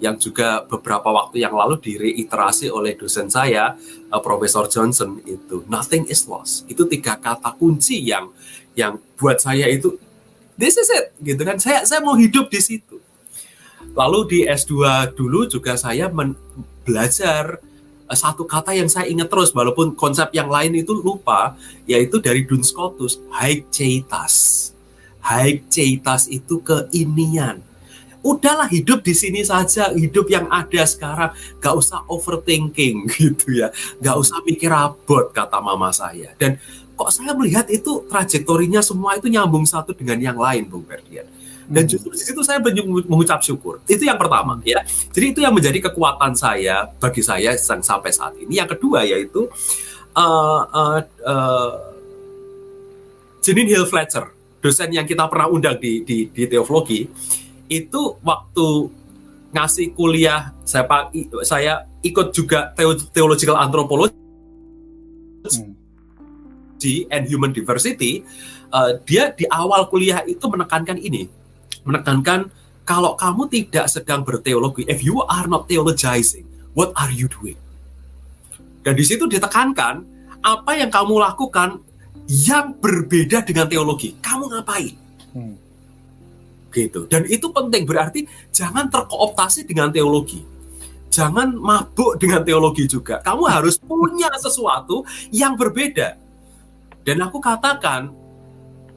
[0.00, 3.76] Yang juga beberapa waktu yang lalu direiterasi oleh dosen saya
[4.08, 5.68] uh, Profesor Johnson itu.
[5.68, 6.64] Nothing is lost.
[6.64, 8.32] Itu tiga kata kunci yang
[8.72, 10.00] yang buat saya itu
[10.56, 11.60] this is it gitu kan.
[11.60, 12.96] Saya saya mau hidup di situ.
[13.92, 16.08] Lalu di S2 dulu juga saya
[16.88, 17.60] belajar
[18.12, 21.56] satu kata yang saya ingat terus walaupun konsep yang lain itu lupa
[21.88, 24.74] yaitu dari Duns Scotus haik ceitas
[25.24, 27.64] haik ceitas itu keinian.
[28.24, 31.32] Udahlah hidup di sini saja hidup yang ada sekarang.
[31.60, 33.68] Gak usah overthinking gitu ya.
[34.00, 36.32] Gak usah mikir abot kata mama saya.
[36.40, 36.56] Dan
[36.96, 41.28] kok saya melihat itu trajektorinya semua itu nyambung satu dengan yang lain, Bung Ferdian.
[41.64, 42.60] Dan justru di situ saya
[43.08, 43.80] mengucap syukur.
[43.88, 44.84] Itu yang pertama ya.
[44.84, 48.60] Jadi itu yang menjadi kekuatan saya bagi saya sampai saat ini.
[48.60, 49.48] Yang kedua yaitu
[50.16, 51.72] uh, uh, uh,
[53.40, 57.04] Jenin Hill Fletcher, dosen yang kita pernah undang di, di, di teologi,
[57.68, 58.68] itu waktu
[59.54, 60.88] ngasih kuliah saya
[61.46, 62.74] saya ikut juga
[63.12, 64.16] theological anthropology
[65.44, 65.74] hmm
[67.10, 68.20] and Human Diversity,
[68.68, 71.28] uh, dia di awal kuliah itu menekankan ini,
[71.84, 72.48] menekankan
[72.84, 76.44] kalau kamu tidak sedang berteologi, if you are not theologizing,
[76.76, 77.56] what are you doing?
[78.84, 80.04] Dan di situ ditekankan
[80.44, 81.80] apa yang kamu lakukan
[82.28, 84.94] yang berbeda dengan teologi, kamu ngapain?
[85.32, 85.56] Hmm.
[86.68, 87.08] Gitu.
[87.08, 90.54] Dan itu penting berarti jangan terkooptasi dengan teologi
[91.14, 93.22] jangan mabuk dengan teologi juga.
[93.22, 96.18] Kamu harus punya sesuatu yang berbeda.
[97.06, 98.10] Dan aku katakan,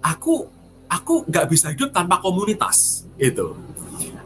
[0.02, 0.50] aku
[0.88, 3.56] aku nggak bisa hidup tanpa komunitas itu.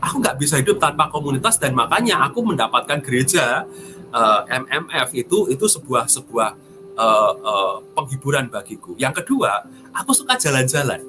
[0.02, 3.70] Aku nggak bisa hidup tanpa komunitas dan makanya aku mendapatkan gereja
[4.10, 6.50] uh, eh, MMF itu itu sebuah sebuah
[6.98, 8.98] uh, uh, penghiburan bagiku.
[8.98, 11.02] Yang kedua, aku suka jalan-jalan.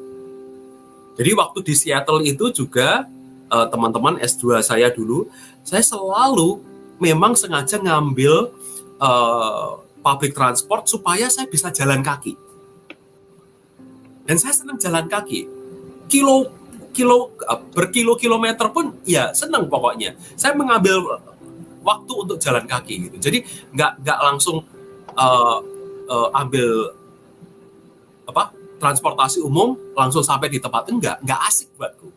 [1.17, 3.05] Jadi waktu di Seattle itu juga
[3.53, 5.29] teman-teman S2 saya dulu,
[5.61, 6.65] saya selalu
[6.97, 8.49] memang sengaja ngambil
[8.97, 12.33] uh, public transport supaya saya bisa jalan kaki
[14.27, 15.49] dan saya senang jalan kaki.
[16.07, 16.51] Kilo
[16.93, 20.15] kilo eh, berkilo-kilometer pun ya senang pokoknya.
[20.37, 21.23] Saya mengambil
[21.83, 23.17] waktu untuk jalan kaki gitu.
[23.19, 23.43] Jadi
[23.75, 24.63] nggak nggak langsung
[25.19, 25.59] uh,
[26.07, 26.95] uh, ambil
[28.29, 32.09] apa transportasi umum langsung sampai di tempat enggak nggak asik buatku.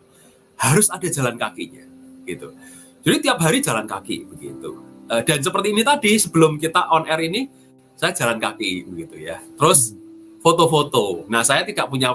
[0.55, 1.83] Harus ada jalan kakinya
[2.29, 2.53] gitu.
[3.05, 4.81] Jadi tiap hari jalan kaki begitu.
[5.05, 7.49] Uh, dan seperti ini tadi sebelum kita on air ini
[7.97, 9.41] saya jalan kaki begitu ya.
[9.57, 9.97] Terus
[10.45, 11.25] foto-foto.
[11.25, 12.13] Nah, saya tidak punya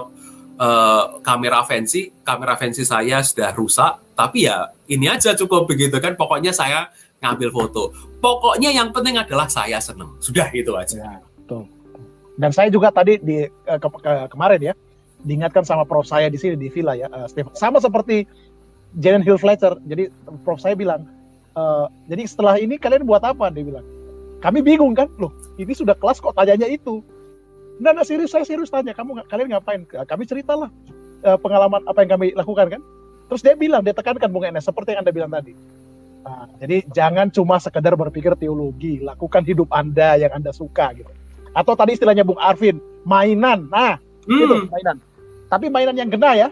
[0.55, 6.15] uh, kamera fancy, kamera fancy saya sudah rusak, tapi ya ini aja cukup begitu kan.
[6.15, 6.87] Pokoknya saya
[7.19, 7.83] ngambil foto.
[8.23, 10.15] Pokoknya yang penting adalah saya seneng.
[10.23, 10.95] Sudah itu aja.
[10.95, 11.19] Ya.
[12.39, 14.73] Dan saya juga tadi di uh, ke, ke, kemarin ya
[15.27, 17.27] diingatkan sama prof saya di sini di villa ya, uh.
[17.53, 18.25] Sama seperti
[18.97, 19.77] Jalen Hill Fletcher.
[19.85, 20.09] Jadi
[20.47, 21.05] prof saya bilang
[21.51, 23.83] "Eh, jadi setelah ini kalian buat apa dia bilang
[24.39, 27.03] kami bingung kan loh ini sudah kelas kok tanyanya itu
[27.81, 29.81] Nggak, nggak serius saya serius tanya kamu kalian ngapain?
[29.89, 30.69] Kami ceritalah
[31.25, 32.81] eh, pengalaman apa yang kami lakukan kan?
[33.25, 35.57] Terus dia bilang dia tekankan Bung Enes seperti yang anda bilang tadi.
[36.21, 41.09] Nah, jadi jangan cuma sekedar berpikir teologi lakukan hidup anda yang anda suka gitu.
[41.57, 43.65] Atau tadi istilahnya Bung Arvin mainan.
[43.73, 43.97] Nah
[44.29, 45.01] gitu Hmm, mainan.
[45.49, 46.49] Tapi mainan yang kena ya.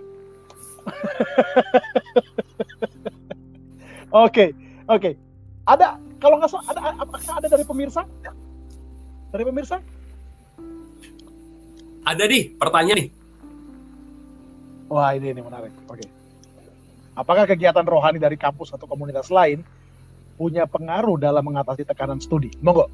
[4.09, 4.57] Oke
[4.89, 5.13] oke.
[5.69, 8.01] Ada kalau nggak salah ada apakah ada dari pemirsa?
[9.29, 9.77] Dari pemirsa
[12.05, 13.09] ada nih pertanyaan nih.
[14.89, 15.69] wah ini ini menarik.
[15.85, 16.05] Oke.
[17.13, 19.61] Apakah kegiatan rohani dari kampus atau komunitas lain
[20.39, 22.49] punya pengaruh dalam mengatasi tekanan studi?
[22.63, 22.87] Monggo.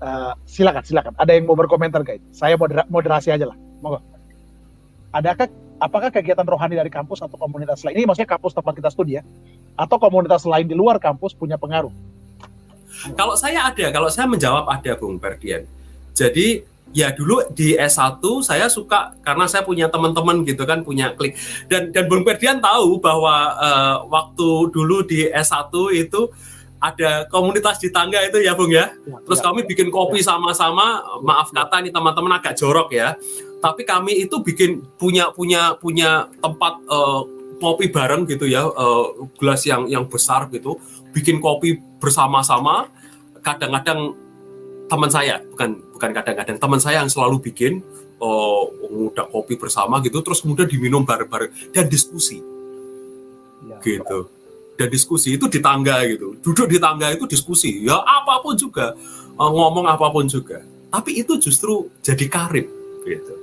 [0.00, 1.12] Eh, silakan silakan.
[1.16, 2.22] Ada yang mau berkomentar guys?
[2.30, 3.56] Saya modera- moderasi aja lah.
[3.82, 3.98] Monggo.
[5.10, 5.48] Adakah
[5.80, 9.24] apakah kegiatan rohani dari kampus atau komunitas lain ini maksudnya kampus tempat kita studi ya
[9.74, 11.90] atau komunitas lain di luar kampus punya pengaruh?
[13.16, 15.64] Kalau saya ada, kalau saya menjawab ada Bung Ferdian.
[16.12, 21.38] Jadi ya dulu di S1 saya suka karena saya punya teman-teman gitu kan punya klik
[21.70, 26.30] dan dan Bung Ferdian tahu bahwa eh, waktu dulu di S1 itu
[26.80, 28.88] ada komunitas di tangga itu ya Bung ya.
[29.28, 33.20] Terus Ya, kami bikin kopi sama-sama, maaf kata ini teman-teman agak jorok ya.
[33.60, 37.20] Tapi kami itu bikin punya punya punya tempat eh,
[37.60, 39.06] kopi bareng gitu ya, eh,
[39.36, 40.80] gelas yang yang besar gitu,
[41.12, 42.88] bikin kopi bersama-sama.
[43.44, 44.16] Kadang-kadang
[44.88, 47.84] teman saya, bukan bukan kadang-kadang teman saya yang selalu bikin
[48.16, 52.40] eh, ngudak kopi bersama gitu, terus kemudian diminum bareng-bareng dan diskusi.
[53.68, 53.76] Ya.
[53.84, 54.32] gitu.
[54.80, 56.40] Dan diskusi itu di tangga gitu.
[56.40, 57.84] Duduk di tangga itu diskusi.
[57.84, 58.96] Ya apa pun juga.
[59.36, 60.64] Eh, ngomong apa pun juga.
[60.88, 62.64] Tapi itu justru jadi karib
[63.04, 63.34] gitu.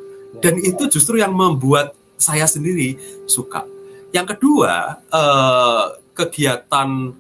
[0.42, 2.98] Dan itu justru yang membuat saya sendiri
[3.30, 3.70] suka.
[4.10, 5.86] Yang kedua eh,
[6.18, 7.14] kegiatan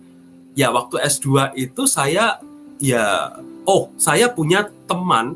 [0.57, 2.41] ya waktu S2 itu saya
[2.81, 3.37] ya
[3.67, 5.35] oh saya punya teman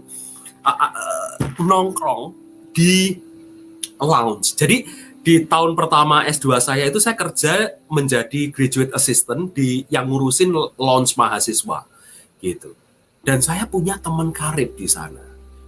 [0.63, 2.33] a- eh, nongkrong
[2.71, 3.19] di
[3.99, 4.87] lounge jadi
[5.21, 10.49] di tahun pertama S2 saya itu saya kerja menjadi graduate assistant di yang ngurusin
[10.81, 11.85] launch mahasiswa
[12.41, 12.73] gitu.
[13.21, 15.21] Dan saya punya teman karib di sana.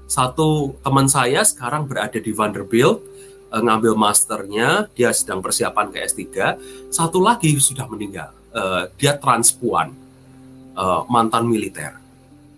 [0.10, 2.98] Satu teman saya sekarang berada di Vanderbilt
[3.54, 6.26] eh, ngambil masternya, dia sedang persiapan ke S3.
[6.90, 8.34] Satu lagi sudah meninggal.
[8.58, 9.94] Eh, dia transpuan,
[11.06, 11.94] mantan militer,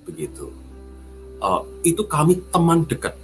[0.05, 0.53] begitu.
[1.41, 1.61] Eh,
[1.91, 3.17] itu kami teman dekat.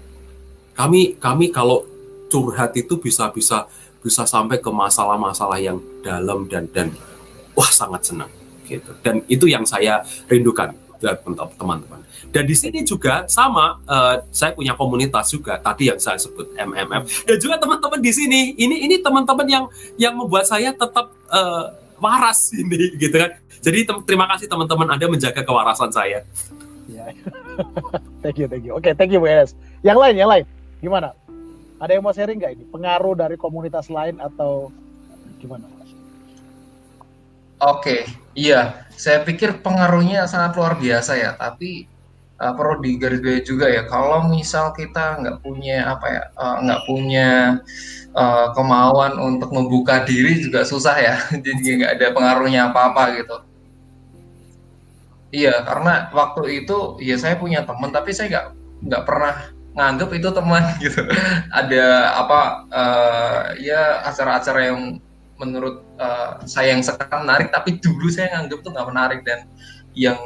[0.75, 1.87] Kami kami kalau
[2.27, 3.67] curhat itu bisa bisa
[4.01, 6.89] bisa sampai ke masalah-masalah yang dalam dan dan
[7.53, 8.31] wah sangat senang
[8.65, 8.91] gitu.
[9.05, 10.73] Dan itu yang saya rindukan
[11.57, 12.01] teman-teman.
[12.31, 17.27] Dan di sini juga sama eh, saya punya komunitas juga tadi yang saya sebut MMF
[17.27, 19.65] dan juga teman-teman di sini ini ini teman-teman yang
[19.97, 21.65] yang membuat saya tetap eh,
[21.97, 23.33] waras ini gitu kan.
[23.61, 26.25] Jadi terima kasih teman-teman Anda menjaga kewarasan saya
[26.89, 27.13] Ya.
[28.23, 28.73] thank you, thank you.
[28.73, 29.29] Oke, thank you Bu.
[29.85, 30.45] Yang lain, yang lain,
[30.81, 31.13] gimana?
[31.81, 32.63] Ada yang mau sharing nggak ini?
[32.69, 34.69] Pengaruh dari komunitas lain atau
[35.41, 35.65] gimana?
[37.61, 38.05] Oke,
[38.37, 38.85] iya.
[38.93, 41.33] Saya pikir pengaruhnya sangat luar biasa ya.
[41.37, 41.89] Tapi
[42.41, 43.85] uh, perlu digarisbawahi juga ya.
[43.89, 47.29] Kalau misal kita nggak punya apa ya, uh, nggak punya
[48.17, 51.15] uh, kemauan untuk membuka diri juga susah ya.
[51.45, 53.50] Jadi nggak ada pengaruhnya apa-apa gitu.
[55.31, 58.47] Iya, karena waktu itu ya saya punya teman, tapi saya nggak
[58.87, 59.33] nggak pernah
[59.71, 61.01] nganggap itu teman gitu.
[61.51, 61.85] Ada
[62.19, 64.99] apa uh, ya acara-acara yang
[65.41, 69.49] menurut uh, saya yang sekarang menarik tapi dulu saya nganggap tuh nggak menarik dan
[69.97, 70.19] yang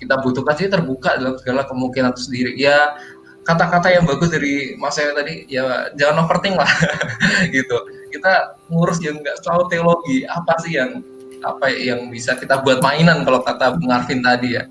[0.00, 2.96] kita butuhkan sih terbuka dalam segala kemungkinan itu sendiri ya
[3.44, 6.70] kata-kata yang bagus dari mas saya tadi ya jangan overthink lah
[7.54, 7.76] gitu
[8.10, 11.04] kita ngurus yang nggak selalu teologi apa sih yang
[11.42, 14.64] apa yang bisa kita buat mainan kalau kata Bung Arvin tadi ya.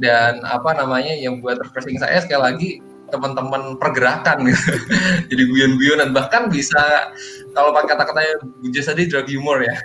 [0.00, 2.70] Dan apa namanya yang buat refreshing saya sekali lagi
[3.12, 4.48] teman-teman pergerakan.
[4.48, 4.72] Gitu.
[5.30, 6.16] jadi guyon-guyonan.
[6.16, 7.12] Bahkan bisa
[7.52, 9.76] kalau pakai kata-katanya Bujas tadi drug humor ya.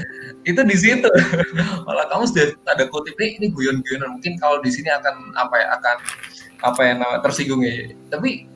[0.50, 1.06] Itu di situ.
[1.86, 4.18] Malah kamu sudah ada kutip nih ini guyon-guyonan.
[4.18, 5.96] Mungkin kalau di sini akan apa ya akan
[6.60, 7.94] apa yang nama tersinggung ya.
[8.10, 8.48] Tapi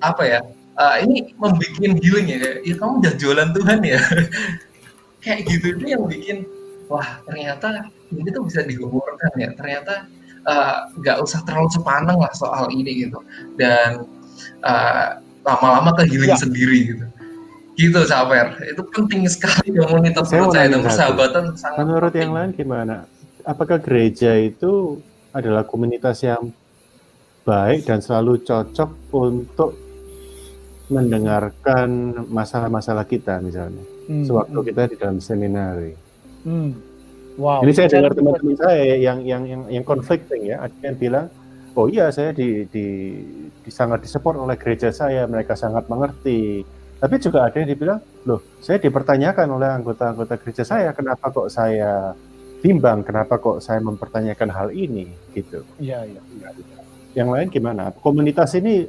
[0.00, 0.40] apa ya
[0.76, 1.72] uh, ini membuat
[2.04, 2.60] healing ya.
[2.60, 4.02] Ya kamu udah jualan Tuhan ya
[5.20, 6.48] kayak gitu itu yang bikin
[6.88, 10.08] wah ternyata ini tuh bisa dihumorkan ya ternyata
[10.98, 13.20] nggak uh, usah terlalu sepaneng lah soal ini gitu
[13.60, 14.08] dan
[14.64, 16.38] uh, lama-lama ke healing Ya.
[16.40, 17.04] sendiri gitu
[17.76, 22.20] gitu Saper itu penting sekali komunitas Saya menurut saya dan persahabatan sangat Menurut penting.
[22.20, 22.96] yang lain gimana?
[23.40, 25.00] Apakah gereja itu
[25.32, 26.52] adalah komunitas yang
[27.48, 29.72] baik dan selalu cocok untuk
[30.90, 31.88] mendengarkan
[32.28, 33.80] masalah-masalah kita misalnya
[34.10, 35.94] Hmm, sewaktu hmm, kita di dalam seminari?
[36.42, 36.70] hmm.
[37.38, 37.62] Wow.
[37.62, 41.26] Jadi saya dengar teman-teman saya yang yang yang yang conflicting ya, ada yang bilang,
[41.78, 42.86] oh iya saya di, di,
[43.64, 46.66] di sangat disupport oleh gereja saya, mereka sangat mengerti.
[47.00, 52.12] Tapi juga ada yang dibilang, loh saya dipertanyakan oleh anggota-anggota gereja saya, kenapa kok saya
[52.60, 55.64] bimbang, kenapa kok saya mempertanyakan hal ini gitu.
[55.80, 56.20] Iya, iya.
[57.16, 57.88] Yang lain gimana?
[58.04, 58.84] Komunitas ini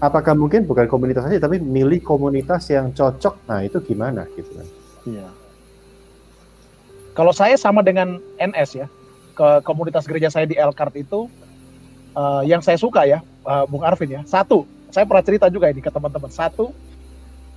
[0.00, 3.48] apakah mungkin bukan komunitas saja, tapi milih komunitas yang cocok?
[3.48, 4.66] Nah itu gimana gitu kan?
[5.08, 5.28] Iya.
[7.16, 8.86] Kalau saya sama dengan NS ya,
[9.32, 11.32] ke komunitas gereja saya di Elkart itu,
[12.12, 14.22] eh, yang saya suka ya, eh, Bung Arvin ya.
[14.28, 16.28] Satu, saya pernah cerita juga ini ke teman-teman.
[16.28, 16.76] Satu,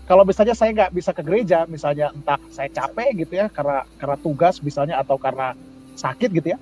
[0.08, 4.18] kalau misalnya saya nggak bisa ke gereja, misalnya entah saya capek gitu ya, karena karena
[4.18, 5.52] tugas misalnya atau karena
[6.00, 6.58] sakit gitu ya,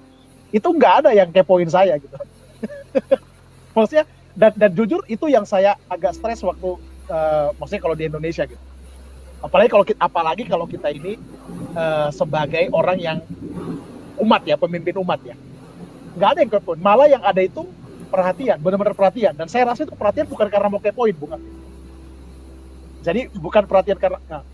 [0.49, 2.17] itu nggak ada yang kepoin saya gitu.
[3.77, 6.77] maksudnya dan, dan jujur itu yang saya agak stres waktu,
[7.09, 8.61] eh, maksudnya kalau di Indonesia gitu.
[9.41, 11.17] Apalagi kalau kita, apalagi kalau kita ini
[11.73, 13.17] eh, sebagai orang yang
[14.21, 15.33] umat ya, pemimpin umat ya.
[16.13, 16.77] Nggak ada yang kepoin.
[16.77, 17.65] Malah yang ada itu
[18.13, 19.33] perhatian, benar-benar perhatian.
[19.33, 21.41] Dan saya rasa itu perhatian bukan karena mau kepoin, bukan.
[23.01, 24.45] Jadi bukan perhatian karena nah,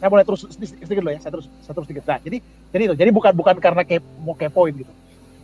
[0.00, 2.04] saya boleh terus sedikit dulu ya, saya terus saya terus sedikit.
[2.08, 2.40] Nah, jadi
[2.72, 4.92] jadi itu, jadi bukan bukan karena ke, mau kepoin gitu.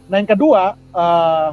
[0.08, 1.48] Nah yang kedua, eh,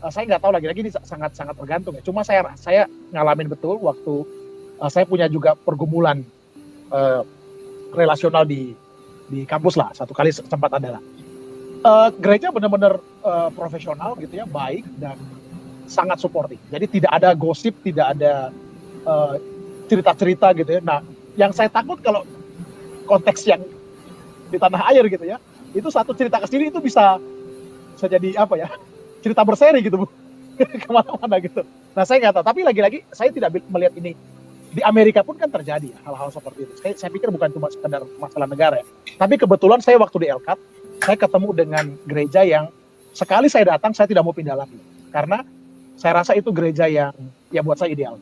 [0.00, 2.02] eh, saya nggak tahu lagi-lagi ini sangat sangat tergantung ya.
[2.04, 4.24] Cuma saya saya ngalamin betul waktu
[4.80, 6.24] eh, saya punya juga pergumulan
[6.92, 7.22] eh,
[7.94, 8.72] relasional di
[9.30, 11.02] di kampus lah satu kali sempat ada lah.
[11.80, 15.16] Eh, gereja benar-benar eh, profesional gitu ya, baik dan
[15.88, 16.60] sangat suportif.
[16.68, 18.52] Jadi tidak ada gosip, tidak ada
[19.08, 19.34] eh,
[19.88, 20.80] cerita-cerita gitu ya.
[20.84, 21.00] Nah,
[21.40, 22.28] yang saya takut kalau
[23.08, 23.64] konteks yang
[24.52, 25.40] di tanah air gitu ya,
[25.72, 27.16] itu satu cerita ke sini itu bisa
[27.96, 28.68] bisa jadi apa ya?
[29.20, 30.06] Cerita berseri gitu, Bu.
[30.82, 31.64] Ke mana-mana gitu.
[31.96, 32.44] Nah, saya nggak tahu.
[32.44, 34.12] Tapi lagi-lagi saya tidak melihat ini
[34.70, 36.74] di Amerika pun kan terjadi hal-hal seperti itu.
[36.78, 38.86] Saya, saya pikir bukan cuma sekedar masalah negara ya.
[39.18, 40.58] Tapi kebetulan saya waktu di Elkat,
[41.02, 42.70] saya ketemu dengan gereja yang
[43.10, 44.78] sekali saya datang saya tidak mau pindah lagi.
[45.10, 45.42] Karena
[45.98, 47.10] saya rasa itu gereja yang
[47.50, 48.14] ya buat saya ideal.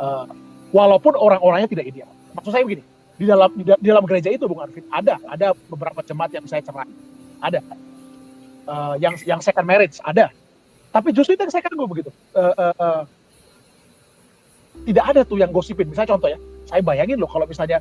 [0.00, 0.26] Eh,
[0.72, 2.08] walaupun orang-orangnya tidak ideal.
[2.32, 2.84] Maksud saya begini,
[3.16, 3.50] di dalam
[3.80, 6.88] dalam gereja itu Bung Arvin ada ada beberapa jemaat yang saya cerai.
[7.40, 7.60] Ada.
[8.66, 10.26] Eh, yang yang second marriage ada.
[10.90, 12.10] Tapi justru itu yang saya kagum begitu.
[12.34, 13.02] Eh, eh, eh,
[14.90, 15.86] tidak ada tuh yang gosipin.
[15.86, 17.78] Misalnya contoh ya, saya bayangin loh kalau misalnya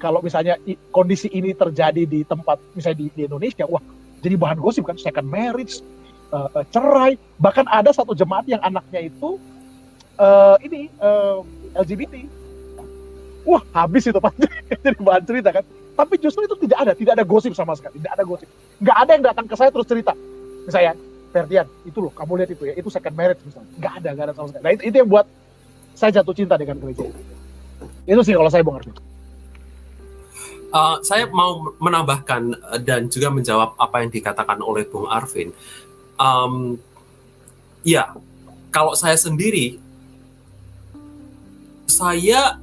[0.00, 0.56] kalau misalnya
[0.94, 3.84] kondisi ini terjadi di tempat misalnya di, di Indonesia, wah
[4.24, 5.84] jadi bahan gosip kan second marriage,
[6.32, 9.36] eh, eh, cerai, bahkan ada satu jemaat yang anaknya itu
[10.16, 11.38] eh, ini eh,
[11.76, 12.14] LGBT.
[13.44, 15.64] Wah habis itu pasti jadi bahan cerita kan.
[15.98, 18.46] Tapi justru itu tidak ada, tidak ada gosip sama sekali, tidak ada gosip.
[18.78, 20.14] Nggak ada yang datang ke saya terus cerita.
[20.62, 20.94] Misalnya,
[21.34, 23.66] Ferdian, itu loh, kamu lihat itu ya, itu second marriage misalnya.
[23.82, 24.62] Nggak ada, nggak ada sama sekali.
[24.62, 25.26] Nah itu, itu yang buat
[25.98, 27.02] saya jatuh cinta dengan gereja
[28.06, 28.20] itu.
[28.22, 28.94] Sih kalau saya Bung Arvin.
[30.68, 35.50] Uh, saya mau menambahkan uh, dan juga menjawab apa yang dikatakan oleh Bung Arvin.
[36.14, 36.78] Um,
[37.82, 38.14] ya,
[38.70, 39.82] kalau saya sendiri,
[41.90, 42.62] saya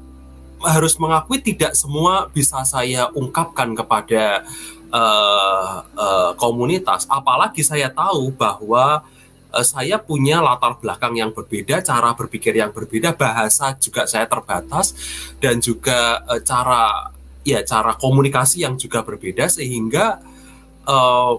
[0.65, 4.41] harus mengakui tidak semua bisa saya ungkapkan kepada
[4.89, 7.05] uh, uh, komunitas.
[7.05, 9.05] Apalagi saya tahu bahwa
[9.53, 14.97] uh, saya punya latar belakang yang berbeda, cara berpikir yang berbeda, bahasa juga saya terbatas,
[15.37, 17.13] dan juga uh, cara
[17.45, 20.17] ya cara komunikasi yang juga berbeda sehingga
[20.89, 21.37] uh,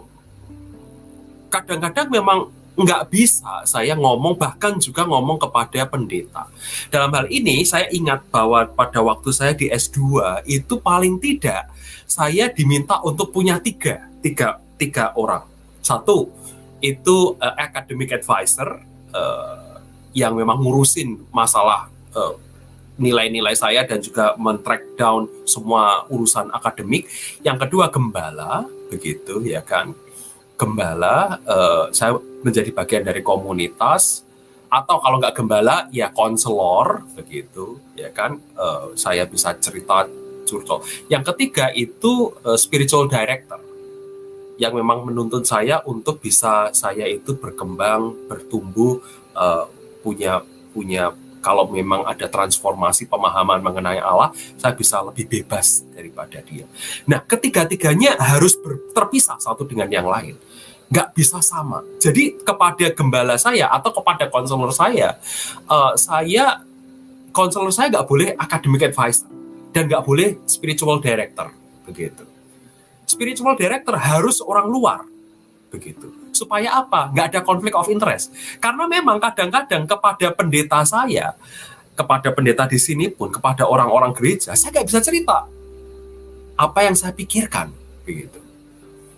[1.51, 2.39] kadang-kadang memang
[2.77, 6.45] nggak bisa saya ngomong bahkan juga ngomong kepada pendeta.
[6.93, 11.73] Dalam hal ini saya ingat bahwa pada waktu saya di S2 itu paling tidak
[12.05, 15.49] saya diminta untuk punya tiga tiga tiga orang.
[15.81, 16.29] Satu
[16.85, 18.85] itu uh, academic advisor
[19.17, 19.81] uh,
[20.13, 22.37] yang memang ngurusin masalah uh,
[22.97, 27.09] nilai-nilai saya dan juga men-track down semua urusan akademik.
[27.45, 29.93] Yang kedua gembala, begitu ya kan.
[30.57, 34.25] Gembala, uh, saya menjadi bagian dari komunitas
[34.67, 38.41] atau kalau nggak gembala ya konselor begitu ya kan.
[38.57, 40.09] Uh, saya bisa cerita
[40.49, 40.81] curcol.
[41.13, 43.61] Yang ketiga itu uh, spiritual director
[44.57, 49.05] yang memang menuntut saya untuk bisa saya itu berkembang, bertumbuh,
[49.37, 49.69] uh,
[50.01, 50.41] punya
[50.73, 51.13] punya
[51.47, 56.67] kalau memang ada transformasi pemahaman mengenai Allah, saya bisa lebih bebas daripada dia.
[57.07, 58.59] Nah, ketiga-tiganya harus
[58.91, 60.35] terpisah satu dengan yang lain.
[60.91, 61.87] Nggak bisa sama.
[62.03, 65.23] Jadi kepada gembala saya atau kepada konselor saya,
[65.71, 66.67] uh, saya
[67.31, 69.31] konselor saya nggak boleh academic advisor
[69.71, 71.55] dan nggak boleh spiritual director
[71.87, 72.27] begitu.
[73.07, 75.07] Spiritual director harus orang luar
[75.71, 76.11] begitu.
[76.37, 77.09] Supaya apa?
[77.17, 78.37] Nggak ada konflik of interest.
[78.61, 81.33] Karena memang kadang-kadang kepada pendeta saya,
[81.97, 85.49] kepada pendeta di sini pun, kepada orang-orang gereja, saya nggak bisa cerita
[86.57, 87.73] apa yang saya pikirkan.
[88.07, 88.39] begitu.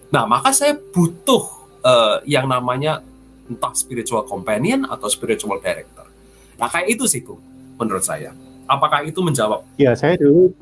[0.08, 1.44] Nah, maka saya butuh
[1.84, 3.04] uh, yang namanya
[3.44, 6.08] entah spiritual companion atau spiritual director.
[6.56, 7.40] Nah, kayak itu sih, Bung,
[7.76, 8.32] menurut saya.
[8.64, 9.64] Apakah itu menjawab?
[9.76, 10.52] Ya, saya dulu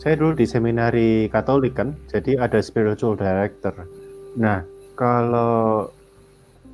[0.00, 3.86] saya dulu di seminari Katolik kan, jadi ada spiritual director.
[4.32, 4.64] Nah,
[5.00, 5.88] kalau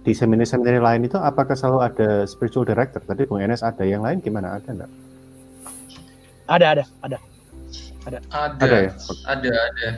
[0.03, 2.98] di seminari-seminari lain itu apakah selalu ada spiritual director?
[2.98, 4.59] Tadi Bung Enes ada yang lain gimana?
[4.59, 4.90] Ada enggak?
[6.51, 7.19] Ada, ada, ada.
[8.07, 8.19] Ada.
[8.31, 8.93] Ada, ada ya?
[9.27, 9.89] Ada, ada.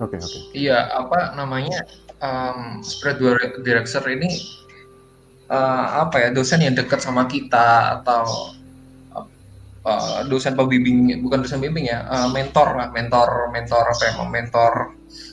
[0.00, 0.28] Oke, okay, oke.
[0.28, 0.40] Okay.
[0.56, 1.84] Iya, apa namanya?
[2.20, 4.28] Um, spiritual director ini
[5.52, 8.54] uh, apa ya dosen yang dekat sama kita atau
[9.84, 14.72] uh, dosen pembimbing bukan dosen pembimbing ya uh, mentor lah mentor mentor apa ya mentor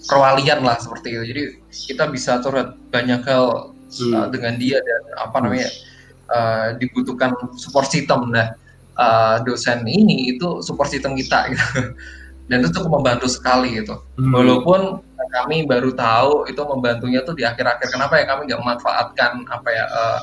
[0.07, 5.37] perwalian lah seperti itu jadi kita bisa curhat banyak hal uh, dengan dia dan apa
[5.43, 5.69] namanya
[6.31, 8.53] uh, dibutuhkan support system nah
[8.97, 11.93] uh, dosen ini itu support system kita gitu
[12.49, 14.33] dan itu cukup membantu sekali gitu hmm.
[14.33, 19.69] walaupun kami baru tahu itu membantunya tuh di akhir-akhir kenapa ya kami nggak memanfaatkan apa
[19.69, 20.19] ya uh,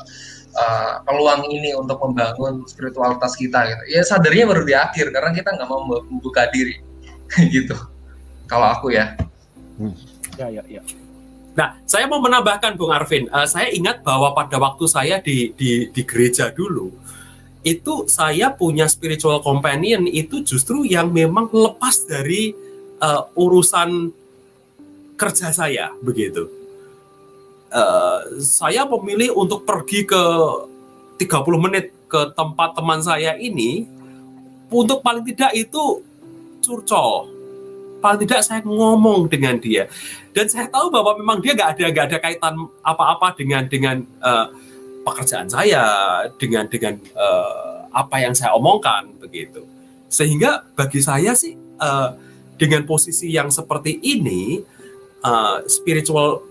[0.57, 3.83] uh, peluang ini untuk membangun spiritualitas kita gitu.
[3.93, 6.81] Ya sadarnya baru di akhir karena kita nggak mau membuka diri
[7.55, 7.77] gitu.
[8.49, 9.13] Kalau aku ya.
[9.77, 9.95] Hmm.
[10.37, 10.81] Ya ya ya.
[11.57, 15.89] Nah, saya mau menambahkan Bung Arvin, uh, saya ingat bahwa pada waktu saya di di
[15.89, 16.93] di gereja dulu
[17.67, 22.55] itu saya punya spiritual companion itu justru yang memang lepas dari
[23.03, 24.15] uh, urusan
[25.19, 26.47] kerja saya begitu
[27.75, 30.23] uh, saya memilih untuk pergi ke
[31.19, 31.27] 30
[31.59, 33.83] menit ke tempat teman saya ini
[34.71, 35.99] untuk paling tidak itu
[36.63, 37.27] curcol
[38.07, 39.91] paling tidak saya ngomong dengan dia
[40.31, 44.47] dan saya tahu bahwa memang dia nggak ada nggak ada kaitan apa-apa dengan dengan uh,
[45.03, 45.83] pekerjaan saya
[46.39, 49.67] dengan dengan uh, apa yang saya omongkan begitu
[50.07, 52.15] sehingga bagi saya sih uh,
[52.55, 54.63] dengan posisi yang seperti ini
[55.27, 56.47] uh, spiritual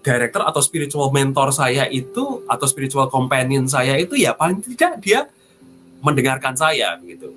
[0.00, 5.28] director atau spiritual mentor saya itu atau spiritual companion saya itu ya paling tidak dia
[6.00, 7.36] mendengarkan saya gitu.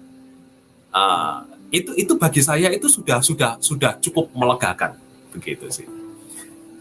[0.93, 1.43] Uh,
[1.73, 4.93] itu itu bagi saya itu sudah sudah sudah cukup melegakan
[5.33, 5.89] begitu sih.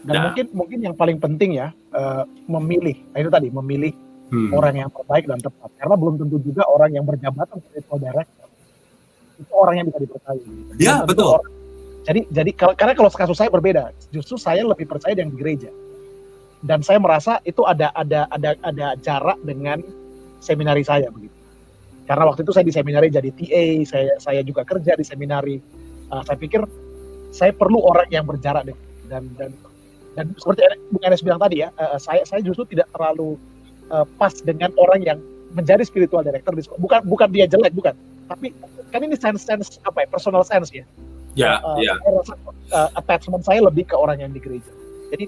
[0.05, 3.91] Dan nah, mungkin mungkin yang paling penting ya uh, memilih nah itu tadi memilih
[4.29, 4.53] hmm.
[4.53, 8.47] orang yang terbaik dan tepat karena belum tentu juga orang yang berjabatan spiritual director
[9.41, 10.43] itu orang yang bisa dipercaya.
[10.77, 11.41] Ya betul.
[11.41, 11.49] Orang,
[12.03, 15.73] jadi jadi karena kalau kasus saya berbeda, justru saya lebih percaya di gereja.
[16.63, 19.83] Dan saya merasa itu ada ada ada ada jarak dengan
[20.39, 21.42] seminari saya begitu.
[22.03, 25.57] Karena waktu itu saya di seminari jadi TA, saya saya juga kerja di seminari.
[26.11, 26.61] Uh, saya pikir
[27.33, 29.51] saya perlu orang yang berjarak dengan dan dan
[30.13, 30.61] dan seperti
[30.93, 33.39] Bung Enes bilang tadi ya, uh, saya saya justru tidak terlalu
[33.89, 35.19] uh, pas dengan orang yang
[35.55, 36.81] menjadi spiritual director di sekolah.
[36.81, 37.95] Bukan bukan dia jelek bukan,
[38.27, 38.51] tapi
[38.91, 40.85] kan ini sense sense apa ya personal sense ya
[41.33, 41.97] Ya, uh, ya.
[41.97, 42.33] Saya rasa,
[42.73, 44.69] uh, attachment saya lebih ke orang yang di gereja.
[45.09, 45.25] Jadi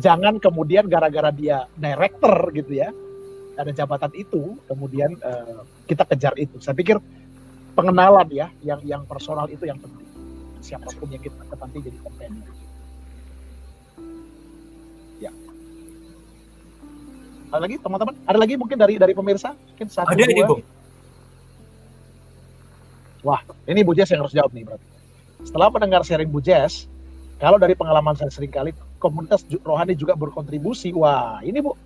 [0.00, 2.88] jangan kemudian gara-gara dia director gitu ya,
[3.58, 6.62] ada jabatan itu, kemudian uh, kita kejar itu.
[6.62, 7.02] Saya pikir
[7.74, 10.06] pengenalan ya, yang yang personal itu yang penting.
[10.62, 12.46] Siapa pun yang kita nanti jadi companion.
[15.18, 15.32] Ya.
[17.50, 18.14] Ada lagi teman-teman?
[18.22, 19.58] Ada lagi mungkin dari dari pemirsa?
[19.74, 20.56] Mungkin satu Ada ini, Bu.
[23.26, 24.98] Wah, ini Bu Jess yang harus jawab nih berarti
[25.46, 26.90] setelah mendengar sharing Bu Jess,
[27.38, 30.90] kalau dari pengalaman saya sering kali komunitas rohani juga berkontribusi.
[30.90, 31.78] Wah, ini Bu,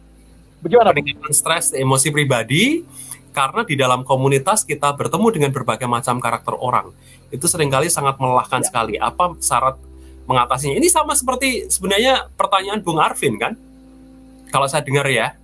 [0.62, 0.94] bagaimana?
[0.94, 2.86] Peningkatan stres, emosi pribadi,
[3.34, 6.92] karena di dalam komunitas kita bertemu dengan berbagai macam karakter orang.
[7.32, 8.66] Itu sering kali sangat melelahkan ya.
[8.68, 8.94] sekali.
[9.00, 9.80] Apa syarat
[10.28, 10.76] mengatasinya?
[10.76, 13.56] Ini sama seperti sebenarnya pertanyaan Bung Arvin kan?
[14.52, 15.34] Kalau saya dengar ya.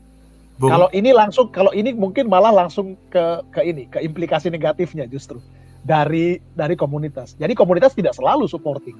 [0.60, 0.74] Bung.
[0.74, 3.24] Kalau ini langsung, kalau ini mungkin malah langsung ke
[3.54, 5.40] ke ini, ke implikasi negatifnya justru
[5.80, 7.38] dari dari komunitas.
[7.38, 8.98] Jadi komunitas tidak selalu supporting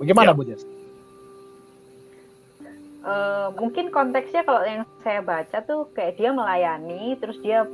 [0.00, 0.36] Bagaimana ya.
[0.36, 0.64] Bu Jess?
[3.00, 7.64] Uh, mungkin konteksnya kalau yang saya baca tuh kayak dia melayani, terus dia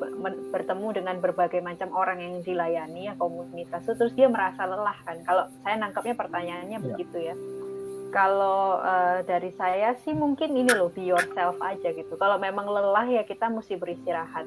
[0.55, 5.19] bertemu dengan berbagai macam orang yang dilayani ya komunitas itu, terus dia merasa lelah kan.
[5.27, 6.85] Kalau saya nangkapnya pertanyaannya ya.
[6.85, 7.35] begitu ya.
[8.15, 12.15] Kalau uh, dari saya sih mungkin ini loh be yourself aja gitu.
[12.15, 14.47] Kalau memang lelah ya kita mesti beristirahat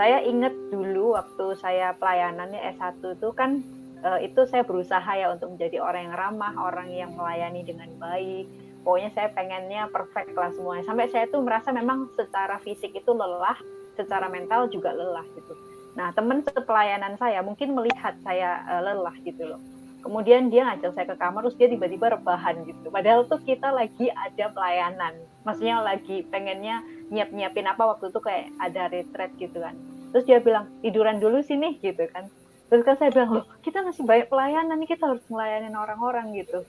[0.00, 3.60] saya ingat dulu waktu saya pelayanannya S1 itu kan
[4.00, 8.48] uh, itu saya berusaha ya untuk menjadi orang yang ramah, orang yang melayani dengan baik.
[8.82, 10.84] Pokoknya saya pengennya perfect lah semuanya.
[10.88, 13.56] Sampai saya tuh merasa memang secara fisik itu lelah,
[13.94, 15.52] secara mental juga lelah gitu.
[15.98, 19.60] Nah, teman sepelayanan saya mungkin melihat saya uh, lelah gitu loh.
[20.00, 22.88] Kemudian dia ngajak saya ke kamar, terus dia tiba-tiba rebahan gitu.
[22.88, 25.12] Padahal tuh kita lagi ada pelayanan.
[25.44, 26.80] Maksudnya lagi pengennya
[27.12, 29.76] nyiap-nyiapin apa waktu itu kayak ada retreat gitu kan
[30.10, 32.26] terus dia bilang tiduran dulu sini gitu kan
[32.70, 36.62] terus kan saya bilang loh kita masih banyak pelayanan nih kita harus melayani orang-orang gitu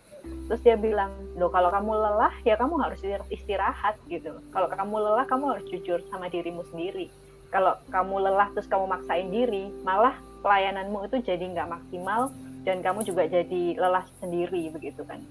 [0.47, 2.99] terus dia bilang loh kalau kamu lelah ya kamu harus
[3.31, 4.35] istirahat gitu.
[4.51, 7.07] Kalau kamu lelah kamu harus jujur sama dirimu sendiri.
[7.51, 12.31] Kalau kamu lelah terus kamu maksain diri malah pelayananmu itu jadi nggak maksimal
[12.67, 15.23] dan kamu juga jadi lelah sendiri begitu kan.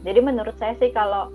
[0.00, 1.28] Jadi menurut saya sih kalau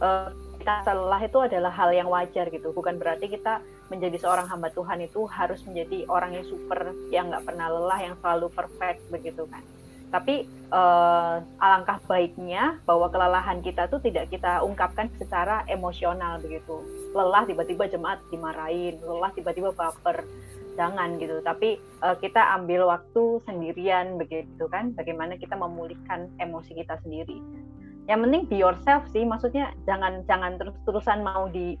[0.00, 2.72] uh, kita lelah itu adalah hal yang wajar gitu.
[2.72, 7.44] Bukan berarti kita menjadi seorang hamba Tuhan itu harus menjadi orang yang super yang nggak
[7.44, 9.64] pernah lelah yang selalu perfect begitu kan
[10.08, 16.80] tapi uh, alangkah baiknya bahwa kelelahan kita tuh tidak kita ungkapkan secara emosional begitu.
[17.12, 20.24] Lelah tiba-tiba jemaat dimarahin lelah tiba-tiba baper
[20.76, 21.40] jangan gitu.
[21.44, 27.40] Tapi uh, kita ambil waktu sendirian begitu kan bagaimana kita memulihkan emosi kita sendiri.
[28.08, 31.76] Yang penting be yourself sih maksudnya jangan jangan terus-terusan mau di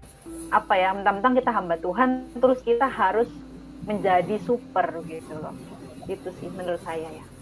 [0.52, 3.28] apa ya mentang-mentang kita hamba Tuhan terus kita harus
[3.88, 5.56] menjadi super gitu loh.
[6.04, 7.37] Itu sih menurut saya ya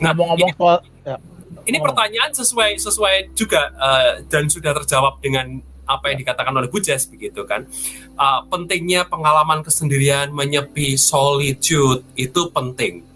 [0.00, 1.16] nah ngomong-ngomong soal ya.
[1.68, 6.78] ini pertanyaan sesuai sesuai juga uh, dan sudah terjawab dengan apa yang dikatakan oleh Bu
[6.80, 7.66] Jess begitu kan
[8.16, 13.10] uh, pentingnya pengalaman kesendirian menyepi solitude itu penting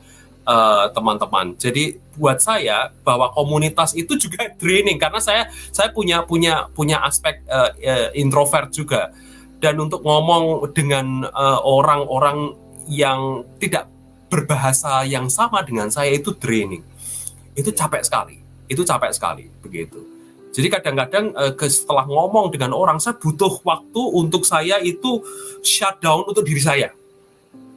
[0.44, 1.56] Eh, teman-teman.
[1.56, 7.00] Uh, Jadi buat saya bahwa komunitas itu juga draining karena saya saya punya punya punya
[7.00, 9.08] aspek uh, uh, introvert juga
[9.56, 11.24] dan untuk ngomong dengan
[11.64, 12.56] orang-orang uh,
[12.92, 13.88] yang tidak
[14.34, 16.82] berbahasa yang sama dengan saya itu draining.
[17.54, 18.42] Itu capek sekali.
[18.66, 20.02] Itu capek sekali begitu.
[20.54, 25.22] Jadi kadang-kadang uh, setelah ngomong dengan orang saya butuh waktu untuk saya itu
[25.62, 26.90] shutdown untuk diri saya.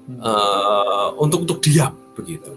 [0.07, 2.55] Uh, untuk untuk diam begitu.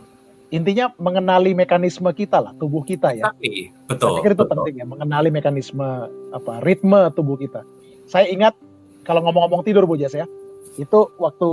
[0.54, 3.30] Intinya mengenali mekanisme kita lah, tubuh kita ya.
[3.30, 4.06] Tapi, betul.
[4.06, 4.50] Saya pikir itu betul.
[4.54, 5.88] penting ya, mengenali mekanisme
[6.30, 7.62] apa ritme tubuh kita.
[8.06, 8.54] Saya ingat
[9.02, 10.26] kalau ngomong-ngomong tidur Bu Jas ya,
[10.78, 11.50] itu waktu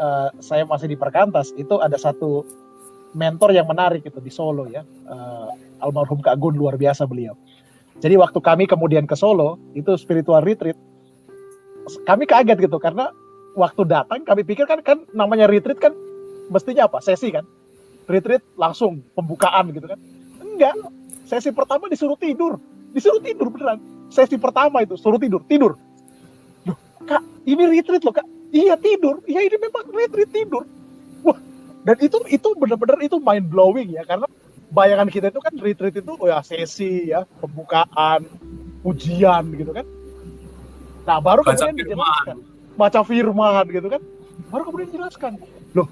[0.00, 2.48] uh, saya masih di Perkantas itu ada satu
[3.12, 5.50] mentor yang menarik itu di Solo ya, uh,
[5.84, 7.36] almarhum Kak Gun luar biasa beliau.
[8.00, 10.78] Jadi waktu kami kemudian ke Solo itu spiritual retreat,
[12.08, 13.12] kami kaget gitu karena
[13.58, 15.92] waktu datang kami pikir kan kan namanya retreat kan
[16.48, 17.04] mestinya apa?
[17.04, 17.44] Sesi kan?
[18.08, 20.00] Retreat langsung pembukaan gitu kan?
[20.40, 20.74] Enggak
[21.28, 22.58] sesi pertama disuruh tidur.
[22.90, 23.78] Disuruh tidur beneran.
[24.10, 25.78] Sesi pertama itu suruh tidur tidur.
[27.06, 30.66] Kak ini retreat loh kak iya tidur iya ini memang retreat tidur
[31.24, 31.38] wah
[31.86, 34.26] dan itu itu benar-benar itu mind blowing ya karena
[34.70, 38.26] bayangan kita itu kan retreat itu oh ya sesi ya pembukaan
[38.86, 39.86] ujian gitu kan
[41.08, 42.36] nah baru kemudian dijelaskan
[42.78, 44.02] baca firman gitu kan
[44.52, 45.32] baru kemudian dijelaskan
[45.74, 45.88] loh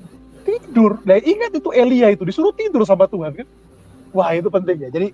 [0.49, 0.93] tidur.
[1.05, 3.47] Nah, ingat itu Elia itu disuruh tidur sama Tuhan kan.
[4.17, 4.89] Wah, itu penting ya.
[4.89, 5.13] Jadi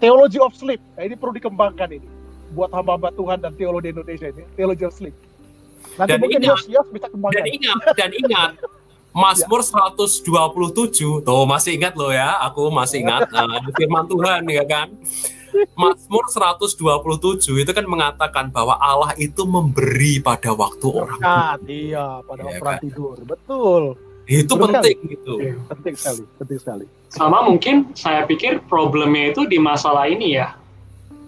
[0.00, 0.80] teologi of sleep.
[0.96, 2.08] Nah, ini perlu dikembangkan ini
[2.56, 5.16] buat hamba-hamba Tuhan dan teologi Indonesia ini, teologi of sleep.
[5.98, 7.06] Nanti dan ingat, Yos bisa.
[7.10, 8.50] Dan ingat, dan ingat
[9.12, 9.92] Mazmur ya.
[9.92, 14.88] 127, tuh masih ingat loh ya, aku masih ingat uh, firman Tuhan ya kan.
[15.76, 16.80] Mazmur 127
[17.60, 21.20] itu kan mengatakan bahwa Allah itu memberi pada waktu orang.
[21.68, 22.80] Iya, pada ya, orang kan?
[22.80, 23.16] tidur.
[23.20, 23.82] Betul.
[24.24, 25.12] Itu Betul penting kan?
[25.12, 25.34] gitu.
[25.44, 26.84] Ya, penting sekali, penting sekali.
[27.12, 30.56] Sama mungkin saya pikir problemnya itu di masalah ini ya.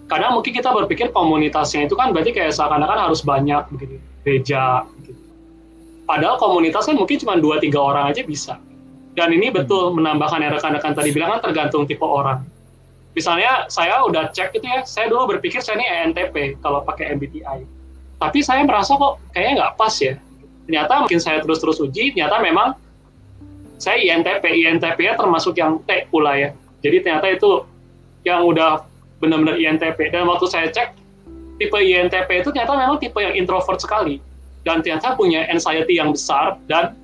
[0.09, 4.89] Kadang mungkin kita berpikir komunitasnya itu kan berarti kayak seakan-akan harus banyak begitu, gereja.
[5.05, 5.21] Gitu.
[6.09, 8.57] Padahal komunitas kan mungkin cuma dua tiga orang aja bisa.
[9.15, 10.01] Dan ini betul hmm.
[10.01, 12.43] menambahkan yang rekan-rekan tadi bilang kan tergantung tipe orang.
[13.15, 17.63] Misalnya saya udah cek itu ya, saya dulu berpikir saya ini ENTP kalau pakai MBTI.
[18.19, 20.19] Tapi saya merasa kok kayaknya nggak pas ya.
[20.67, 22.75] Ternyata mungkin saya terus-terus uji, ternyata memang
[23.79, 26.51] saya INTP, INTP-nya termasuk yang T pula ya.
[26.83, 27.63] Jadi ternyata itu
[28.27, 28.83] yang udah
[29.23, 30.11] benar-benar INTP.
[30.11, 30.97] Dan waktu saya cek,
[31.59, 34.19] tipe INTP itu ternyata memang tipe yang introvert sekali.
[34.65, 36.97] Dan ternyata punya anxiety yang besar dan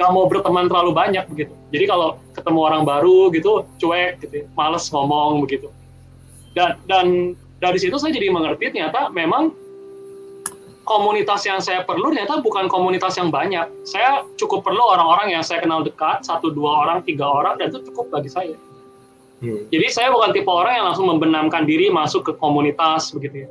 [0.00, 1.52] nggak mau berteman terlalu banyak begitu.
[1.70, 5.68] Jadi kalau ketemu orang baru gitu, cuek gitu, males ngomong begitu.
[6.56, 9.52] Dan, dan dari situ saya jadi mengerti ternyata memang
[10.82, 13.68] komunitas yang saya perlu ternyata bukan komunitas yang banyak.
[13.86, 17.86] Saya cukup perlu orang-orang yang saya kenal dekat, satu, dua orang, tiga orang, dan itu
[17.92, 18.56] cukup bagi saya.
[19.42, 19.66] Hmm.
[19.74, 23.48] Jadi saya bukan tipe orang yang langsung membenamkan diri masuk ke komunitas begitu ya.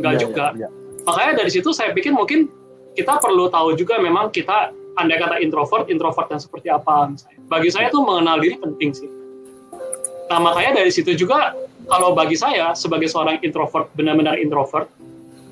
[0.00, 0.44] Enggak ya, juga.
[0.56, 0.68] Ya, ya.
[1.04, 2.48] Makanya dari situ saya pikir mungkin
[2.96, 7.12] kita perlu tahu juga memang kita andai kata introvert, introvert yang seperti apa.
[7.12, 7.38] Misalnya.
[7.52, 9.10] Bagi saya tuh mengenal diri penting sih.
[10.32, 11.52] Nah makanya dari situ juga
[11.86, 14.90] kalau bagi saya sebagai seorang introvert, benar-benar introvert,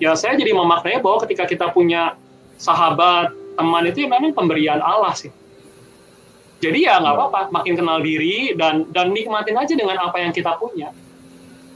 [0.02, 2.18] ya saya jadi memaknai bahwa ketika kita punya
[2.58, 5.30] sahabat, teman itu ya memang pemberian Allah sih.
[6.62, 10.56] Jadi ya nggak apa-apa, makin kenal diri dan dan nikmatin aja dengan apa yang kita
[10.56, 10.94] punya.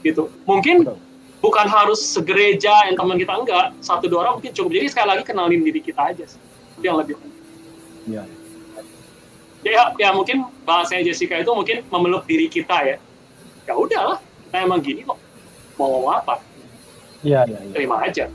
[0.01, 0.31] Gitu.
[0.47, 0.87] Mungkin
[1.43, 4.71] bukan harus segereja yang teman kita enggak, satu dua orang mungkin cukup.
[4.73, 6.41] Jadi sekali lagi kenalin diri kita aja sih.
[6.79, 7.37] Itu yang lebih penting.
[8.09, 8.23] Ya.
[9.61, 12.97] ya ya mungkin bahasanya Jessica itu mungkin memeluk diri kita ya
[13.69, 14.17] ya udahlah
[14.49, 15.19] nah emang gini kok
[15.77, 16.41] mau ngomong apa
[17.19, 17.73] Iya, iya, iya.
[17.75, 18.25] terima aja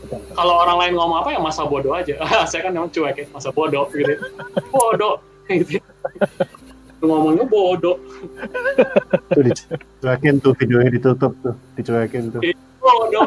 [0.00, 0.20] betul.
[0.32, 2.14] kalau orang lain ngomong apa ya masa bodoh aja
[2.50, 4.14] saya kan memang cuek ya masa bodoh gitu
[4.70, 5.18] bodoh
[5.48, 5.80] gitu
[6.98, 7.94] ngomongnya bodoh
[9.28, 12.42] Tuh dicuekin tuh videonya ditutup tuh, dicuekin tuh.
[12.76, 13.22] bodoh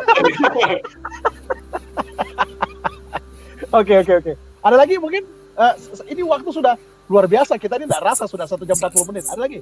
[3.71, 4.31] Oke, oke, oke.
[4.61, 5.23] Ada lagi mungkin
[5.53, 6.75] eh, s- ini waktu sudah
[7.07, 7.55] luar biasa.
[7.55, 9.23] Kita ini tidak rasa sudah satu jam 40 menit.
[9.25, 9.59] Ada lagi?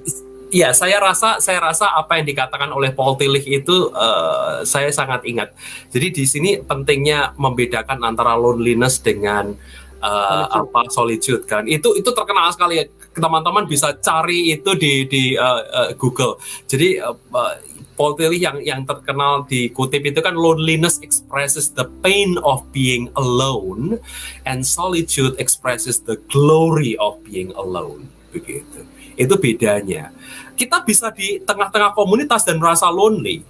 [0.50, 5.22] Iya, saya rasa saya rasa apa yang dikatakan oleh Paul Tillich itu eh, saya sangat
[5.24, 5.54] ingat.
[5.88, 9.54] Jadi di sini pentingnya membedakan antara loneliness dengan
[10.00, 10.56] Solitude.
[10.56, 11.62] apa solitude kan.
[11.68, 12.80] Itu itu terkenal sekali.
[13.12, 16.40] Teman-teman bisa cari itu di di eh, eh, Google.
[16.64, 17.54] Jadi eh, eh,
[17.94, 24.00] Paul Tillich yang yang terkenal dikutip itu kan loneliness expresses the pain of being alone
[24.48, 28.08] and solitude expresses the glory of being alone.
[28.32, 28.88] Begitu.
[29.20, 30.16] Itu bedanya
[30.60, 33.40] kita bisa di tengah-tengah komunitas dan merasa lonely.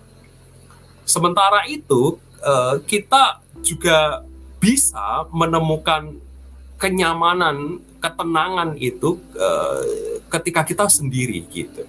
[1.02, 4.22] Sementara itu, eh, kita juga
[4.62, 6.14] bisa menemukan
[6.80, 11.84] kenyamanan, ketenangan itu eh, ketika kita sendiri gitu.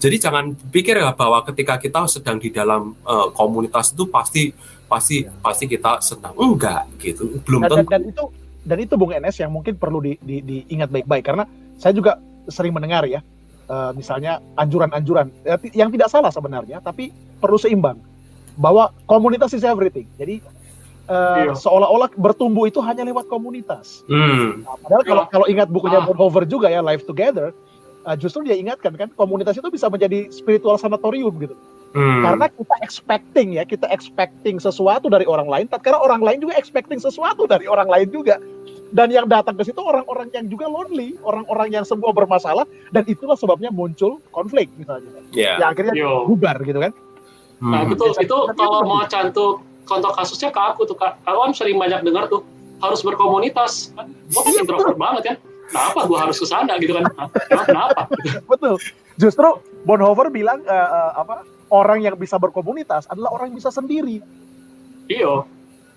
[0.00, 4.48] Jadi jangan pikir ya bahwa ketika kita sedang di dalam eh, komunitas itu pasti
[4.88, 7.38] pasti pasti kita senang enggak gitu.
[7.44, 7.90] Belum Dan, tentu.
[7.92, 8.24] dan itu
[8.64, 11.44] dan itu Bung NS yang mungkin perlu di, di- diingat baik-baik karena
[11.76, 12.16] saya juga
[12.48, 13.20] sering mendengar ya
[13.68, 15.28] eh, misalnya anjuran-anjuran
[15.76, 18.00] yang tidak salah sebenarnya tapi perlu seimbang
[18.56, 20.08] bahwa komunitas is everything.
[20.16, 20.40] Jadi
[21.10, 21.52] eh, Iya.
[21.54, 24.06] seolah-olah bertumbuh itu hanya lewat komunitas.
[24.06, 25.30] Hmm, Nah, padahal kalau Iya.
[25.30, 26.06] kalau ingat bukunya Ah.
[26.06, 27.50] Bonhoeffer juga ya Life Together
[28.00, 31.52] eh, justru dia ingatkan kan komunitas itu bisa menjadi spiritual sanatorium gitu.
[31.90, 32.22] hmm.
[32.22, 36.54] Karena kita expecting ya, kita expecting sesuatu dari orang lain, tapi karena orang lain juga
[36.54, 38.38] expecting sesuatu dari orang lain juga.
[38.90, 43.34] Dan yang datang ke situ orang-orang yang juga lonely, orang-orang yang semua bermasalah, dan itulah
[43.34, 45.10] sebabnya muncul konflik misalnya.
[45.30, 45.58] ya.
[45.58, 46.26] Yang akhirnya Yo.
[46.26, 46.92] bubar gitu kan.
[47.60, 47.90] Nah, Hmm.
[47.90, 48.10] betul.
[48.10, 49.54] Tapi Itu itu kalau mau cantuk
[49.90, 51.18] contoh kasusnya ke aku tuh, Kak.
[51.26, 52.46] Aku kan sering banyak dengar tuh,
[52.78, 53.90] harus berkomunitas.
[54.30, 55.36] Gue kan introvert banget kan.
[55.70, 57.06] Kenapa gue harus ke sana gitu kan?
[57.50, 58.02] Emang Kenapa?
[58.50, 58.74] Betul.
[59.18, 59.48] Justru
[59.86, 64.18] Bonhoeffer bilang eh, eh, apa orang yang bisa berkomunitas adalah orang yang bisa sendiri.
[65.06, 65.46] Iya.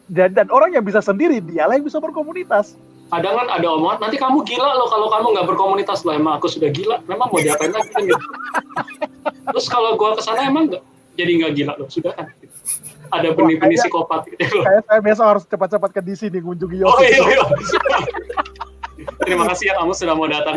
[0.05, 2.77] Dan, dan orang yang bisa sendiri dialah yang bisa berkomunitas.
[3.09, 6.17] Kadang kan ada omongan, nanti kamu gila loh kalau kamu nggak berkomunitas lah.
[6.17, 7.01] Emang aku sudah gila.
[7.05, 8.25] Memang mau diapain lagi kan gitu.
[9.53, 10.83] Terus kalau gue ke sana emang nggak
[11.17, 11.89] jadi nggak gila loh.
[11.89, 12.29] Sudah kan.
[12.41, 12.53] Gitu.
[13.13, 14.57] Ada benih-benih psikopat gitu.
[14.65, 17.05] Saya, saya besok harus cepat-cepat ke DC nih mengunjungi Oh Yosi.
[17.13, 17.43] iya, iya.
[19.21, 20.53] Terima kasih ya kamu sudah mau datang.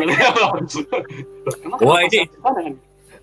[1.85, 2.25] Wah, ini-?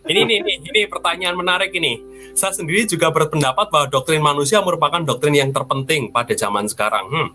[0.04, 1.96] Ini ini ini, ini pertanyaan menarik ini.
[2.36, 7.08] Saya sendiri juga berpendapat bahwa doktrin manusia merupakan doktrin yang terpenting pada zaman sekarang.
[7.08, 7.28] Hmm.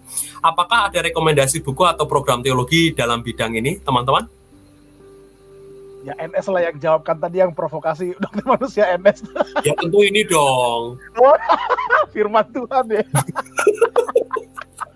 [0.45, 4.29] Apakah ada rekomendasi buku atau program teologi dalam bidang ini, teman-teman?
[5.99, 9.27] Ya NS lah yang jawabkan tadi yang provokasi dokter manusia NS
[9.67, 10.95] Ya tentu ini dong.
[12.15, 13.03] firman Tuhan ya.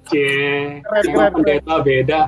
[0.08, 2.22] Cie, Keren, keren, pendeta beda.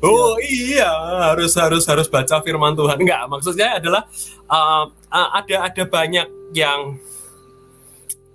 [0.00, 0.88] Oh iya,
[1.28, 2.96] harus harus harus baca firman Tuhan.
[2.96, 4.08] Enggak, maksudnya adalah
[4.48, 6.24] uh, uh, ada ada banyak
[6.56, 6.96] yang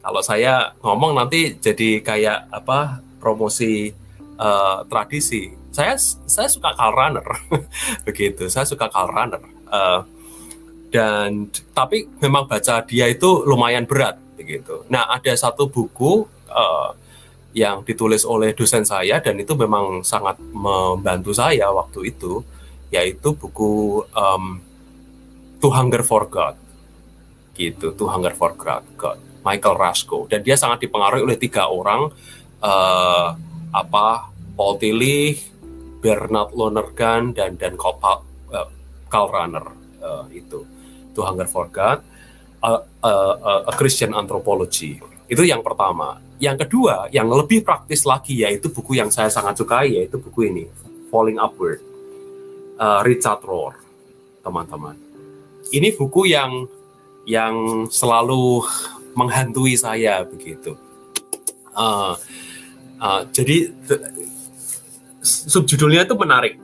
[0.06, 3.90] kalau saya ngomong nanti jadi kayak apa promosi
[4.38, 5.58] uh, tradisi.
[5.74, 5.98] Saya
[6.30, 7.28] saya suka Karl Runner,
[8.08, 8.46] begitu.
[8.46, 9.55] Saya suka Karl Runner.
[9.70, 10.02] Uh,
[10.94, 14.88] dan tapi memang baca dia itu lumayan berat, begitu.
[14.88, 16.26] Nah ada satu buku.
[16.50, 17.06] uh,
[17.56, 22.44] yang ditulis oleh dosen saya dan itu memang sangat membantu saya waktu itu
[22.92, 24.60] yaitu buku um,
[25.64, 26.60] To Hunger for God
[27.56, 29.18] gitu To Hunger for God, God
[29.48, 32.12] Michael Rasko dan dia sangat dipengaruhi oleh tiga orang
[32.60, 33.28] eh,
[33.72, 35.48] apa Paul Tillich,
[36.04, 37.80] Bernard Lonergan dan dan
[39.08, 39.66] Karl Rahner
[40.02, 40.66] eh, itu
[41.16, 42.04] To Hunger for God
[42.60, 42.72] a,
[43.04, 48.68] a, a- a Christian Anthropology itu yang pertama yang kedua, yang lebih praktis lagi yaitu
[48.68, 50.68] buku yang saya sangat sukai yaitu buku ini,
[51.08, 51.80] Falling Upward,
[52.76, 53.80] uh, Richard Rohr,
[54.44, 55.00] teman-teman.
[55.72, 56.68] Ini buku yang
[57.24, 58.68] yang selalu
[59.16, 60.76] menghantui saya begitu.
[61.72, 62.20] Uh,
[63.00, 63.72] uh, jadi
[65.24, 66.60] subjudulnya itu menarik,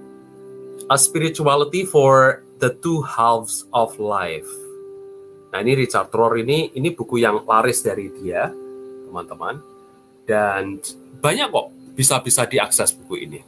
[0.92, 4.52] A Spirituality for the Two Halves of Life.
[5.56, 8.52] Nah ini Richard Rohr ini ini buku yang laris dari dia
[9.08, 9.64] teman-teman.
[10.28, 10.84] Dan
[11.24, 13.40] banyak kok bisa-bisa diakses buku ini.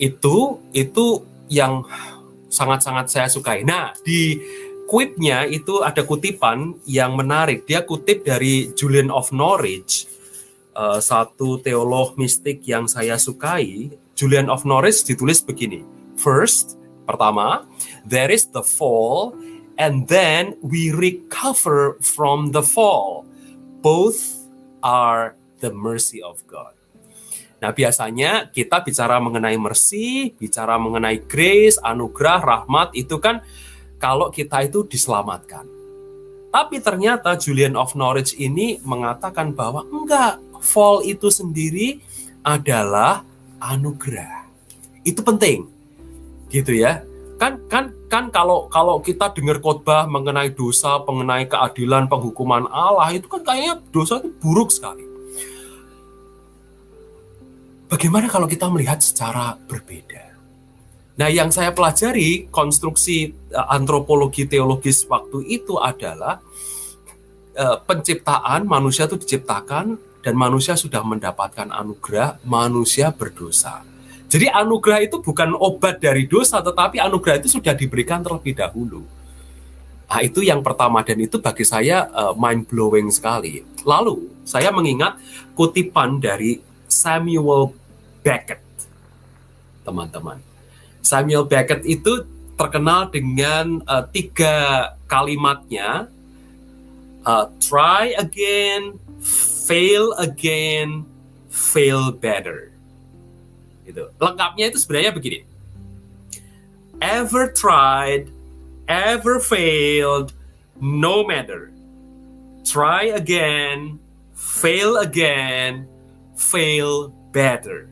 [0.00, 1.20] Itu itu
[1.52, 1.84] yang
[2.48, 3.60] sangat-sangat saya sukai.
[3.68, 4.40] Nah di
[4.88, 7.68] quipnya itu ada kutipan yang menarik.
[7.68, 10.08] Dia kutip dari Julian of Norwich
[10.72, 13.92] eh, satu teolog mistik yang saya sukai.
[14.16, 16.78] Julian of Norwich ditulis begini first
[17.08, 17.64] Pertama,
[18.04, 19.32] there is the fall
[19.80, 23.24] and then we recover from the fall.
[23.80, 24.44] Both
[24.84, 25.32] are
[25.64, 26.76] the mercy of God.
[27.64, 33.40] Nah, biasanya kita bicara mengenai mercy, bicara mengenai grace, anugerah, rahmat, itu kan
[33.96, 35.64] kalau kita itu diselamatkan.
[36.52, 42.04] Tapi ternyata Julian of Norwich ini mengatakan bahwa enggak, fall itu sendiri
[42.44, 43.24] adalah
[43.64, 44.44] anugerah.
[45.08, 45.77] Itu penting.
[46.48, 47.04] Gitu ya.
[47.38, 53.30] Kan kan kan kalau kalau kita dengar khotbah mengenai dosa, mengenai keadilan, penghukuman Allah, itu
[53.30, 55.06] kan kayaknya dosa itu buruk sekali.
[57.88, 60.28] Bagaimana kalau kita melihat secara berbeda?
[61.18, 66.38] Nah, yang saya pelajari konstruksi uh, antropologi teologis waktu itu adalah
[67.58, 73.82] uh, penciptaan manusia itu diciptakan dan manusia sudah mendapatkan anugerah, manusia berdosa.
[74.28, 79.08] Jadi anugerah itu bukan obat dari dosa, tetapi anugerah itu sudah diberikan terlebih dahulu.
[80.08, 83.64] Nah, itu yang pertama dan itu bagi saya uh, mind blowing sekali.
[83.84, 85.16] Lalu saya mengingat
[85.56, 87.72] kutipan dari Samuel
[88.24, 88.64] Beckett,
[89.84, 90.40] teman-teman.
[91.00, 92.24] Samuel Beckett itu
[92.56, 96.08] terkenal dengan uh, tiga kalimatnya:
[97.24, 98.96] uh, try again,
[99.64, 101.04] fail again,
[101.48, 102.67] fail better.
[103.88, 105.48] Itu lengkapnya itu sebenarnya begini:
[107.00, 108.28] ever tried,
[108.86, 110.36] ever failed,
[110.76, 111.72] no matter.
[112.68, 113.96] Try again,
[114.36, 115.88] fail again,
[116.36, 117.88] fail better.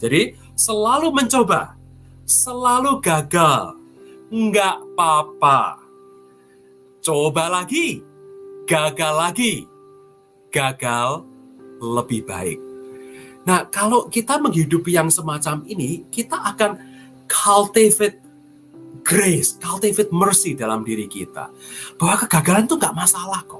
[0.00, 1.76] Jadi selalu mencoba,
[2.24, 3.76] selalu gagal,
[4.32, 5.76] nggak apa-apa.
[7.04, 8.00] Coba lagi,
[8.64, 9.68] gagal lagi,
[10.48, 11.28] gagal
[11.80, 12.69] lebih baik.
[13.50, 16.78] Nah, kalau kita menghidupi yang semacam ini, kita akan
[17.26, 18.22] cultivate
[19.02, 21.50] grace, cultivate mercy dalam diri kita.
[21.98, 23.58] Bahwa kegagalan itu nggak masalah kok.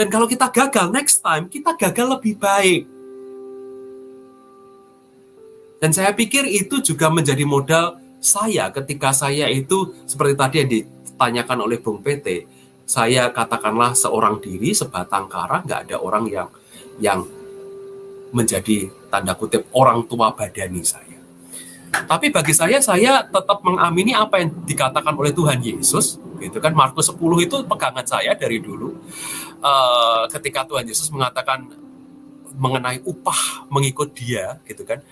[0.00, 2.88] Dan kalau kita gagal next time, kita gagal lebih baik.
[5.84, 11.58] Dan saya pikir itu juga menjadi modal saya ketika saya itu seperti tadi yang ditanyakan
[11.68, 12.48] oleh Bung PT,
[12.88, 16.48] saya katakanlah seorang diri sebatang kara, nggak ada orang yang
[16.96, 17.20] yang
[18.32, 21.18] menjadi tanda kutip orang tua badani saya.
[21.90, 26.22] Tapi bagi saya, saya tetap mengamini apa yang dikatakan oleh Tuhan Yesus.
[26.38, 28.94] Gitu kan, Markus 10 itu pegangan saya dari dulu.
[29.58, 31.66] Uh, ketika Tuhan Yesus mengatakan
[32.54, 35.02] mengenai upah mengikut dia, gitu kan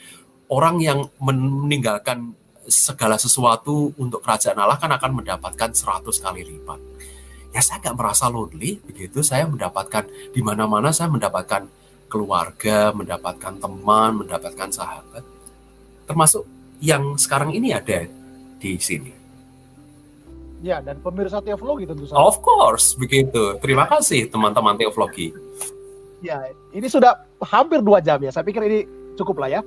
[0.48, 2.32] orang yang meninggalkan
[2.68, 6.80] segala sesuatu untuk kerajaan Allah kan akan mendapatkan 100 kali lipat.
[7.52, 11.64] Ya saya nggak merasa lonely begitu, saya mendapatkan di mana-mana saya mendapatkan
[12.08, 15.22] keluarga, mendapatkan teman, mendapatkan sahabat.
[16.08, 16.42] Termasuk
[16.80, 18.08] yang sekarang ini ada
[18.58, 19.12] di sini.
[20.58, 22.18] Ya, dan pemirsa teologi tentu saja.
[22.18, 23.54] Of course, begitu.
[23.62, 25.30] Terima kasih teman-teman teologi.
[26.18, 27.14] Ya, ini sudah
[27.46, 28.34] hampir dua jam ya.
[28.34, 28.82] Saya pikir ini
[29.14, 29.62] cukup lah ya.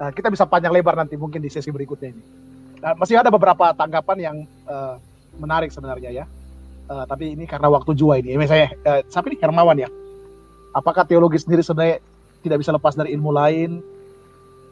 [0.00, 2.22] Nah, kita bisa panjang lebar nanti mungkin di sesi berikutnya ini.
[2.80, 4.96] Nah, masih ada beberapa tanggapan yang uh,
[5.36, 6.24] menarik sebenarnya ya.
[6.88, 8.32] Uh, tapi ini karena waktu jua ini.
[8.32, 9.92] Ini saya, uh, siapa ini Hermawan ya?
[10.70, 11.98] Apakah teologi sendiri sebenarnya
[12.40, 13.82] tidak bisa lepas dari ilmu lain?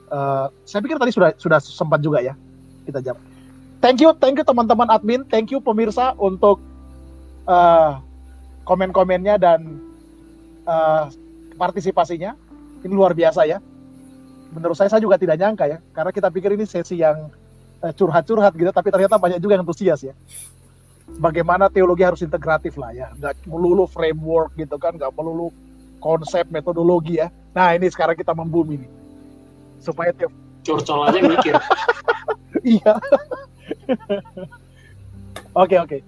[0.08, 2.34] Uh, saya pikir tadi sudah sudah sempat juga ya
[2.88, 3.20] kita jawab.
[3.78, 6.58] Thank you, thank you teman-teman admin, thank you pemirsa untuk
[7.46, 8.00] uh,
[8.66, 9.78] komen-komennya dan
[10.66, 11.12] uh,
[11.54, 12.34] partisipasinya.
[12.82, 13.58] Ini luar biasa ya
[14.52, 17.28] menurut saya saya juga tidak nyangka ya karena kita pikir ini sesi yang
[17.94, 20.14] curhat-curhat gitu tapi ternyata banyak juga yang antusias ya
[21.20, 25.52] bagaimana teologi harus integratif lah ya nggak melulu framework gitu kan nggak melulu
[25.98, 27.28] konsep metodologi ya.
[27.52, 28.90] Nah ini sekarang kita membumi nih.
[29.78, 30.32] Supaya tiap
[30.66, 31.54] curcol aja mikir.
[32.64, 32.96] Iya.
[35.62, 35.98] Oke oke.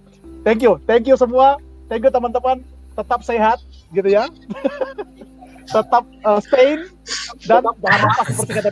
[0.42, 1.60] Thank you thank you semua.
[1.86, 2.64] Thank you teman-teman.
[2.96, 3.58] Tetap sehat
[3.94, 4.26] gitu ya.
[5.74, 6.80] Tetap uh, stay
[7.46, 8.70] dan jangan lupa seperti kata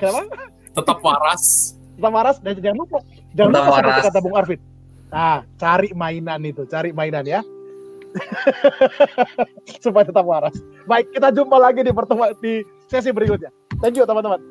[0.00, 0.34] kenapa?
[0.72, 1.44] Tetap waras.
[1.98, 2.98] Tetap waras dan jangan lupa
[3.36, 4.60] jangan lupa seperti kata Bung Arvin.
[5.10, 7.40] Nah, cari mainan itu, cari mainan ya.
[9.84, 10.56] Supaya tetap waras.
[10.86, 13.54] Baik, kita jumpa lagi di pertemuan di sesi berikutnya.
[13.78, 14.42] Thank you teman-teman.